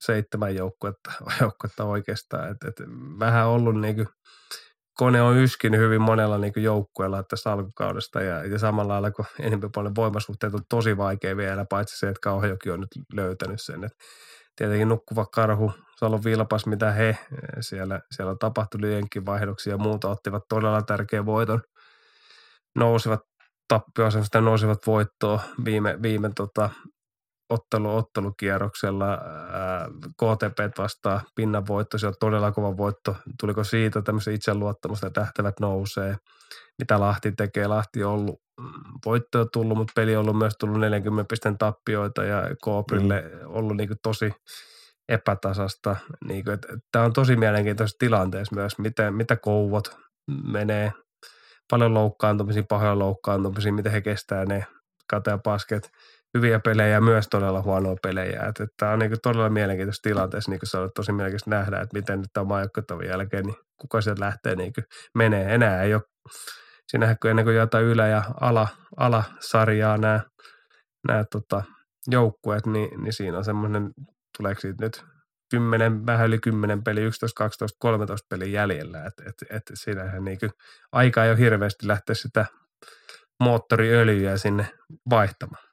[0.00, 2.50] seitsemän joukkuetta, joukkuetta oikeastaan.
[2.50, 2.86] Et, et
[3.18, 4.08] vähän ollut niin kuin,
[4.98, 9.70] kone on yskinyt hyvin monella niin joukkueella tässä alkukaudesta ja, ja samalla lailla kuin enemmän
[9.74, 13.84] paljon voimasuhteet on tosi vaikea vielä, paitsi se, että Kauhajoki on nyt löytänyt sen.
[13.84, 13.92] Et
[14.56, 17.18] tietenkin nukkuva karhu, Salon Vilpas, mitä he
[17.60, 18.80] siellä, siellä tapahtui
[19.26, 21.60] vaihdoksia ja muuta, ottivat todella tärkeän voiton
[22.76, 23.20] nousivat
[23.68, 26.70] tappioasemasta nousivat voittoa viime, viime tota,
[27.50, 29.10] ottelu, ottelukierroksella.
[29.10, 33.16] Ää, KTP vastaan pinnan voitto, se on todella kova voitto.
[33.40, 36.16] Tuliko siitä tämmöisen itseluottamusta, tähtävät nousee?
[36.78, 37.66] Mitä Lahti tekee?
[37.66, 38.66] Lahti on ollut mm,
[39.06, 43.40] voittoja tullut, mutta peli on ollut myös tullut 40 pisteen tappioita ja Kooprille mm.
[43.44, 44.32] ollut niin kuin tosi
[45.08, 45.96] epätasasta.
[46.24, 49.96] Niin kuin, että, tämä on tosi mielenkiintoisessa tilanteessa myös, miten, mitä kouvot
[50.44, 50.92] menee–
[51.70, 54.66] paljon loukkaantumisia, pahoja loukkaantumisia, miten he kestää ne
[55.10, 55.90] kate pasket,
[56.34, 58.40] hyviä pelejä ja myös todella huonoja pelejä.
[58.48, 61.98] Että, että tämä on niin todella mielenkiintoista tilanteessa, niin kuin on tosi mielenkiintoista nähdä, että
[61.98, 64.84] miten nyt tämä maajoukkotavan jälkeen, niin kuka sieltä lähtee niin kuin
[65.14, 65.54] menee.
[65.54, 66.02] Enää ei ole,
[66.86, 70.20] siinähän kun ennen kuin jotain ylä- ja ala, alasarjaa nämä,
[71.08, 71.62] nämä tota,
[72.10, 73.90] joukkueet, niin, niin siinä on semmoinen,
[74.36, 75.04] tuleeko siitä nyt
[75.50, 79.04] 10, vähän yli 10 peli, 11, 12, 13 peli jäljellä.
[79.04, 80.38] Että et, et siinähän niin
[80.92, 82.46] aika ei ole hirveästi lähteä sitä
[83.40, 84.66] moottoriöljyä sinne
[85.10, 85.68] vaihtamaan.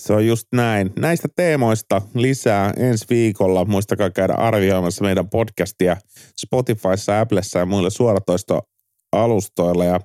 [0.00, 0.92] Se on just näin.
[0.98, 3.64] Näistä teemoista lisää ensi viikolla.
[3.64, 5.96] Muistakaa käydä arvioimassa meidän podcastia
[6.40, 10.00] Spotifyssa, Applessa ja muilla suoratoistoalustoilla ja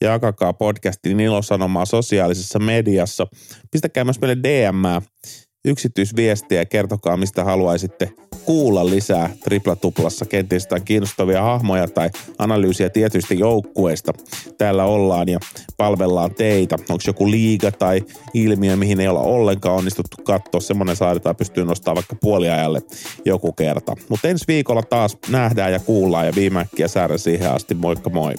[0.00, 3.26] jakakaa podcastin ilosanomaa sosiaalisessa mediassa.
[3.70, 4.82] Pistäkää myös meille DM
[5.64, 8.12] yksityisviestiä ja kertokaa, mistä haluaisitte
[8.44, 10.24] kuulla lisää tripla-tuplassa.
[10.24, 14.12] Kenties jotain kiinnostavia hahmoja tai analyysiä tietyistä joukkueista.
[14.58, 15.38] Täällä ollaan ja
[15.76, 16.76] palvellaan teitä.
[16.88, 18.02] Onko joku liiga tai
[18.34, 20.60] ilmiö, mihin ei olla ollenkaan onnistuttu katsoa.
[20.60, 22.82] Semmoinen saadaan pystyy nostamaan vaikka puoliajalle
[23.24, 23.96] joku kerta.
[24.08, 27.74] Mutta ensi viikolla taas nähdään ja kuullaan ja viimeäkkiä säädä siihen asti.
[27.74, 28.34] Moikka moi!